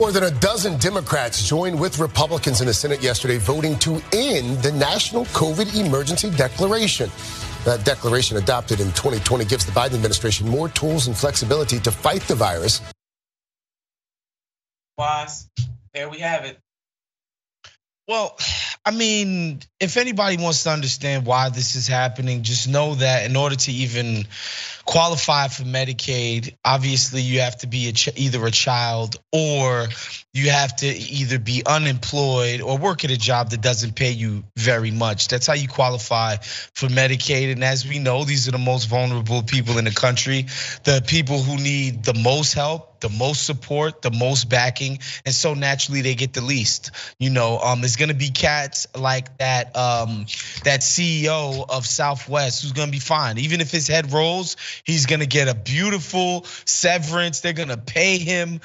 More 0.00 0.12
than 0.12 0.24
a 0.24 0.30
dozen 0.30 0.76
Democrats 0.78 1.48
joined 1.48 1.80
with 1.80 1.98
Republicans 1.98 2.60
in 2.60 2.66
the 2.66 2.74
Senate 2.74 3.00
yesterday 3.00 3.38
voting 3.38 3.78
to 3.78 4.02
end 4.12 4.58
the 4.58 4.72
national 4.72 5.24
COVID 5.26 5.74
emergency 5.80 6.30
declaration. 6.30 7.10
That 7.64 7.84
declaration 7.84 8.36
adopted 8.36 8.80
in 8.80 8.88
2020 8.88 9.46
gives 9.46 9.64
the 9.64 9.72
Biden 9.72 9.94
administration 9.94 10.48
more 10.48 10.68
tools 10.68 11.06
and 11.06 11.16
flexibility 11.16 11.78
to 11.80 11.90
fight 11.90 12.20
the 12.22 12.34
virus. 12.34 12.82
Wise, 14.98 15.48
there 15.94 16.10
we 16.10 16.18
have 16.18 16.44
it. 16.44 16.58
Well, 18.06 18.36
I 18.86 18.90
mean, 18.90 19.60
if 19.80 19.96
anybody 19.96 20.36
wants 20.36 20.64
to 20.64 20.70
understand 20.70 21.24
why 21.24 21.48
this 21.48 21.74
is 21.74 21.88
happening, 21.88 22.42
just 22.42 22.68
know 22.68 22.96
that 22.96 23.24
in 23.24 23.34
order 23.34 23.56
to 23.56 23.72
even 23.72 24.26
qualify 24.84 25.48
for 25.48 25.64
Medicaid, 25.64 26.56
obviously 26.64 27.22
you 27.22 27.40
have 27.40 27.56
to 27.58 27.66
be 27.66 27.88
a 27.88 27.92
ch- 27.92 28.16
either 28.16 28.44
a 28.46 28.50
child 28.50 29.16
or 29.32 29.88
you 30.32 30.50
have 30.50 30.76
to 30.76 30.86
either 30.86 31.38
be 31.38 31.62
unemployed 31.64 32.60
or 32.60 32.76
work 32.76 33.04
at 33.04 33.10
a 33.10 33.16
job 33.16 33.50
that 33.50 33.60
doesn't 33.60 33.94
pay 33.94 34.10
you 34.10 34.44
very 34.56 34.90
much. 34.90 35.28
That's 35.28 35.46
how 35.46 35.54
you 35.54 35.68
qualify 35.68 36.36
for 36.36 36.88
Medicaid. 36.88 37.52
And 37.52 37.64
as 37.64 37.86
we 37.86 37.98
know, 37.98 38.24
these 38.24 38.48
are 38.48 38.52
the 38.52 38.58
most 38.58 38.86
vulnerable 38.86 39.42
people 39.42 39.78
in 39.78 39.84
the 39.84 39.92
country, 39.92 40.46
the 40.84 41.02
people 41.06 41.42
who 41.42 41.56
need 41.56 42.04
the 42.04 42.14
most 42.14 42.54
help 42.54 42.94
the 43.04 43.10
most 43.10 43.44
support, 43.44 44.00
the 44.00 44.10
most 44.10 44.48
backing, 44.48 44.98
and 45.26 45.34
so 45.34 45.52
naturally 45.52 46.00
they 46.00 46.14
get 46.14 46.32
the 46.32 46.40
least. 46.40 46.90
You 47.18 47.28
know, 47.28 47.58
um, 47.58 47.84
it's 47.84 47.96
gonna 47.96 48.14
be 48.14 48.30
cats 48.30 48.86
like 48.96 49.36
that, 49.36 49.76
um, 49.76 50.24
that 50.64 50.80
CEO 50.80 51.66
of 51.68 51.86
Southwest 51.86 52.62
who's 52.62 52.72
gonna 52.72 52.90
be 52.90 52.98
fine. 52.98 53.36
Even 53.36 53.60
if 53.60 53.70
his 53.70 53.86
head 53.86 54.10
rolls, 54.10 54.56
he's 54.82 55.06
gonna 55.06 55.26
get 55.26 55.48
a 55.48 55.54
beautiful 55.54 56.44
severance. 56.64 57.40
They're 57.40 57.52
gonna 57.52 57.76
pay 57.76 58.18
him 58.18 58.60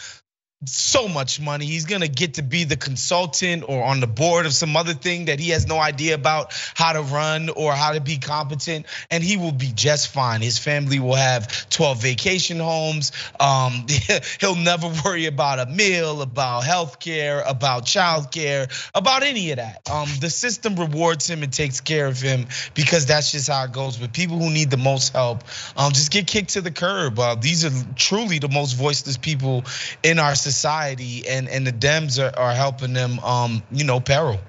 so 0.66 1.08
much 1.08 1.40
money. 1.40 1.66
He's 1.66 1.86
gonna 1.86 2.10
get 2.10 2.34
to 2.34 2.42
be 2.42 2.66
the 2.66 2.76
consultant 2.76 3.64
or 3.66 3.82
on 3.82 4.02
the 4.02 4.08
board 4.08 4.46
of 4.46 4.54
some 4.54 4.76
other 4.76 4.94
thing 4.94 5.26
that 5.26 5.40
he 5.40 5.52
has 5.52 5.66
no 5.66 5.78
idea 5.78 6.16
about 6.16 6.52
how 6.74 6.92
to 6.92 7.02
run 7.02 7.48
or 7.48 7.72
how 7.72 7.94
to 7.94 8.02
be 8.02 8.18
competent, 8.18 8.86
and 9.10 9.24
he 9.24 9.38
will 9.38 9.54
be 9.54 9.72
just 9.74 10.10
fine. 10.10 10.42
His 10.42 10.58
family 10.58 11.00
will 11.00 11.16
have 11.16 11.70
12 11.70 12.02
vacation 12.02 12.60
homes. 12.60 13.14
Um, 13.40 13.86
he'll 14.42 14.56
never 14.56 14.92
worry 15.06 15.28
about 15.28 15.60
a 15.60 15.66
meal, 15.66 16.22
about 16.22 16.66
health 16.66 17.00
care, 17.00 17.42
about 17.48 17.86
child 17.86 18.30
care, 18.30 18.68
about 18.94 19.24
any 19.24 19.52
of 19.52 19.58
that. 19.58 19.90
Um, 19.90 20.10
the 20.20 20.30
system 20.30 20.76
rewards 20.76 21.30
him 21.30 21.42
and 21.42 21.54
takes 21.54 21.80
care 21.80 22.08
of 22.08 22.20
him 22.20 22.48
because 22.74 23.06
that's 23.06 23.32
just 23.32 23.48
how 23.48 23.64
it 23.64 23.72
goes. 23.72 23.96
But 23.96 24.12
people 24.12 24.38
who 24.38 24.50
need 24.50 24.72
the 24.72 24.78
most 24.78 25.14
help, 25.14 25.46
um, 25.78 25.94
just 25.94 26.12
get 26.12 26.28
kicked 26.28 26.52
to 26.52 26.62
the 26.62 26.72
curb. 26.72 27.18
Uh, 27.18 27.36
these 27.36 27.64
are 27.64 27.72
truly 27.96 28.40
the 28.40 28.50
most 28.50 28.74
voiceless 28.74 29.16
people 29.16 29.64
in 30.04 30.20
our 30.20 30.36
society 30.36 30.49
society, 30.52 31.28
and 31.28 31.48
and 31.48 31.66
the 31.66 31.72
Dems 31.72 32.22
are, 32.22 32.38
are 32.38 32.54
helping 32.54 32.94
them, 32.94 33.20
um, 33.20 33.64
you 33.72 33.84
know, 33.84 34.00
peril. 34.00 34.40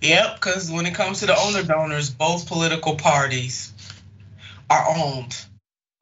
Yep, 0.00 0.36
because 0.36 0.70
when 0.70 0.86
it 0.86 0.94
comes 0.94 1.20
to 1.20 1.26
the 1.26 1.36
owner 1.36 1.62
donors, 1.62 2.10
both 2.10 2.46
political 2.46 2.94
parties 2.96 3.72
are 4.70 4.84
owned. 4.96 5.36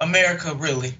America, 0.00 0.54
really. 0.54 0.92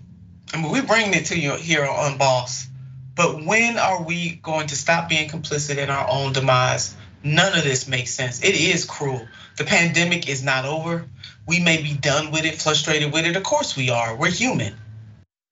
I 0.54 0.62
mean, 0.62 0.72
we 0.72 0.80
bring 0.80 1.12
it 1.12 1.26
to 1.26 1.38
you 1.38 1.56
here 1.56 1.84
on 1.84 2.16
Boss. 2.16 2.68
But 3.14 3.44
when 3.44 3.78
are 3.78 4.02
we 4.02 4.36
going 4.36 4.68
to 4.68 4.76
stop 4.76 5.08
being 5.08 5.28
complicit 5.28 5.76
in 5.78 5.90
our 5.90 6.08
own 6.08 6.32
demise? 6.32 6.94
None 7.22 7.58
of 7.58 7.64
this 7.64 7.88
makes 7.88 8.12
sense. 8.12 8.42
It 8.42 8.54
is 8.54 8.84
cruel. 8.84 9.26
The 9.58 9.64
pandemic 9.64 10.28
is 10.28 10.42
not 10.42 10.64
over. 10.64 11.06
We 11.46 11.60
may 11.60 11.82
be 11.82 11.94
done 11.94 12.30
with 12.30 12.44
it, 12.44 12.60
frustrated 12.60 13.12
with 13.12 13.26
it. 13.26 13.36
Of 13.36 13.42
course 13.42 13.76
we 13.76 13.90
are. 13.90 14.14
We're 14.14 14.30
human. 14.30 14.74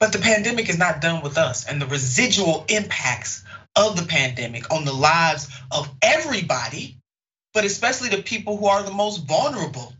But 0.04 0.12
the 0.12 0.18
pandemic 0.18 0.68
is 0.68 0.76
not 0.76 1.00
done 1.00 1.22
with 1.22 1.38
us, 1.38 1.64
and 1.64 1.80
the 1.80 1.86
residual 1.86 2.66
impacts 2.68 3.42
of 3.74 3.96
the 3.96 4.06
pandemic 4.06 4.70
on 4.70 4.84
the 4.84 4.92
lives 4.92 5.48
of 5.70 5.90
everybody, 6.02 6.98
but 7.54 7.64
especially 7.64 8.10
the 8.10 8.22
people 8.22 8.58
who 8.58 8.66
are 8.66 8.82
the 8.82 8.92
most 8.92 9.26
vulnerable. 9.26 9.94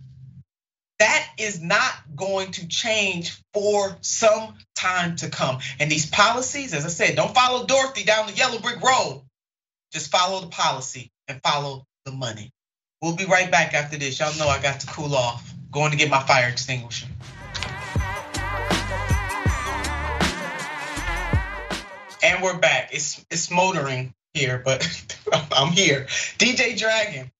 That 0.99 1.27
is 1.39 1.63
not 1.63 1.91
going 2.15 2.51
to 2.51 2.69
change 2.69 3.41
for 3.55 3.97
some 4.03 4.57
time 4.75 5.17
to 5.17 5.31
come. 5.31 5.61
And 5.81 5.91
these 5.91 6.05
policies, 6.05 6.75
as 6.75 6.85
I 6.85 6.89
said, 6.89 7.17
don't 7.17 7.35
follow 7.35 7.65
Dorothy 7.65 8.05
down 8.05 8.27
the 8.27 8.35
yellow 8.35 8.59
brick 8.59 8.83
road. 8.83 9.23
Just 9.91 10.11
follow 10.11 10.43
the 10.43 10.49
policy 10.49 11.11
and 11.29 11.41
follow 11.43 11.87
the 12.05 12.13
money. 12.13 12.51
We'll 13.01 13.17
be 13.17 13.25
right 13.25 13.51
back 13.51 13.73
after 13.73 13.97
this. 13.97 14.21
Y'all 14.21 14.37
know 14.37 14.49
I 14.49 14.61
got 14.61 14.81
to 14.81 14.87
cool 14.87 15.15
off. 15.15 15.51
Going 15.71 15.93
to 15.93 15.97
get 15.97 16.11
my 16.11 16.21
fire 16.21 16.51
extinguisher. 16.51 17.07
And 22.25 22.43
we're 22.43 22.57
back. 22.57 22.89
It's 22.95 23.23
it's 23.31 23.43
smoldering 23.43 24.15
here, 24.33 24.63
but 24.65 24.83
I'm 25.53 25.73
here. 25.73 26.07
DJ 26.39 26.79
Dragon. 26.79 27.31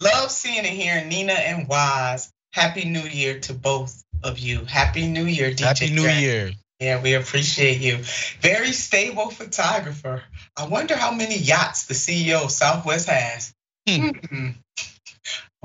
Love 0.00 0.30
seeing 0.30 0.64
and 0.64 0.66
hearing 0.66 1.08
Nina 1.08 1.32
and 1.32 1.66
Wise. 1.66 2.32
Happy 2.52 2.84
New 2.84 3.02
Year 3.02 3.40
to 3.40 3.54
both 3.54 4.04
of 4.22 4.38
you. 4.38 4.64
Happy 4.64 5.08
New 5.08 5.24
Year, 5.24 5.50
DJ. 5.50 5.60
Happy 5.60 5.90
New 5.90 6.02
Dragon. 6.02 6.22
Year. 6.22 6.50
Yeah, 6.78 7.02
we 7.02 7.14
appreciate 7.14 7.80
you. 7.80 7.98
Very 8.40 8.70
stable 8.70 9.30
photographer. 9.30 10.22
I 10.56 10.68
wonder 10.68 10.94
how 10.94 11.10
many 11.10 11.36
yachts 11.36 11.86
the 11.86 11.94
CEO 11.94 12.44
of 12.44 12.52
Southwest 12.52 13.08
has. 13.08 13.52
Hmm. 13.88 14.10
Hmm. 14.10 14.48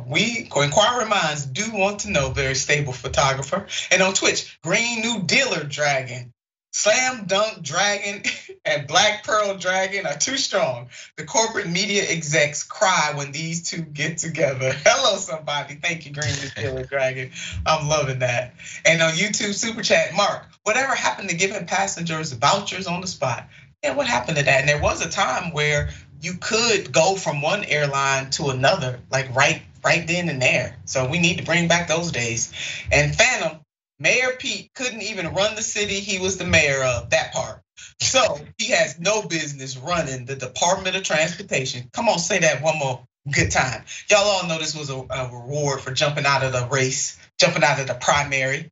We, 0.08 0.50
inquiring 0.56 1.10
minds, 1.10 1.46
do 1.46 1.72
want 1.72 2.00
to 2.00 2.10
know. 2.10 2.32
Very 2.32 2.56
stable 2.56 2.94
photographer. 2.94 3.68
And 3.92 4.02
on 4.02 4.16
Twitch, 4.16 4.58
Green 4.64 5.02
New 5.02 5.22
Dealer 5.22 5.64
Dragon. 5.64 6.34
Slam 6.76 7.26
Dunk 7.28 7.62
Dragon 7.62 8.24
and 8.66 8.88
Black 8.88 9.24
Pearl 9.24 9.56
Dragon 9.58 10.08
are 10.08 10.18
too 10.18 10.38
strong. 10.38 10.90
The 11.18 11.24
corporate 11.24 11.70
media 11.70 12.04
execs 12.10 12.64
cry 12.64 13.14
when 13.16 13.32
these 13.32 13.70
two 13.70 13.84
get 13.84 14.18
together. 14.18 14.74
Hello, 14.86 15.18
somebody. 15.18 15.76
Thank 15.76 16.08
you, 16.08 16.14
Green 16.14 16.34
Killer 16.56 16.84
Dragon. 16.90 17.30
I'm 17.66 17.88
loving 17.88 18.20
that. 18.20 18.56
And 18.86 19.02
on 19.04 19.14
YouTube 19.14 19.54
Super 19.54 19.84
Chat, 19.84 20.16
Mark, 20.16 20.48
whatever 20.64 20.96
happened 20.96 21.30
to 21.30 21.36
giving 21.36 21.68
passengers 21.68 22.34
vouchers 22.34 22.88
on 22.88 23.02
the 23.02 23.08
spot? 23.08 23.48
Yeah, 23.84 23.96
what 23.96 24.08
happened 24.08 24.38
to 24.38 24.44
that? 24.44 24.62
And 24.62 24.68
there 24.68 24.82
was 24.82 25.06
a 25.06 25.10
time 25.10 25.54
where 25.54 25.92
you 26.22 26.36
could 26.40 26.92
go 26.92 27.16
from 27.16 27.44
one 27.44 27.66
airline 27.66 28.32
to 28.32 28.50
another, 28.50 29.00
like 29.12 29.36
right, 29.36 29.62
right 29.86 30.08
then 30.08 30.28
and 30.28 30.42
there. 30.42 30.78
So 30.86 31.08
we 31.08 31.20
need 31.20 31.38
to 31.38 31.44
bring 31.44 31.68
back 31.68 31.88
those 31.88 32.12
days. 32.12 32.52
And 32.92 33.16
Phantom, 33.16 33.60
Mayor 34.00 34.32
Pete 34.38 34.72
couldn't 34.74 35.02
even 35.02 35.34
run 35.34 35.56
the 35.56 35.62
city 35.62 36.00
he 36.00 36.20
was 36.20 36.38
the 36.38 36.46
mayor 36.46 36.84
of, 36.84 37.12
that 37.12 37.34
part. 37.34 37.62
So 38.00 38.40
he 38.58 38.72
has 38.72 39.00
no 39.00 39.24
business 39.24 39.78
running 39.78 40.26
the 40.26 40.36
Department 40.36 40.96
of 40.96 41.04
Transportation. 41.04 41.90
Come 41.94 42.10
on, 42.10 42.20
say 42.20 42.40
that 42.40 42.62
one 42.62 42.78
more 42.78 43.06
good 43.32 43.52
time. 43.52 43.86
Y'all 44.10 44.20
all 44.20 44.48
know 44.48 44.60
this 44.60 44.76
was 44.76 44.90
a, 44.90 44.96
a 44.96 45.30
reward 45.32 45.82
for 45.82 45.92
jumping 45.92 46.26
out 46.26 46.44
of 46.44 46.54
the 46.54 46.68
race, 46.72 47.18
jumping 47.40 47.64
out 47.64 47.80
of 47.80 47.88
the 47.88 47.94
primary 47.94 48.70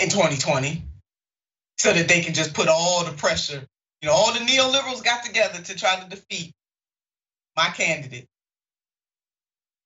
in 0.00 0.08
2020, 0.08 0.82
so 1.78 1.92
that 1.92 2.08
they 2.08 2.20
can 2.20 2.34
just 2.34 2.54
put 2.54 2.68
all 2.68 3.04
the 3.04 3.12
pressure. 3.12 3.66
You 4.02 4.08
know, 4.08 4.14
all 4.14 4.32
the 4.32 4.40
neoliberals 4.40 5.02
got 5.02 5.24
together 5.24 5.60
to 5.60 5.76
try 5.76 5.98
to 6.00 6.08
defeat 6.08 6.52
my 7.56 7.68
candidate. 7.68 8.28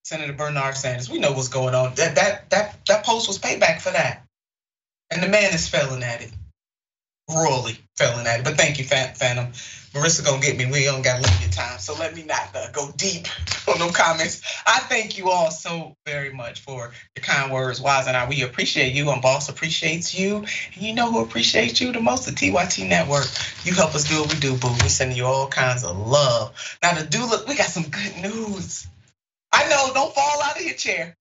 Senator 0.09 0.33
Bernard 0.33 0.75
Sanders. 0.75 1.11
We 1.11 1.19
know 1.19 1.33
what's 1.33 1.49
going 1.49 1.75
on. 1.75 1.95
That 1.97 2.15
that 2.15 2.49
that 2.49 2.87
that 2.87 3.05
post 3.05 3.29
was 3.29 3.39
payback 3.39 3.83
for 3.83 3.91
that, 3.91 4.23
and 5.11 5.23
the 5.23 5.29
man 5.29 5.53
is 5.53 5.69
failing 5.69 6.03
at 6.03 6.23
it, 6.23 6.31
royally 7.29 7.77
failing 7.95 8.27
at 8.27 8.41
it. 8.41 8.45
But 8.45 8.57
thank 8.57 8.79
you, 8.79 8.87
Phantom. 8.87 9.53
Marissa 9.93 10.25
gonna 10.25 10.41
get 10.41 10.57
me. 10.57 10.65
We 10.65 10.85
don't 10.85 11.03
got 11.03 11.21
limited 11.21 11.53
time, 11.53 11.79
so 11.79 11.95
let 11.99 12.17
me 12.17 12.23
not 12.23 12.57
uh, 12.57 12.71
go 12.71 12.91
deep 12.97 13.27
on 13.69 13.79
no 13.79 13.91
comments. 13.91 14.41
I 14.67 14.79
thank 14.79 15.19
you 15.19 15.29
all 15.29 15.51
so 15.51 15.95
very 16.07 16.33
much 16.33 16.61
for 16.61 16.91
your 17.15 17.23
kind 17.23 17.53
words, 17.53 17.79
Wise 17.79 18.07
and 18.07 18.17
I. 18.17 18.27
We 18.27 18.45
appreciate 18.45 18.95
you, 18.95 19.11
and 19.11 19.21
Boss 19.21 19.51
appreciates 19.51 20.19
you. 20.19 20.39
And 20.39 20.83
you 20.83 20.95
know 20.95 21.13
who 21.13 21.21
appreciates 21.21 21.83
you 21.83 21.93
the 21.93 22.01
most? 22.01 22.25
The 22.25 22.33
TYT 22.33 22.89
Network. 22.89 23.27
You 23.63 23.75
help 23.75 23.95
us 23.95 24.09
do 24.09 24.23
what 24.23 24.33
we 24.33 24.41
do, 24.41 24.57
boo. 24.57 24.73
We 24.83 24.89
send 24.89 25.15
you 25.15 25.27
all 25.27 25.49
kinds 25.49 25.85
of 25.85 25.99
love. 25.99 26.79
Now 26.83 26.93
to 26.93 27.05
do 27.07 27.27
look, 27.27 27.47
we 27.47 27.57
got 27.57 27.69
some 27.69 27.91
good 27.91 28.17
news. 28.23 28.87
I 29.53 29.69
know, 29.69 29.93
don't 29.95 30.15
fall 30.15 30.43
out 30.43 30.59
of 30.59 30.65
your 30.65 30.75
chair. 30.75 31.17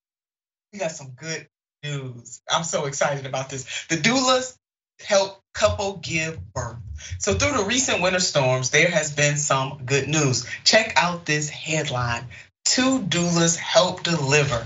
We 0.73 0.79
got 0.79 0.91
some 0.91 1.11
good 1.11 1.47
news. 1.83 2.41
I'm 2.49 2.63
so 2.63 2.85
excited 2.85 3.25
about 3.25 3.49
this. 3.49 3.85
The 3.89 3.95
doulas 3.95 4.57
help 4.99 5.41
couple 5.53 5.97
give 5.97 6.39
birth. 6.53 6.77
So 7.19 7.33
through 7.33 7.57
the 7.57 7.65
recent 7.65 8.01
winter 8.01 8.19
storms, 8.19 8.69
there 8.69 8.89
has 8.89 9.13
been 9.13 9.37
some 9.37 9.81
good 9.85 10.07
news. 10.07 10.47
Check 10.63 10.93
out 10.95 11.25
this 11.25 11.49
headline. 11.49 12.25
Two 12.65 12.99
doulas 12.99 13.55
help 13.55 14.03
deliver 14.03 14.65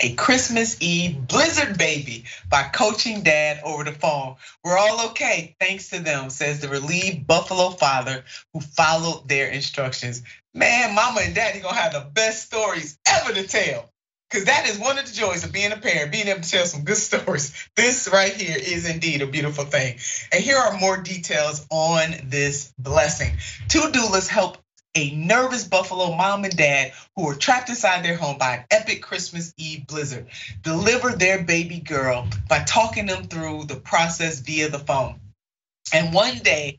a 0.00 0.14
Christmas 0.14 0.76
Eve 0.80 1.26
blizzard 1.28 1.76
baby 1.76 2.24
by 2.48 2.62
coaching 2.62 3.22
dad 3.22 3.60
over 3.64 3.84
the 3.84 3.92
phone. 3.92 4.36
We're 4.64 4.78
all 4.78 5.10
okay 5.10 5.54
thanks 5.60 5.90
to 5.90 6.00
them, 6.00 6.30
says 6.30 6.60
the 6.60 6.68
relieved 6.68 7.26
Buffalo 7.26 7.70
father 7.70 8.24
who 8.52 8.60
followed 8.60 9.28
their 9.28 9.48
instructions. 9.48 10.22
Man, 10.54 10.94
mama 10.94 11.20
and 11.22 11.34
daddy 11.34 11.60
gonna 11.60 11.76
have 11.76 11.92
the 11.92 12.10
best 12.12 12.46
stories 12.46 12.98
ever 13.06 13.32
to 13.34 13.46
tell. 13.46 13.90
Cause 14.30 14.44
that 14.44 14.68
is 14.68 14.78
one 14.78 14.96
of 14.96 15.06
the 15.06 15.12
joys 15.12 15.42
of 15.42 15.52
being 15.52 15.72
a 15.72 15.76
parent, 15.76 16.12
being 16.12 16.28
able 16.28 16.40
to 16.40 16.48
tell 16.48 16.64
some 16.64 16.84
good 16.84 16.96
stories. 16.96 17.52
This 17.74 18.08
right 18.12 18.32
here 18.32 18.56
is 18.56 18.88
indeed 18.88 19.22
a 19.22 19.26
beautiful 19.26 19.64
thing. 19.64 19.98
And 20.32 20.42
here 20.42 20.56
are 20.56 20.78
more 20.78 20.96
details 20.96 21.66
on 21.68 22.14
this 22.24 22.72
blessing. 22.78 23.32
Two 23.68 23.90
doulas 23.90 24.28
help 24.28 24.58
a 24.94 25.14
nervous 25.14 25.64
Buffalo 25.64 26.14
mom 26.16 26.44
and 26.44 26.56
dad 26.56 26.92
who 27.14 27.26
were 27.26 27.34
trapped 27.34 27.68
inside 27.68 28.04
their 28.04 28.16
home 28.16 28.38
by 28.38 28.56
an 28.56 28.64
epic 28.70 29.02
Christmas 29.02 29.54
Eve 29.56 29.86
blizzard 29.86 30.26
delivered 30.62 31.18
their 31.18 31.42
baby 31.44 31.78
girl 31.78 32.28
by 32.48 32.60
talking 32.60 33.06
them 33.06 33.24
through 33.24 33.64
the 33.64 33.76
process 33.76 34.40
via 34.40 34.68
the 34.68 34.78
phone. 34.78 35.20
And 35.92 36.12
one 36.12 36.38
day, 36.38 36.78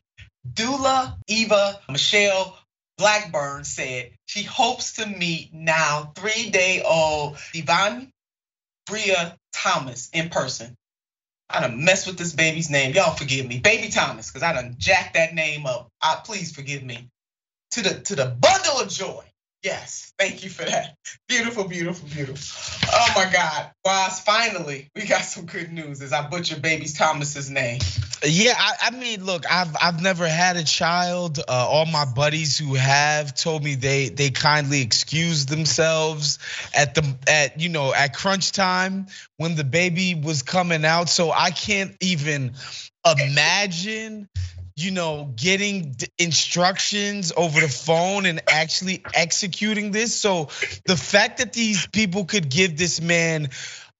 doula 0.52 1.16
Eva 1.26 1.80
Michelle 1.88 2.58
Blackburn 2.98 3.64
said 3.64 4.10
she 4.26 4.42
hopes 4.42 4.94
to 4.94 5.06
meet 5.06 5.52
now 5.52 6.12
three 6.14 6.50
day 6.50 6.82
old 6.82 7.38
Devon 7.52 8.10
Bria 8.86 9.36
Thomas 9.52 10.10
in 10.12 10.28
person. 10.28 10.76
I 11.48 11.60
done 11.60 11.84
messed 11.84 12.06
with 12.06 12.16
this 12.16 12.32
baby's 12.32 12.70
name. 12.70 12.94
Y'all 12.94 13.14
forgive 13.14 13.46
me. 13.46 13.58
Baby 13.58 13.88
Thomas, 13.88 14.30
because 14.30 14.42
I 14.42 14.54
done 14.54 14.76
jacked 14.78 15.14
that 15.14 15.34
name 15.34 15.66
up. 15.66 15.88
I, 16.00 16.20
please 16.24 16.52
forgive 16.52 16.82
me. 16.82 17.08
To 17.72 17.82
the 17.82 18.00
to 18.00 18.16
the 18.16 18.26
bundle 18.26 18.80
of 18.80 18.88
joy 18.88 19.24
Yes, 19.62 20.12
thank 20.18 20.42
you 20.42 20.50
for 20.50 20.64
that. 20.64 20.96
Beautiful, 21.28 21.68
beautiful, 21.68 22.08
beautiful. 22.08 22.88
Oh 22.92 23.12
my 23.14 23.30
God, 23.32 23.70
Waz, 23.84 24.18
finally, 24.18 24.90
we 24.96 25.06
got 25.06 25.22
some 25.22 25.46
good 25.46 25.72
news 25.72 26.02
as 26.02 26.12
I 26.12 26.28
butcher 26.28 26.58
baby's 26.58 26.98
Thomas's 26.98 27.48
name. 27.48 27.78
Yeah, 28.24 28.54
I, 28.58 28.88
I, 28.88 28.90
mean, 28.90 29.24
look, 29.24 29.44
I've 29.48 29.76
I've 29.80 30.02
never 30.02 30.26
had 30.26 30.56
a 30.56 30.64
child. 30.64 31.38
Uh, 31.38 31.42
all 31.48 31.86
my 31.86 32.04
buddies 32.04 32.58
who 32.58 32.74
have 32.74 33.34
told 33.34 33.62
me 33.62 33.76
they 33.76 34.08
they 34.08 34.30
kindly 34.30 34.82
excused 34.82 35.48
themselves 35.48 36.40
at 36.74 36.96
the 36.96 37.16
at 37.28 37.60
you 37.60 37.68
know 37.68 37.94
at 37.94 38.14
crunch 38.14 38.50
time 38.50 39.06
when 39.36 39.54
the 39.54 39.64
baby 39.64 40.14
was 40.16 40.42
coming 40.42 40.84
out. 40.84 41.08
So 41.08 41.30
I 41.30 41.50
can't 41.50 41.96
even 42.00 42.54
imagine 43.04 44.28
you 44.76 44.90
know, 44.90 45.32
getting 45.36 45.94
instructions 46.18 47.32
over 47.36 47.60
the 47.60 47.68
phone 47.68 48.26
and 48.26 48.40
actually 48.48 49.02
executing 49.14 49.90
this. 49.90 50.18
So 50.18 50.48
the 50.86 50.96
fact 50.96 51.38
that 51.38 51.52
these 51.52 51.86
people 51.86 52.24
could 52.24 52.48
give 52.48 52.76
this 52.76 53.00
man 53.00 53.48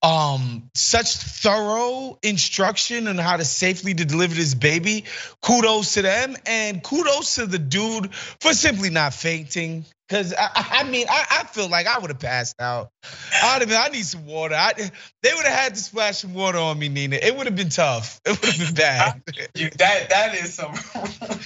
um 0.02 0.68
such 0.74 1.16
thorough 1.16 2.18
instruction 2.22 3.06
on 3.06 3.18
how 3.18 3.36
to 3.36 3.44
safely 3.44 3.94
deliver 3.94 4.34
this 4.34 4.54
baby 4.54 5.04
kudos 5.40 5.94
to 5.94 6.02
them 6.02 6.34
and 6.44 6.82
kudos 6.82 7.36
to 7.36 7.46
the 7.46 7.58
dude 7.58 8.12
for 8.40 8.52
simply 8.52 8.90
not 8.90 9.14
fainting 9.14 9.84
Cause 10.12 10.34
I, 10.38 10.50
I 10.54 10.84
mean, 10.84 11.06
I, 11.08 11.24
I, 11.40 11.44
feel 11.44 11.70
like 11.70 11.86
I 11.86 11.98
would 11.98 12.10
have 12.10 12.18
passed 12.18 12.60
out. 12.60 12.90
I'd 13.42 13.62
have 13.62 13.68
been, 13.70 13.80
I 13.80 13.88
need 13.88 14.04
some 14.04 14.26
water. 14.26 14.54
I, 14.54 14.74
they 14.74 15.32
would 15.32 15.46
have 15.46 15.58
had 15.58 15.74
to 15.74 15.80
splash 15.80 16.18
some 16.18 16.34
water 16.34 16.58
on 16.58 16.78
me, 16.78 16.90
Nina. 16.90 17.16
It 17.16 17.34
would 17.34 17.46
have 17.46 17.56
been 17.56 17.70
tough. 17.70 18.20
It 18.26 18.38
would 18.38 18.52
have 18.52 18.58
been 18.58 18.74
bad. 18.74 19.22
that 19.78 20.10
that 20.10 20.34
is 20.34 20.52
some 20.52 20.74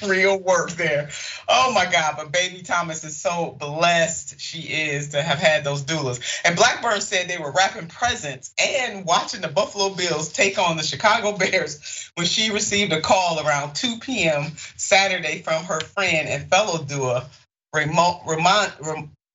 real 0.10 0.40
work 0.40 0.72
there. 0.72 1.10
Oh 1.48 1.72
my 1.74 1.84
God! 1.84 2.14
But 2.16 2.32
baby 2.32 2.62
Thomas 2.62 3.04
is 3.04 3.16
so 3.16 3.56
blessed 3.56 4.40
she 4.40 4.62
is 4.62 5.10
to 5.10 5.22
have 5.22 5.38
had 5.38 5.62
those 5.62 5.84
doulas. 5.84 6.20
And 6.44 6.56
Blackburn 6.56 7.00
said 7.02 7.28
they 7.28 7.38
were 7.38 7.52
wrapping 7.52 7.86
presents 7.86 8.52
and 8.58 9.06
watching 9.06 9.42
the 9.42 9.48
Buffalo 9.48 9.94
Bills 9.94 10.32
take 10.32 10.58
on 10.58 10.76
the 10.76 10.82
Chicago 10.82 11.36
Bears 11.36 12.10
when 12.16 12.26
she 12.26 12.50
received 12.50 12.92
a 12.92 13.00
call 13.00 13.38
around 13.46 13.76
2 13.76 14.00
p.m. 14.00 14.56
Saturday 14.76 15.42
from 15.42 15.62
her 15.66 15.78
friend 15.78 16.28
and 16.28 16.50
fellow 16.50 16.78
doula 16.78 17.26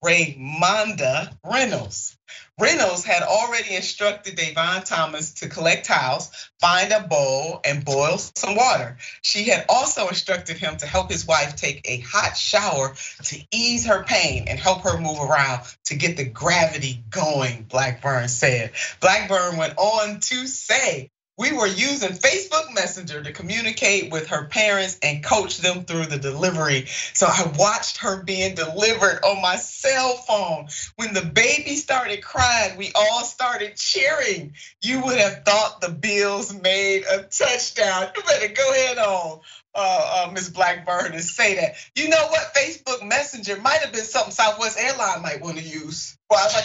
Raymonda 0.04 1.38
Reynolds. 1.46 2.18
Reynolds 2.60 3.04
had 3.04 3.24
already 3.24 3.76
instructed 3.76 4.36
Devon 4.36 4.84
Thomas 4.84 5.34
to 5.36 5.50
collect 5.50 5.86
towels, 5.86 6.32
find 6.60 6.92
a 6.92 7.02
bowl, 7.02 7.60
and 7.66 7.86
boil 7.86 8.18
some 8.18 8.56
water. 8.56 8.98
She 9.22 9.44
had 9.44 9.66
also 9.68 10.08
instructed 10.08 10.58
him 10.58 10.78
to 10.78 10.86
help 10.88 11.12
his 11.12 11.26
wife 11.26 11.56
take 11.56 11.82
a 11.86 12.00
hot 12.00 12.38
shower 12.38 12.96
to 13.26 13.40
ease 13.52 13.86
her 13.86 14.04
pain 14.04 14.46
and 14.48 14.60
help 14.60 14.84
her 14.84 15.00
move 15.00 15.20
around 15.20 15.62
to 15.86 15.96
get 15.96 16.18
the 16.18 16.26
gravity 16.26 17.04
going, 17.10 17.64
Blackburn 17.64 18.28
said. 18.28 18.72
Blackburn 19.00 19.58
went 19.58 19.78
on 19.78 20.20
to 20.20 20.48
say 20.48 21.10
we 21.38 21.52
were 21.54 21.68
using 21.68 22.12
Facebook 22.12 22.74
Messenger 22.74 23.24
to 23.24 23.32
communicate 23.32 24.12
with 24.12 24.28
her 24.28 24.46
parents 24.46 25.00
and 25.02 25.24
coach 25.24 25.58
them 25.58 25.86
through 25.86 26.06
the 26.06 26.18
delivery. 26.18 26.86
So 27.14 27.26
I 27.26 27.52
watched 27.58 27.98
her 27.98 28.22
being 28.24 28.54
delivered 28.54 29.24
on 29.24 29.42
my 29.42 29.56
cell 29.56 30.14
phone. 30.18 30.68
When 30.98 31.14
the 31.14 31.26
baby 31.26 31.76
started 31.78 32.22
crying, 32.22 32.78
we 32.78 32.92
all 32.94 33.24
started 33.24 33.76
cheering. 33.76 34.54
You 34.82 35.04
would 35.04 35.18
have 35.18 35.44
thought 35.46 35.82
the 35.82 35.90
Bills 35.90 36.54
made 36.54 37.06
a 37.10 37.24
touchdown. 37.24 38.10
You 38.16 38.24
better 38.24 38.54
go 38.54 38.72
ahead 38.72 38.98
on. 38.98 39.40
Uh, 39.74 40.26
uh, 40.28 40.32
Ms. 40.34 40.50
Blackburn 40.50 41.14
and 41.14 41.24
say 41.24 41.56
that. 41.56 41.76
You 41.96 42.10
know 42.10 42.28
what? 42.28 42.54
Facebook 42.54 43.08
Messenger 43.08 43.56
might 43.62 43.80
have 43.80 43.94
been 43.94 44.04
something 44.04 44.34
Southwest 44.34 44.78
Airline 44.78 45.22
might 45.22 45.40
want 45.42 45.58
to 45.60 45.64
use. 45.64 46.18
Well, 46.30 46.46
I 46.54 46.62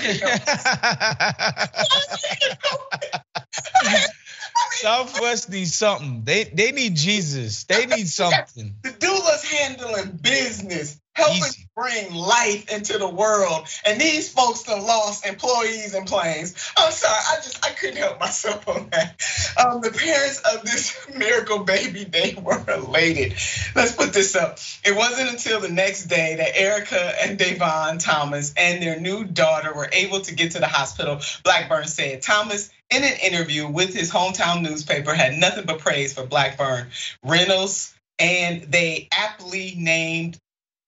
Southwest 4.71 5.51
needs 5.51 5.75
something. 5.75 6.23
They 6.25 6.45
they 6.45 6.73
need 6.73 6.97
Jesus. 6.97 7.65
They 7.65 7.87
need 7.87 8.09
something. 8.09 8.75
The 8.83 8.91
doula's 8.91 9.43
handling 9.45 10.19
business, 10.23 11.01
helping 11.15 11.39
Easy. 11.39 11.69
bring 11.75 12.15
life 12.15 12.71
into 12.71 12.99
the 12.99 13.09
world. 13.09 13.67
And 13.87 14.01
these 14.01 14.31
folks 14.31 14.65
have 14.67 14.83
lost 14.83 15.27
employees 15.27 15.95
and 15.95 16.07
planes. 16.07 16.55
I'm 16.77 16.93
sorry, 16.93 17.19
I 17.33 17.37
just 17.37 17.65
I 17.65 17.71
couldn't 17.71 17.97
help 17.97 18.21
myself 18.21 18.69
on 18.69 18.89
that. 18.91 19.21
Um, 19.59 19.81
the 19.81 19.91
parents 19.91 20.41
of 20.41 20.63
this 20.63 20.97
miracle 21.17 21.61
baby, 21.61 22.05
they 22.05 22.37
were 22.41 22.63
elated. 22.69 23.35
Let's 23.75 23.93
put 23.93 24.13
this 24.13 24.37
up. 24.37 24.59
It 24.85 24.95
wasn't 24.95 25.31
until 25.31 25.61
the 25.61 25.71
next 25.71 26.05
day 26.05 26.37
that 26.37 26.57
Erica 26.57 27.15
and 27.23 27.39
Devon 27.39 27.99
Thomas 27.99 28.53
and 28.57 28.83
their 28.83 29.01
new 29.01 29.25
daughter 29.25 29.73
were 29.75 29.89
able 29.93 30.21
to 30.21 30.35
get 30.35 30.53
to 30.53 30.61
the 30.61 30.69
hospital. 30.69 31.21
Blackburn 31.45 31.87
said 31.87 32.23
Thomas 32.23 32.71
in 32.91 33.03
an 33.03 33.19
interview 33.23 33.69
with 33.69 33.95
his 33.95 34.11
hometown 34.11 34.63
newspaper, 34.63 35.13
had 35.13 35.35
nothing 35.35 35.67
but 35.67 35.81
praise 35.81 36.15
for 36.15 36.27
Blackburn 36.27 36.89
Reynolds, 37.25 37.95
and 38.19 38.63
they 38.63 39.09
aptly 39.13 39.75
named 39.77 40.39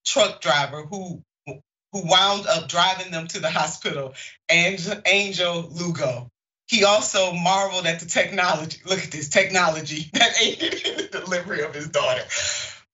truck 0.06 0.40
driver 0.40 0.82
who 0.82 1.22
who 1.46 2.06
wound 2.06 2.46
up 2.46 2.68
driving 2.68 3.10
them 3.10 3.26
to 3.28 3.40
the 3.40 3.50
hospital, 3.50 4.14
Angel 4.50 5.68
Lugo. 5.70 6.30
He 6.66 6.84
also 6.84 7.32
marveled 7.32 7.86
at 7.86 8.00
the 8.00 8.06
technology. 8.06 8.78
Look 8.84 9.02
at 9.02 9.10
this 9.10 9.30
technology 9.30 10.10
that 10.12 10.34
aided 10.40 10.86
in 10.86 10.96
the 10.98 11.08
delivery 11.20 11.62
of 11.62 11.74
his 11.74 11.88
daughter. 11.88 12.22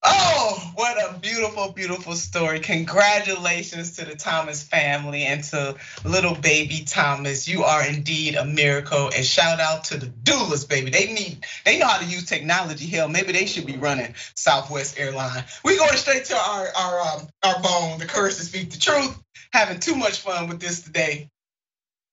Oh, 0.06 0.72
what 0.74 0.98
a 0.98 1.18
beautiful, 1.18 1.72
beautiful 1.72 2.14
story. 2.14 2.60
Congratulations 2.60 3.92
to 3.92 4.04
the 4.04 4.14
Thomas 4.14 4.62
family 4.62 5.24
and 5.24 5.42
to 5.44 5.76
little 6.04 6.34
baby 6.34 6.84
Thomas. 6.86 7.48
You 7.48 7.64
are 7.64 7.86
indeed 7.86 8.34
a 8.34 8.44
miracle. 8.44 9.10
And 9.16 9.24
shout 9.24 9.60
out 9.60 9.84
to 9.84 9.96
the 9.96 10.06
doulas, 10.06 10.68
baby. 10.68 10.90
They 10.90 11.12
need, 11.12 11.46
they 11.64 11.78
know 11.78 11.86
how 11.86 11.98
to 11.98 12.04
use 12.04 12.26
technology. 12.26 12.86
Hell, 12.86 13.08
maybe 13.08 13.32
they 13.32 13.46
should 13.46 13.66
be 13.66 13.78
running 13.78 14.14
Southwest 14.34 14.98
Airline. 14.98 15.44
We're 15.64 15.78
going 15.78 15.96
straight 15.96 16.26
to 16.26 16.36
our 16.36 16.68
our 16.76 17.00
um, 17.00 17.28
our 17.42 17.62
bone, 17.62 17.98
the 17.98 18.06
courage 18.06 18.36
to 18.36 18.42
speak 18.42 18.70
the 18.72 18.78
truth. 18.78 19.18
Having 19.52 19.80
too 19.80 19.96
much 19.96 20.20
fun 20.20 20.48
with 20.48 20.60
this 20.60 20.82
today. 20.82 21.30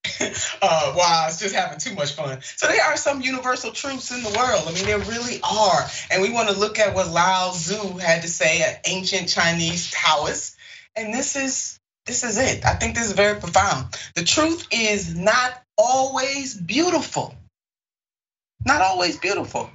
uh, 0.61 0.93
wow, 0.95 1.25
it's 1.27 1.39
just 1.39 1.53
having 1.53 1.77
too 1.77 1.93
much 1.93 2.13
fun. 2.13 2.39
So 2.41 2.67
there 2.67 2.83
are 2.83 2.97
some 2.97 3.21
universal 3.21 3.71
truths 3.71 4.11
in 4.11 4.23
the 4.23 4.37
world. 4.37 4.63
I 4.67 4.73
mean, 4.73 4.85
there 4.85 4.99
really 4.99 5.39
are. 5.43 5.87
And 6.09 6.21
we 6.21 6.31
want 6.31 6.49
to 6.49 6.57
look 6.57 6.79
at 6.79 6.95
what 6.95 7.09
Lao 7.09 7.51
Tzu 7.51 7.97
had 7.99 8.23
to 8.23 8.27
say 8.27 8.61
at 8.61 8.81
ancient 8.87 9.29
Chinese 9.29 9.91
Taoist. 9.91 10.57
And 10.95 11.13
this 11.13 11.35
is 11.35 11.79
this 12.05 12.23
is 12.23 12.37
it. 12.39 12.65
I 12.65 12.73
think 12.73 12.95
this 12.95 13.07
is 13.07 13.13
very 13.13 13.39
profound. 13.39 13.95
The 14.15 14.23
truth 14.23 14.67
is 14.71 15.15
not 15.15 15.53
always 15.77 16.55
beautiful. 16.55 17.35
Not 18.65 18.81
always 18.81 19.17
beautiful. 19.17 19.69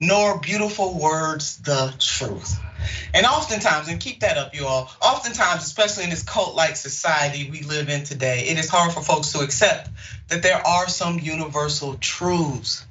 Nor 0.00 0.40
beautiful 0.40 0.98
words 0.98 1.58
the 1.58 1.94
truth. 1.98 2.58
And 3.14 3.26
oftentimes, 3.26 3.88
and 3.88 4.00
keep 4.00 4.20
that 4.20 4.38
up, 4.38 4.54
you 4.54 4.66
all, 4.66 4.90
oftentimes, 5.02 5.62
especially 5.62 6.04
in 6.04 6.10
this 6.10 6.22
cult 6.22 6.54
like 6.54 6.76
society 6.76 7.50
we 7.50 7.62
live 7.62 7.88
in 7.88 8.04
today, 8.04 8.48
it 8.48 8.58
is 8.58 8.68
hard 8.68 8.92
for 8.92 9.02
folks 9.02 9.32
to 9.32 9.40
accept 9.40 9.90
that 10.28 10.42
there 10.42 10.64
are 10.66 10.88
some 10.88 11.18
universal 11.18 11.94
truths. 11.94 12.86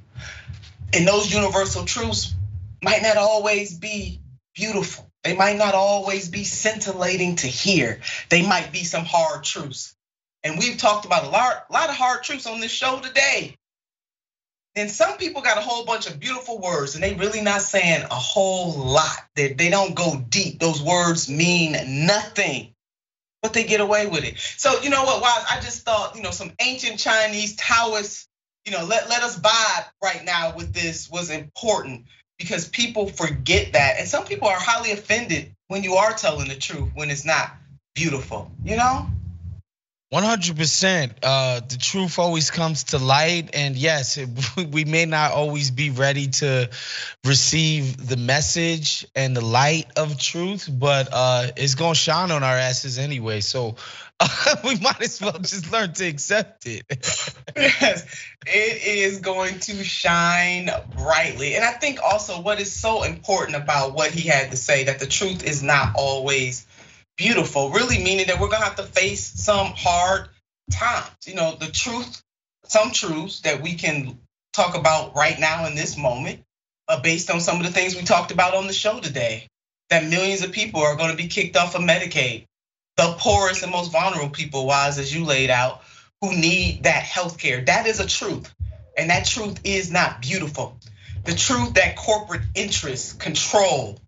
And 0.94 1.08
those 1.08 1.34
universal 1.34 1.86
truths 1.86 2.34
might 2.82 3.02
not 3.02 3.18
always 3.18 3.78
be 3.78 4.20
beautiful. 4.56 5.10
They 5.24 5.36
might 5.36 5.58
not 5.58 5.76
always 5.76 6.30
be 6.30 6.44
scintillating 6.44 7.36
to 7.38 7.48
hear. 7.48 8.00
They 8.30 8.46
might 8.46 8.72
be 8.72 8.84
some 8.84 9.06
hard 9.06 9.44
truths. 9.44 9.96
And 10.44 10.58
we've 10.58 10.78
talked 10.78 11.06
about 11.06 11.26
a 11.26 11.30
lot, 11.30 11.66
a 11.70 11.74
lot 11.74 11.90
of 11.90 11.96
hard 11.96 12.24
truths 12.24 12.48
on 12.48 12.62
this 12.62 12.72
show 12.72 13.00
today. 13.00 13.58
And 14.80 14.90
some 14.90 15.18
people 15.18 15.42
got 15.42 15.58
a 15.58 15.62
whole 15.62 15.86
bunch 15.86 16.08
of 16.08 16.20
beautiful 16.20 16.60
words 16.60 16.96
and 16.96 17.04
they 17.04 17.14
really 17.14 17.42
not 17.42 17.62
saying 17.62 18.04
a 18.04 18.16
whole 18.16 18.74
lot. 18.74 19.18
They, 19.36 19.54
they 19.54 19.70
don't 19.70 19.94
go 19.94 20.24
deep. 20.30 20.60
Those 20.60 20.82
words 20.82 21.30
mean 21.30 21.76
nothing, 22.06 22.74
but 23.42 23.54
they 23.54 23.66
get 23.66 23.82
away 23.82 24.08
with 24.08 24.24
it. 24.24 24.38
So 24.58 24.82
you 24.82 24.90
know 24.90 25.04
what, 25.04 25.22
Wise, 25.22 25.46
I 25.52 25.60
just 25.62 25.86
thought, 25.86 26.16
you 26.16 26.24
know, 26.24 26.32
some 26.32 26.54
ancient 26.62 27.00
Chinese 27.00 27.56
Taoist, 27.58 28.28
you 28.66 28.72
know, 28.72 28.86
let, 28.86 29.10
let 29.10 29.24
us 29.24 29.40
vibe 29.40 29.86
right 30.04 30.24
now 30.26 30.56
with 30.56 30.74
this 30.74 31.10
was 31.10 31.30
important. 31.30 32.06
because 32.40 32.68
people 32.68 33.08
forget 33.08 33.74
that. 33.74 34.00
And 34.00 34.08
some 34.08 34.26
people 34.26 34.48
are 34.48 34.58
highly 34.58 34.92
offended 34.92 35.54
when 35.68 35.84
you 35.84 35.96
are 35.96 36.14
telling 36.14 36.48
the 36.48 36.56
truth 36.56 36.90
when 36.96 37.12
it's 37.12 37.26
not 37.26 37.52
beautiful, 37.94 38.50
you 38.64 38.78
know? 38.78 39.08
100%. 40.12 41.12
Uh, 41.22 41.60
the 41.60 41.78
truth 41.78 42.18
always 42.18 42.50
comes 42.50 42.86
to 42.86 42.98
light. 42.98 43.52
And 43.54 43.76
yes, 43.76 44.18
it, 44.18 44.30
we 44.72 44.86
may 44.86 45.06
not 45.06 45.34
always 45.34 45.70
be 45.70 45.92
ready 45.92 46.28
to 46.28 46.70
receive 47.24 48.08
the 48.08 48.18
message 48.18 49.06
and 49.16 49.36
the 49.36 49.46
light 49.46 49.86
of 49.98 50.18
truth, 50.18 50.68
but 50.72 51.10
uh, 51.12 51.48
it's 51.56 51.76
going 51.76 51.94
to 51.94 52.00
shine 52.00 52.32
on 52.32 52.44
our 52.44 52.56
asses 52.56 52.98
anyway. 52.98 53.42
So 53.42 53.76
uh, 54.20 54.56
we 54.64 54.80
might 54.80 55.02
as 55.02 55.22
well 55.22 55.38
just 55.40 55.72
learn 55.72 55.94
to 55.94 56.06
accept 56.08 56.66
it. 56.66 56.86
yes, 57.56 58.26
it 58.48 58.84
is 58.84 59.20
going 59.20 59.60
to 59.60 59.84
shine 59.84 60.70
brightly. 60.98 61.56
And 61.56 61.64
I 61.64 61.72
think 61.72 62.00
also 62.04 62.42
what 62.42 62.60
is 62.60 62.72
so 62.72 63.04
important 63.04 63.58
about 63.58 63.94
what 63.94 64.10
he 64.10 64.28
had 64.28 64.50
to 64.52 64.58
say 64.58 64.86
that 64.86 65.00
the 65.00 65.08
truth 65.08 65.44
is 65.44 65.62
not 65.62 65.94
always 65.96 66.66
beautiful, 67.20 67.70
really 67.72 68.02
meaning 68.02 68.28
that 68.28 68.40
we're 68.40 68.48
gonna 68.48 68.64
have 68.64 68.78
to 68.78 68.84
face 68.84 69.26
some 69.26 69.74
hard 69.76 70.30
times. 70.72 71.12
You 71.28 71.36
know, 71.36 71.54
the 71.60 71.68
truth, 71.68 72.24
some 72.64 72.92
truths 72.92 73.42
that 73.42 73.62
we 73.62 73.76
can 73.76 74.18
talk 74.54 74.76
about 74.76 75.18
right 75.18 75.38
now 75.38 75.68
in 75.68 75.76
this 75.76 75.98
moment, 75.98 76.40
uh, 76.88 77.02
based 77.02 77.30
on 77.30 77.42
some 77.42 77.58
of 77.58 77.64
the 77.64 77.74
things 77.74 77.96
we 77.96 78.04
talked 78.04 78.32
about 78.32 78.56
on 78.56 78.68
the 78.68 78.74
show 78.74 79.02
today. 79.02 79.48
That 79.90 80.06
millions 80.06 80.44
of 80.44 80.54
people 80.54 80.82
are 80.82 80.96
going 80.96 81.12
to 81.12 81.18
be 81.18 81.28
kicked 81.28 81.58
off 81.58 81.76
of 81.76 81.82
Medicaid. 81.82 82.46
The 82.96 83.16
poorest 83.18 83.64
and 83.64 83.72
most 83.72 83.92
vulnerable 83.92 84.30
people, 84.30 84.66
wise 84.66 84.98
as 84.98 85.14
you 85.14 85.26
laid 85.26 85.50
out, 85.50 85.82
who 86.22 86.32
need 86.32 86.84
that 86.84 87.04
health 87.04 87.38
care. 87.38 87.66
That 87.66 87.86
is 87.86 88.00
a 88.00 88.08
truth. 88.08 88.54
And 88.98 89.10
that 89.10 89.26
truth 89.26 89.60
is 89.64 89.92
not 89.92 90.22
beautiful. 90.22 90.78
The 91.26 91.34
truth 91.34 91.74
that 91.74 91.96
corporate 91.96 92.44
interests 92.56 93.14
control 93.14 94.00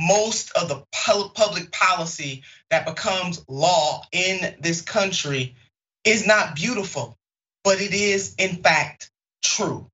most 0.00 0.56
of 0.56 0.68
the 0.68 0.82
public 0.92 1.70
policy 1.70 2.42
that 2.70 2.86
becomes 2.86 3.44
law 3.48 4.02
in 4.12 4.54
this 4.60 4.80
country 4.80 5.54
is 6.04 6.26
not 6.26 6.56
beautiful, 6.56 7.16
but 7.62 7.80
it 7.80 7.92
is 7.92 8.34
in 8.38 8.62
fact 8.62 9.10
true. 9.44 9.86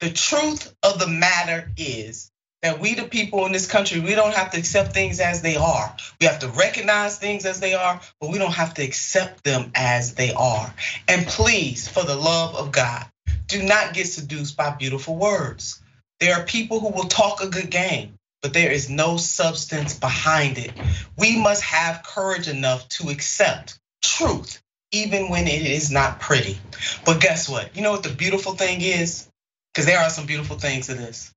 The 0.00 0.10
truth 0.10 0.74
of 0.82 0.98
the 0.98 1.06
matter 1.06 1.70
is 1.76 2.30
that 2.62 2.80
we, 2.80 2.94
the 2.94 3.04
people 3.04 3.46
in 3.46 3.52
this 3.52 3.66
country, 3.66 4.00
we 4.00 4.14
don't 4.14 4.34
have 4.34 4.50
to 4.50 4.58
accept 4.58 4.92
things 4.92 5.20
as 5.20 5.42
they 5.42 5.56
are. 5.56 5.94
We 6.20 6.26
have 6.26 6.40
to 6.40 6.48
recognize 6.48 7.18
things 7.18 7.46
as 7.46 7.60
they 7.60 7.74
are, 7.74 8.00
but 8.20 8.30
we 8.30 8.38
don't 8.38 8.52
have 8.52 8.74
to 8.74 8.82
accept 8.82 9.44
them 9.44 9.70
as 9.74 10.14
they 10.14 10.32
are. 10.32 10.74
And 11.08 11.26
please, 11.26 11.88
for 11.88 12.02
the 12.02 12.16
love 12.16 12.56
of 12.56 12.72
God, 12.72 13.06
do 13.46 13.62
not 13.62 13.94
get 13.94 14.06
seduced 14.06 14.56
by 14.56 14.70
beautiful 14.70 15.16
words. 15.16 15.82
There 16.18 16.34
are 16.34 16.44
people 16.44 16.80
who 16.80 16.90
will 16.90 17.08
talk 17.08 17.42
a 17.42 17.48
good 17.48 17.70
game 17.70 18.14
but 18.42 18.52
there 18.52 18.70
is 18.70 18.88
no 18.88 19.16
substance 19.16 19.98
behind 19.98 20.58
it. 20.58 20.72
We 21.16 21.36
must 21.36 21.62
have 21.62 22.02
courage 22.02 22.48
enough 22.48 22.88
to 22.90 23.10
accept 23.10 23.78
truth, 24.02 24.62
even 24.92 25.28
when 25.28 25.46
it 25.46 25.62
is 25.62 25.90
not 25.90 26.20
pretty. 26.20 26.58
But 27.04 27.20
guess 27.20 27.48
what? 27.48 27.76
You 27.76 27.82
know 27.82 27.92
what 27.92 28.02
the 28.02 28.10
beautiful 28.10 28.54
thing 28.54 28.80
is? 28.80 29.28
Because 29.72 29.86
there 29.86 30.00
are 30.00 30.10
some 30.10 30.26
beautiful 30.26 30.58
things 30.58 30.86
to 30.86 30.94
this. 30.94 31.32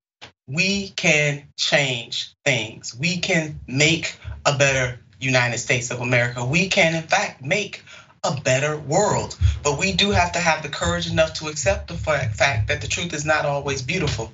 We 0.48 0.90
can 0.90 1.48
change 1.58 2.34
things. 2.46 2.96
We 2.98 3.18
can 3.18 3.60
make 3.68 4.18
a 4.46 4.58
better 4.58 5.00
United 5.20 5.58
States 5.58 5.92
of 5.92 6.02
America. 6.02 6.44
We 6.44 6.68
can, 6.68 6.96
in 6.96 7.04
fact, 7.04 7.44
make 7.44 7.84
a 8.24 8.40
better 8.42 8.78
world. 8.78 9.38
But 9.64 9.78
we 9.78 9.94
do 9.94 10.12
have 10.12 10.34
to 10.34 10.40
have 10.40 10.64
the 10.64 10.70
courage 10.70 11.10
enough 11.10 11.34
to 11.36 11.48
accept 11.48 11.90
the 11.90 11.96
fact 11.96 12.38
that 12.68 12.82
the 12.82 12.88
truth 12.88 13.14
is 13.14 13.26
not 13.26 13.46
always 13.46 13.82
beautiful 13.82 14.32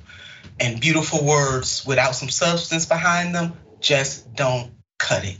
and 0.60 0.80
beautiful 0.80 1.26
words 1.26 1.86
without 1.86 2.16
some 2.16 2.30
substance 2.30 2.86
behind 2.86 3.34
them 3.34 3.54
just 3.80 4.34
don't 4.36 4.72
cut 4.98 5.26
it. 5.26 5.38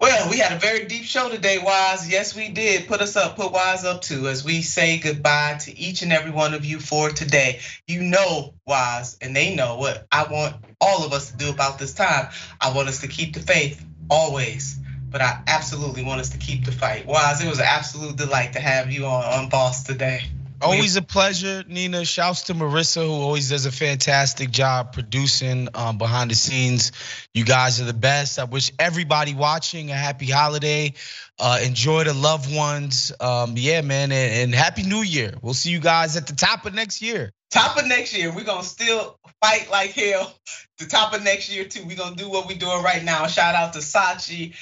Well, 0.00 0.28
we 0.28 0.38
had 0.38 0.52
a 0.52 0.58
very 0.58 0.84
deep 0.84 1.04
show 1.04 1.30
today, 1.30 1.58
Wise. 1.58 2.10
Yes, 2.10 2.36
we 2.36 2.50
did. 2.50 2.88
Put 2.88 3.00
us 3.00 3.16
up, 3.16 3.36
put 3.36 3.52
Wise 3.52 3.84
up 3.84 4.02
too, 4.02 4.28
as 4.28 4.44
we 4.44 4.60
say 4.60 4.98
goodbye 4.98 5.58
to 5.62 5.78
each 5.78 6.02
and 6.02 6.12
every 6.12 6.30
one 6.30 6.52
of 6.52 6.64
you 6.64 6.78
for 6.78 7.08
today. 7.08 7.60
You 7.86 8.02
know, 8.02 8.54
Wise, 8.66 9.16
and 9.22 9.34
they 9.34 9.54
know 9.54 9.76
what 9.76 10.06
I 10.12 10.24
want 10.24 10.56
all 10.80 11.06
of 11.06 11.12
us 11.12 11.30
to 11.30 11.36
do 11.38 11.48
about 11.48 11.78
this 11.78 11.94
time. 11.94 12.28
I 12.60 12.74
want 12.74 12.88
us 12.88 13.00
to 13.00 13.08
keep 13.08 13.34
the 13.34 13.40
faith 13.40 13.82
always, 14.10 14.78
but 15.10 15.22
I 15.22 15.40
absolutely 15.46 16.04
want 16.04 16.20
us 16.20 16.30
to 16.30 16.38
keep 16.38 16.66
the 16.66 16.72
fight. 16.72 17.06
Wise, 17.06 17.42
it 17.42 17.48
was 17.48 17.60
an 17.60 17.66
absolute 17.66 18.16
delight 18.16 18.54
to 18.54 18.60
have 18.60 18.92
you 18.92 19.06
on, 19.06 19.24
on 19.24 19.48
Boss 19.48 19.84
today. 19.84 20.24
Always 20.62 20.96
a 20.96 21.02
pleasure, 21.02 21.64
Nina. 21.66 22.04
Shouts 22.04 22.44
to 22.44 22.54
Marissa, 22.54 23.04
who 23.04 23.12
always 23.12 23.50
does 23.50 23.66
a 23.66 23.72
fantastic 23.72 24.50
job 24.50 24.92
producing 24.92 25.68
um, 25.74 25.98
behind 25.98 26.30
the 26.30 26.34
scenes. 26.34 26.92
You 27.34 27.44
guys 27.44 27.80
are 27.80 27.84
the 27.84 27.92
best. 27.92 28.38
I 28.38 28.44
wish 28.44 28.72
everybody 28.78 29.34
watching 29.34 29.90
a 29.90 29.94
happy 29.94 30.30
holiday. 30.30 30.94
Uh, 31.38 31.60
enjoy 31.62 32.04
the 32.04 32.14
loved 32.14 32.54
ones. 32.54 33.12
Um, 33.20 33.54
yeah, 33.56 33.80
man, 33.80 34.12
and, 34.12 34.34
and 34.34 34.54
happy 34.54 34.84
New 34.84 35.02
Year. 35.02 35.34
We'll 35.42 35.54
see 35.54 35.70
you 35.70 35.80
guys 35.80 36.16
at 36.16 36.26
the 36.26 36.34
top 36.34 36.64
of 36.66 36.74
next 36.74 37.02
year. 37.02 37.32
Top 37.50 37.76
of 37.76 37.86
next 37.86 38.16
year, 38.16 38.34
we're 38.34 38.44
gonna 38.44 38.62
still 38.62 39.18
fight 39.40 39.70
like 39.70 39.92
hell. 39.92 40.34
The 40.78 40.86
top 40.86 41.14
of 41.14 41.22
next 41.22 41.54
year 41.54 41.64
too. 41.64 41.84
We're 41.86 41.96
gonna 41.96 42.16
do 42.16 42.28
what 42.28 42.48
we're 42.48 42.58
doing 42.58 42.82
right 42.82 43.04
now. 43.04 43.26
Shout 43.26 43.54
out 43.54 43.74
to 43.74 43.80
Sachi 43.80 44.54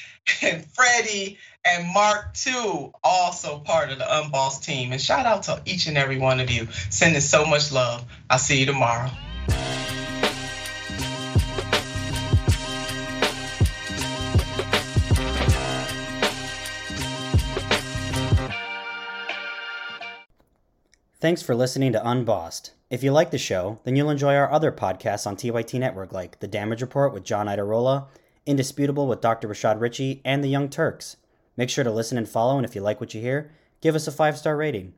and 0.43 0.67
Freddie 0.73 1.39
and 1.65 1.93
Mark 1.93 2.35
too, 2.35 2.93
also 3.05 3.59
part 3.59 3.91
of 3.91 3.99
the 3.99 4.23
Unbossed 4.23 4.65
team. 4.65 4.93
And 4.93 5.01
shout 5.01 5.27
out 5.27 5.45
to 5.45 5.63
each 5.65 5.87
and 5.87 5.97
every 5.97 6.19
one 6.19 6.41
of 6.41 6.51
you, 6.51 6.69
sending 6.91 7.21
so 7.21 7.45
much 7.45 7.73
love. 7.73 8.05
I'll 8.29 8.39
see 8.39 8.61
you 8.61 8.67
tomorrow. 8.67 9.11
Thanks 21.21 21.41
for 21.41 21.55
listening 21.55 21.93
to 21.93 22.05
Unbossed. 22.05 22.73
If 22.91 23.05
you 23.05 23.13
like 23.13 23.31
the 23.31 23.39
show, 23.39 23.79
then 23.85 23.95
you'll 23.95 24.11
enjoy 24.11 24.35
our 24.35 24.51
other 24.51 24.73
podcasts 24.73 25.25
on 25.25 25.37
TYT 25.37 25.79
Network 25.79 26.13
like 26.13 26.41
The 26.41 26.49
Damage 26.49 26.83
Report 26.83 27.15
with 27.15 27.23
John 27.23 27.47
Iadarola, 27.47 28.09
Indisputable 28.45 29.07
with 29.07 29.21
Dr. 29.21 29.47
Rashad 29.47 29.81
Richey, 29.81 30.21
and 30.25 30.43
The 30.43 30.49
Young 30.49 30.69
Turks. 30.69 31.17
Make 31.57 31.71
sure 31.71 31.85
to 31.85 31.91
listen 31.91 32.19
and 32.19 32.29
follow, 32.29 32.57
and 32.57 32.65
if 32.65 32.75
you 32.75 32.81
like 32.81 33.01
what 33.01 33.15
you 33.15 33.21
hear, 33.21 33.51
give 33.81 33.95
us 33.95 34.07
a 34.07 34.13
five 34.13 34.39
star 34.39 34.57
rating. 34.57 34.95